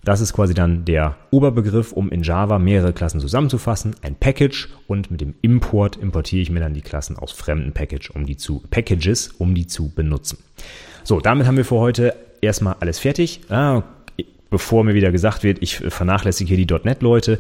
Das 0.04 0.22
ist 0.22 0.34
quasi 0.34 0.56
dann 0.56 0.84
der 0.84 1.18
Oberbegriff, 1.30 1.92
um 1.92 2.10
in 2.10 2.24
Java 2.24 2.58
mehrere 2.58 2.94
Klassen 2.94 3.20
zusammenzufassen, 3.20 3.96
ein 4.02 4.16
Package 4.16 4.70
und 4.88 5.12
mit 5.12 5.22
dem 5.22 5.36
Import 5.44 5.98
importiere 5.98 6.42
ich 6.42 6.50
mir 6.50 6.62
dann 6.62 6.74
die 6.74 6.82
Klassen 6.82 7.16
aus 7.16 7.32
fremden 7.32 7.74
Package, 7.74 8.10
um 8.10 8.26
die 8.26 8.38
zu, 8.38 8.64
Packages, 8.72 9.28
um 9.38 9.54
die 9.54 9.68
zu 9.68 9.90
benutzen. 9.94 10.40
So, 11.04 11.20
damit 11.20 11.46
haben 11.46 11.58
wir 11.58 11.66
für 11.66 11.76
heute 11.76 12.16
erstmal 12.42 12.76
alles 12.80 13.00
fertig. 13.00 13.42
Ah, 13.50 13.84
bevor 14.52 14.84
mir 14.84 14.94
wieder 14.94 15.12
gesagt 15.12 15.44
wird, 15.44 15.58
ich 15.62 15.78
vernachlässige 15.78 16.54
hier 16.54 16.64
die 16.64 16.72
.NET-Leute. 16.72 17.40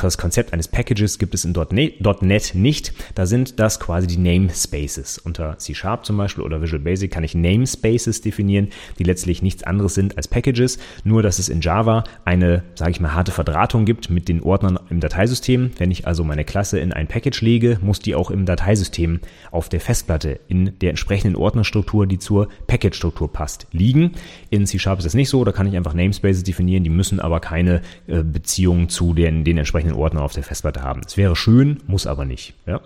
Das 0.00 0.16
Konzept 0.16 0.52
eines 0.52 0.68
Packages 0.68 1.18
gibt 1.18 1.34
es 1.34 1.44
in 1.44 1.52
.NET 1.52 2.54
nicht. 2.54 2.94
Da 3.14 3.26
sind 3.26 3.58
das 3.58 3.80
quasi 3.80 4.06
die 4.06 4.16
Namespaces. 4.16 5.18
Unter 5.18 5.58
C 5.58 5.74
Sharp 5.74 6.06
zum 6.06 6.16
Beispiel 6.16 6.44
oder 6.44 6.62
Visual 6.62 6.80
Basic 6.80 7.10
kann 7.10 7.24
ich 7.24 7.34
Namespaces 7.34 8.22
definieren, 8.22 8.68
die 8.98 9.04
letztlich 9.04 9.42
nichts 9.42 9.64
anderes 9.64 9.94
sind 9.94 10.16
als 10.16 10.28
Packages. 10.28 10.78
Nur, 11.02 11.22
dass 11.22 11.40
es 11.40 11.48
in 11.48 11.60
Java 11.60 12.04
eine, 12.24 12.62
sage 12.76 12.92
ich 12.92 13.00
mal, 13.00 13.14
harte 13.14 13.32
Verdrahtung 13.32 13.84
gibt 13.84 14.08
mit 14.08 14.28
den 14.28 14.40
Ordnern 14.40 14.78
im 14.90 15.00
Dateisystem. 15.00 15.72
Wenn 15.76 15.90
ich 15.90 16.06
also 16.06 16.22
meine 16.22 16.44
Klasse 16.44 16.78
in 16.78 16.92
ein 16.92 17.08
Package 17.08 17.40
lege, 17.40 17.78
muss 17.82 17.98
die 17.98 18.14
auch 18.14 18.30
im 18.30 18.46
Dateisystem 18.46 19.18
auf 19.50 19.68
der 19.68 19.80
Festplatte 19.80 20.38
in 20.46 20.78
der 20.78 20.90
entsprechenden 20.90 21.34
Ordnerstruktur, 21.34 22.06
die 22.06 22.20
zur 22.20 22.48
Package-Struktur 22.68 23.32
passt, 23.32 23.66
liegen. 23.72 24.12
In 24.50 24.66
C 24.66 24.78
Sharp 24.78 25.00
ist 25.00 25.04
das 25.04 25.14
nicht 25.14 25.28
so. 25.28 25.42
Da 25.44 25.50
kann 25.50 25.66
ich 25.66 25.76
einfach 25.76 25.94
Namespaces 25.94 26.43
definieren, 26.46 26.84
die 26.84 26.90
müssen 26.90 27.20
aber 27.20 27.40
keine 27.40 27.82
äh, 28.06 28.22
Beziehung 28.22 28.88
zu 28.88 29.14
den, 29.14 29.44
den 29.44 29.58
entsprechenden 29.58 29.96
Ordnern 29.96 30.22
auf 30.22 30.32
der 30.32 30.42
Festplatte 30.42 30.82
haben. 30.82 31.02
Es 31.06 31.16
wäre 31.16 31.36
schön, 31.36 31.78
muss 31.86 32.06
aber 32.06 32.24
nicht. 32.24 32.54
Ja? 32.66 32.80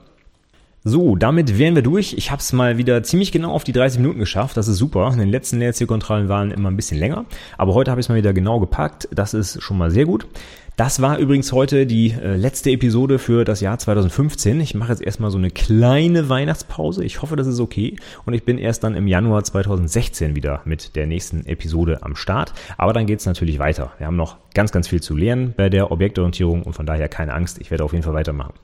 So, 0.85 1.17
damit 1.17 1.59
wären 1.59 1.75
wir 1.75 1.83
durch. 1.83 2.15
Ich 2.15 2.31
habe 2.31 2.41
es 2.41 2.53
mal 2.53 2.79
wieder 2.79 3.03
ziemlich 3.03 3.33
genau 3.33 3.53
auf 3.53 3.65
die 3.65 3.73
30 3.73 3.99
Minuten 4.01 4.21
geschafft. 4.21 4.57
Das 4.57 4.69
ist 4.69 4.79
super. 4.79 5.11
In 5.13 5.19
den 5.19 5.29
letzten 5.29 5.59
Leerzielkontrollen 5.59 6.29
waren 6.29 6.51
immer 6.51 6.71
ein 6.71 6.77
bisschen 6.77 6.99
länger. 6.99 7.25
Aber 7.57 7.75
heute 7.75 7.91
habe 7.91 8.01
ich 8.01 8.07
es 8.07 8.09
mal 8.09 8.15
wieder 8.15 8.33
genau 8.33 8.61
gepackt. 8.61 9.09
Das 9.13 9.35
ist 9.35 9.61
schon 9.61 9.77
mal 9.77 9.91
sehr 9.91 10.07
gut. 10.07 10.27
Das 10.79 11.03
war 11.03 11.19
übrigens 11.19 11.51
heute 11.51 11.87
die 11.87 12.13
äh, 12.13 12.37
letzte 12.37 12.71
Episode 12.71 13.19
für 13.19 13.45
das 13.45 13.61
Jahr 13.61 13.81
2015. 13.81 14.61
Ich 14.61 14.77
mache 14.77 14.93
jetzt 14.93 15.03
erstmal 15.03 15.33
so 15.33 15.37
eine 15.37 15.51
kleine 15.51 16.29
Weihnachtspause. 16.29 17.03
Ich 17.03 17.21
hoffe, 17.21 17.35
das 17.35 17.49
ist 17.49 17.59
okay. 17.59 17.97
Und 18.27 18.35
ich 18.35 18.45
bin 18.45 18.59
erst 18.59 18.85
dann 18.85 18.95
im 18.95 19.09
Januar 19.09 19.43
2016 19.43 20.37
wieder 20.37 20.61
mit 20.65 20.95
der 20.95 21.09
nächsten 21.09 21.45
Episode 21.47 22.05
am 22.05 22.15
Start. 22.15 22.53
Aber 22.77 22.93
dann 22.93 23.07
geht 23.07 23.19
es 23.19 23.27
natürlich 23.27 23.59
weiter. 23.59 23.91
Wir 23.99 24.07
haben 24.07 24.15
noch 24.15 24.37
ganz, 24.55 24.71
ganz 24.71 24.87
viel 24.87 25.03
zu 25.03 25.17
lernen 25.17 25.53
bei 25.57 25.69
der 25.69 25.91
Objektorientierung 25.91 26.63
und 26.63 26.75
von 26.75 26.87
daher 26.87 27.09
keine 27.09 27.35
Angst. 27.35 27.61
Ich 27.61 27.73
werde 27.73 27.83
auf 27.83 27.93
jeden 27.93 28.05
Fall 28.05 28.15
weitermachen. 28.15 28.55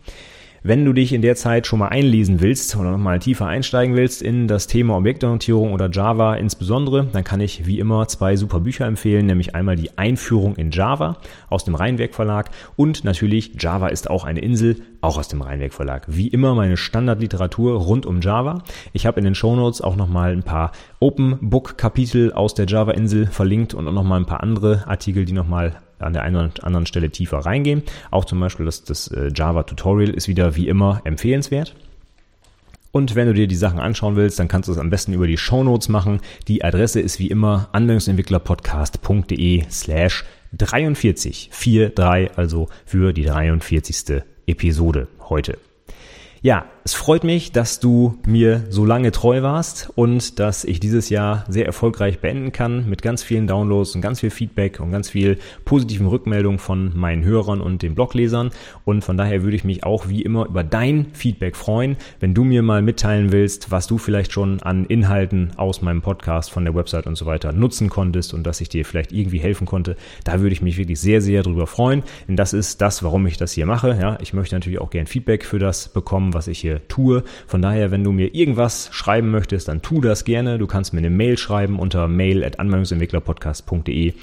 Wenn 0.67 0.87
du 0.87 0.95
dich 0.95 1.13
in 1.13 1.21
der 1.21 1.37
Zeit 1.37 1.67
schon 1.67 1.81
mal 1.81 1.89
einlesen 1.89 2.41
willst 2.41 2.75
oder 2.75 2.91
nochmal 2.91 3.19
tiefer 3.19 3.47
einsteigen 3.47 3.97
willst 3.97 4.23
in 4.23 4.49
das 4.49 4.67
Thema 4.67 4.97
Objektorientierung 4.97 5.75
oder 5.75 5.91
Java 5.91 6.37
insbesondere, 6.37 7.05
dann 7.05 7.23
kann 7.23 7.43
ich 7.43 7.67
wie 7.67 7.79
immer 7.79 8.09
zwei 8.09 8.37
super 8.37 8.61
Bücher 8.61 8.87
empfehlen, 8.87 9.27
nämlich 9.27 9.55
einmal 9.55 9.77
die 9.77 9.99
Einführung 9.99 10.57
in 10.57 10.71
Java 10.71 11.19
aus 11.51 11.67
dem 11.67 11.75
Rheinwerk 11.75 12.15
Verlag 12.15 12.49
und 12.77 13.05
natürlich 13.05 13.61
Java 13.61 13.89
ist 13.89 14.09
auch 14.09 14.25
eine 14.25 14.41
Insel, 14.41 14.81
auch 15.03 15.19
aus 15.19 15.29
dem 15.29 15.43
Rheinwerk 15.43 15.75
Verlag. 15.75 16.07
Wie 16.09 16.29
immer 16.29 16.55
meine 16.55 16.79
Standardliteratur 16.79 17.75
rund 17.75 18.07
um 18.07 18.23
Java. 18.23 18.63
Ich 18.95 19.05
habe 19.05 19.21
in 19.21 19.27
den 19.27 19.35
Shownotes 19.35 19.83
auch 19.83 19.97
nochmal 19.97 20.33
ein 20.33 20.45
paar 20.45 20.73
Open 20.99 21.37
Book 21.43 21.77
Kapitel 21.77 22.33
aus 22.33 22.55
der 22.55 22.65
Java 22.65 22.93
Insel 22.93 23.27
verlinkt 23.27 23.75
und 23.75 23.87
auch 23.87 23.93
nochmal 23.93 24.21
ein 24.21 24.27
paar 24.27 24.43
andere 24.43 24.89
Artikel, 24.89 25.27
die 25.27 25.35
nochmal 25.35 25.75
an 25.99 26.13
der 26.13 26.23
einen 26.23 26.37
oder 26.37 26.51
anderen 26.63 26.87
Stelle 26.87 27.11
tiefer 27.11 27.39
reingehen. 27.39 27.83
Auch 28.11 28.25
zum 28.25 28.41
Beispiel 28.41 28.67
das, 28.67 28.85
das 28.85 29.09
äh, 29.09 29.31
Java-Tutorial 29.35 30.11
ist 30.11 30.29
wieder 30.29 30.57
wie 30.57 30.69
immer 30.69 31.01
empfehlenswert. 31.05 31.75
Und 32.93 33.17
wenn 33.17 33.27
du 33.27 33.35
dir 33.35 33.49
die 33.49 33.57
Sachen 33.57 33.81
anschauen 33.81 34.15
willst, 34.15 34.39
dann 34.39 34.47
kannst 34.47 34.69
du 34.69 34.73
es 34.73 34.79
am 34.79 34.89
besten 34.89 35.15
über 35.15 35.27
die 35.27 35.37
Show 35.37 35.65
Notes 35.65 35.89
machen. 35.89 36.21
Die 36.47 36.63
Adresse 36.63 37.01
ist 37.01 37.19
wie 37.19 37.27
immer 37.27 37.69
anwendungsentwicklerpodcast.de 37.73 39.65
slash 39.69 40.25
43, 40.53 41.51
43, 41.51 42.39
also 42.39 42.69
für 42.87 43.13
die 43.13 43.25
43. 43.25 44.23
Episode 44.47 45.09
heute. 45.29 45.59
Ja, 46.41 46.67
es 46.87 46.93
freut 46.93 47.25
mich, 47.25 47.51
dass 47.51 47.81
du 47.81 48.19
mir 48.27 48.65
so 48.69 48.85
lange 48.85 49.11
treu 49.11 49.41
warst 49.41 49.91
und 49.95 50.39
dass 50.39 50.65
ich 50.65 50.81
dieses 50.81 51.09
Jahr 51.09 51.47
sehr 51.49 51.65
erfolgreich 51.65 52.19
beenden 52.19 52.53
kann 52.53 52.87
mit 52.91 53.01
ganz 53.01 53.23
vielen 53.23 53.47
Downloads 53.47 53.95
und 53.95 54.03
ganz 54.03 54.21
viel 54.21 54.29
Feedback 54.29 54.81
und 54.81 54.91
ganz 54.91 55.09
viel 55.09 55.39
positiven 55.65 56.07
Rückmeldungen 56.07 56.59
von 56.59 56.93
meinen 56.95 57.25
Hörern 57.25 57.63
und 57.63 57.81
den 57.81 57.95
Bloglesern. 57.95 58.51
Und 58.85 59.03
von 59.03 59.17
daher 59.17 59.43
würde 59.43 59.57
ich 59.57 59.65
mich 59.65 59.83
auch 59.83 60.09
wie 60.09 60.21
immer 60.21 60.45
über 60.45 60.63
dein 60.63 61.07
Feedback 61.15 61.57
freuen, 61.57 61.97
wenn 62.21 62.35
du 62.35 62.45
mir 62.45 62.61
mal 62.63 62.83
mitteilen 62.83 63.33
willst, 63.33 63.71
was 63.71 63.87
du 63.87 63.97
vielleicht 63.97 64.33
schon 64.33 64.63
an 64.63 64.85
Inhalten 64.85 65.53
aus 65.57 65.81
meinem 65.81 66.03
Podcast, 66.03 66.51
von 66.51 66.67
der 66.67 66.75
Website 66.75 67.07
und 67.07 67.17
so 67.17 67.25
weiter 67.25 67.53
nutzen 67.53 67.89
konntest 67.89 68.35
und 68.35 68.47
dass 68.47 68.61
ich 68.61 68.69
dir 68.69 68.85
vielleicht 68.85 69.11
irgendwie 69.11 69.39
helfen 69.39 69.67
konnte. 69.67 69.97
Da 70.25 70.43
würde 70.43 70.53
ich 70.53 70.61
mich 70.61 70.77
wirklich 70.77 71.01
sehr, 71.01 71.23
sehr 71.23 71.45
drüber 71.45 71.67
freuen. 71.67 72.03
Denn 72.29 72.37
das 72.37 72.53
ist 72.53 72.83
das, 72.83 73.03
warum 73.03 73.27
ich 73.27 73.39
das 73.39 73.53
hier 73.53 73.65
mache. 73.65 73.97
Ja, 73.99 74.19
ich 74.21 74.35
möchte 74.35 74.55
natürlich 74.55 74.81
auch 74.83 74.91
gern 74.91 75.07
Feedback 75.07 75.47
für 75.47 75.59
das 75.59 75.89
bekommen, 75.89 76.35
was 76.35 76.47
ich 76.47 76.59
hier 76.59 76.74
tue. 76.89 77.23
Von 77.47 77.63
daher, 77.63 77.91
wenn 77.91 78.05
du 78.05 78.13
mir 78.13 78.35
irgendwas 78.35 78.89
schreiben 78.93 79.31
möchtest, 79.31 79.69
dann 79.69 79.81
tu 79.83 80.01
das 80.01 80.25
gerne. 80.25 80.59
Du 80.59 80.67
kannst 80.67 80.93
mir 80.93 80.99
eine 80.99 81.11
Mail 81.11 81.39
schreiben 81.39 81.79
unter 81.79 82.09
mail@anwendungsentwicklerpodcast.de. 82.09 84.15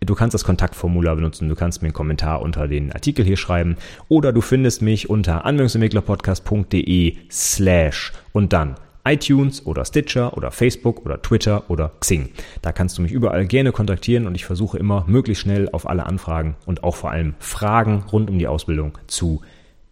Du 0.00 0.14
kannst 0.14 0.32
das 0.32 0.44
Kontaktformular 0.44 1.14
benutzen, 1.14 1.50
du 1.50 1.54
kannst 1.54 1.82
mir 1.82 1.88
einen 1.88 1.94
Kommentar 1.94 2.40
unter 2.40 2.68
den 2.68 2.90
Artikel 2.90 3.22
hier 3.22 3.36
schreiben 3.36 3.76
oder 4.08 4.32
du 4.32 4.40
findest 4.40 4.80
mich 4.80 5.10
unter 5.10 5.44
anwendungsentwicklerpodcast.de 5.44 7.16
slash 7.30 8.12
und 8.32 8.54
dann 8.54 8.76
iTunes 9.04 9.66
oder 9.66 9.84
Stitcher 9.84 10.36
oder 10.36 10.50
Facebook 10.50 11.04
oder 11.04 11.22
Twitter 11.22 11.64
oder 11.68 11.92
Xing. 12.00 12.30
Da 12.62 12.72
kannst 12.72 12.98
du 12.98 13.02
mich 13.02 13.12
überall 13.12 13.46
gerne 13.46 13.72
kontaktieren 13.72 14.26
und 14.26 14.34
ich 14.34 14.44
versuche 14.44 14.78
immer 14.78 15.04
möglichst 15.06 15.42
schnell 15.42 15.68
auf 15.70 15.88
alle 15.88 16.06
Anfragen 16.06 16.56
und 16.66 16.84
auch 16.84 16.96
vor 16.96 17.10
allem 17.10 17.34
Fragen 17.38 18.04
rund 18.12 18.30
um 18.30 18.38
die 18.38 18.46
Ausbildung 18.46 18.98
zu 19.06 19.42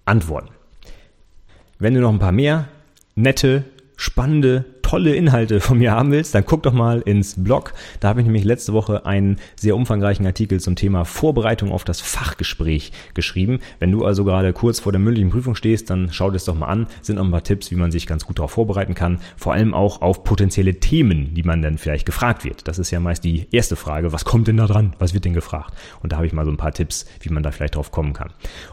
antworten. 0.05 0.51
Wenn 1.79 1.95
du 1.95 2.01
noch 2.01 2.13
ein 2.13 2.19
paar 2.19 2.33
mehr 2.33 2.69
nette, 3.15 3.65
spannende 3.97 4.65
tolle 4.89 5.15
Inhalte 5.15 5.61
von 5.61 5.77
mir 5.77 5.93
haben 5.93 6.13
willst, 6.13 6.35
dann 6.35 6.47
guck 6.47 6.63
doch 6.63 6.73
mal 6.73 7.03
ins 7.03 7.35
Blog. 7.45 7.75
Da 8.01 8.09
habe 8.09 8.21
ich 8.21 8.27
nämlich 8.27 8.45
letzte 8.45 8.73
Woche 8.73 9.05
einen 9.05 9.37
sehr 9.55 9.77
umfangreichen 9.77 10.25
Artikel 10.25 10.61
zum 10.61 10.77
Thema 10.77 11.05
Vorbereitung 11.05 11.73
auf 11.73 11.85
das 11.85 12.01
Fachgespräch 12.01 12.93
geschrieben. 13.13 13.59
Wenn 13.81 13.93
du 13.93 14.07
also 14.07 14.25
gerade 14.25 14.55
kurz 14.55 14.81
vor 14.81 14.91
der 14.91 14.99
mündlichen 14.99 15.29
Prüfung 15.29 15.55
stehst, 15.55 15.91
dann 15.91 16.09
schau 16.11 16.29
dir 16.31 16.35
das 16.35 16.47
doch 16.47 16.55
mal 16.55 16.69
an. 16.69 16.87
Sind 17.03 17.17
noch 17.17 17.25
ein 17.27 17.31
paar 17.31 17.43
Tipps, 17.43 17.71
wie 17.71 17.75
man 17.75 17.91
sich 17.91 18.07
ganz 18.07 18.25
gut 18.25 18.39
darauf 18.39 18.53
vorbereiten 18.53 18.95
kann. 18.95 19.19
Vor 19.37 19.53
allem 19.53 19.75
auch 19.75 20.01
auf 20.01 20.25
potenzielle 20.25 20.81
Themen, 20.81 21.35
die 21.35 21.43
man 21.43 21.61
dann 21.61 21.77
vielleicht 21.77 22.07
gefragt 22.07 22.47
wird. 22.47 22.67
Das 22.67 22.79
ist 22.79 22.91
ja 22.91 22.99
meist 22.99 23.25
die 23.25 23.47
erste 23.53 23.77
Frage. 23.77 24.15
Was 24.15 24.25
kommt 24.25 24.49
denn 24.49 24.57
da 24.57 24.67
dran? 24.67 24.95
Was 24.99 25.13
wird 25.13 25.27
denn 25.27 25.35
gefragt? 25.35 25.75
Und 26.01 26.13
da 26.13 26.17
habe 26.17 26.27
ich 26.27 26.33
mal 26.33 26.47
so 26.47 26.51
ein 26.51 26.57
paar 26.57 26.73
Tipps, 26.73 27.05
wie 27.21 27.29
man 27.29 27.43
da 27.43 27.51
vielleicht 27.51 27.75
drauf 27.75 27.91
kommen 27.91 28.15
kann. 28.15 28.31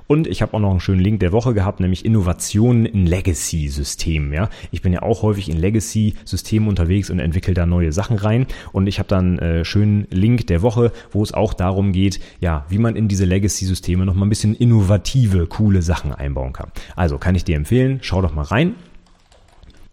Und 0.07 0.27
ich 0.27 0.41
habe 0.41 0.53
auch 0.53 0.61
noch 0.61 0.71
einen 0.71 0.79
schönen 0.79 1.01
Link 1.01 1.19
der 1.19 1.33
Woche 1.33 1.53
gehabt, 1.53 1.81
nämlich 1.81 2.05
Innovationen 2.05 2.85
in 2.85 3.05
Legacy-Systemen. 3.05 4.31
Ja, 4.31 4.49
ich 4.71 4.81
bin 4.81 4.93
ja 4.93 5.01
auch 5.01 5.21
häufig 5.21 5.49
in 5.49 5.57
Legacy 5.57 6.04
Systemen 6.25 6.69
unterwegs 6.69 7.09
und 7.09 7.19
entwickle 7.19 7.53
da 7.53 7.65
neue 7.65 7.91
Sachen 7.91 8.17
rein. 8.17 8.45
Und 8.71 8.87
ich 8.87 8.99
habe 8.99 9.09
dann 9.09 9.39
äh, 9.39 9.65
schönen 9.65 10.07
Link 10.11 10.47
der 10.47 10.61
Woche, 10.61 10.91
wo 11.11 11.23
es 11.23 11.33
auch 11.33 11.53
darum 11.53 11.91
geht, 11.91 12.19
ja, 12.39 12.65
wie 12.69 12.77
man 12.77 12.95
in 12.95 13.07
diese 13.07 13.25
Legacy-Systeme 13.25 14.05
noch 14.05 14.13
mal 14.13 14.25
ein 14.25 14.29
bisschen 14.29 14.55
innovative, 14.55 15.47
coole 15.47 15.81
Sachen 15.81 16.13
einbauen 16.13 16.53
kann. 16.53 16.71
Also 16.95 17.17
kann 17.17 17.35
ich 17.35 17.43
dir 17.43 17.55
empfehlen, 17.55 17.99
schau 18.01 18.21
doch 18.21 18.33
mal 18.33 18.43
rein. 18.43 18.75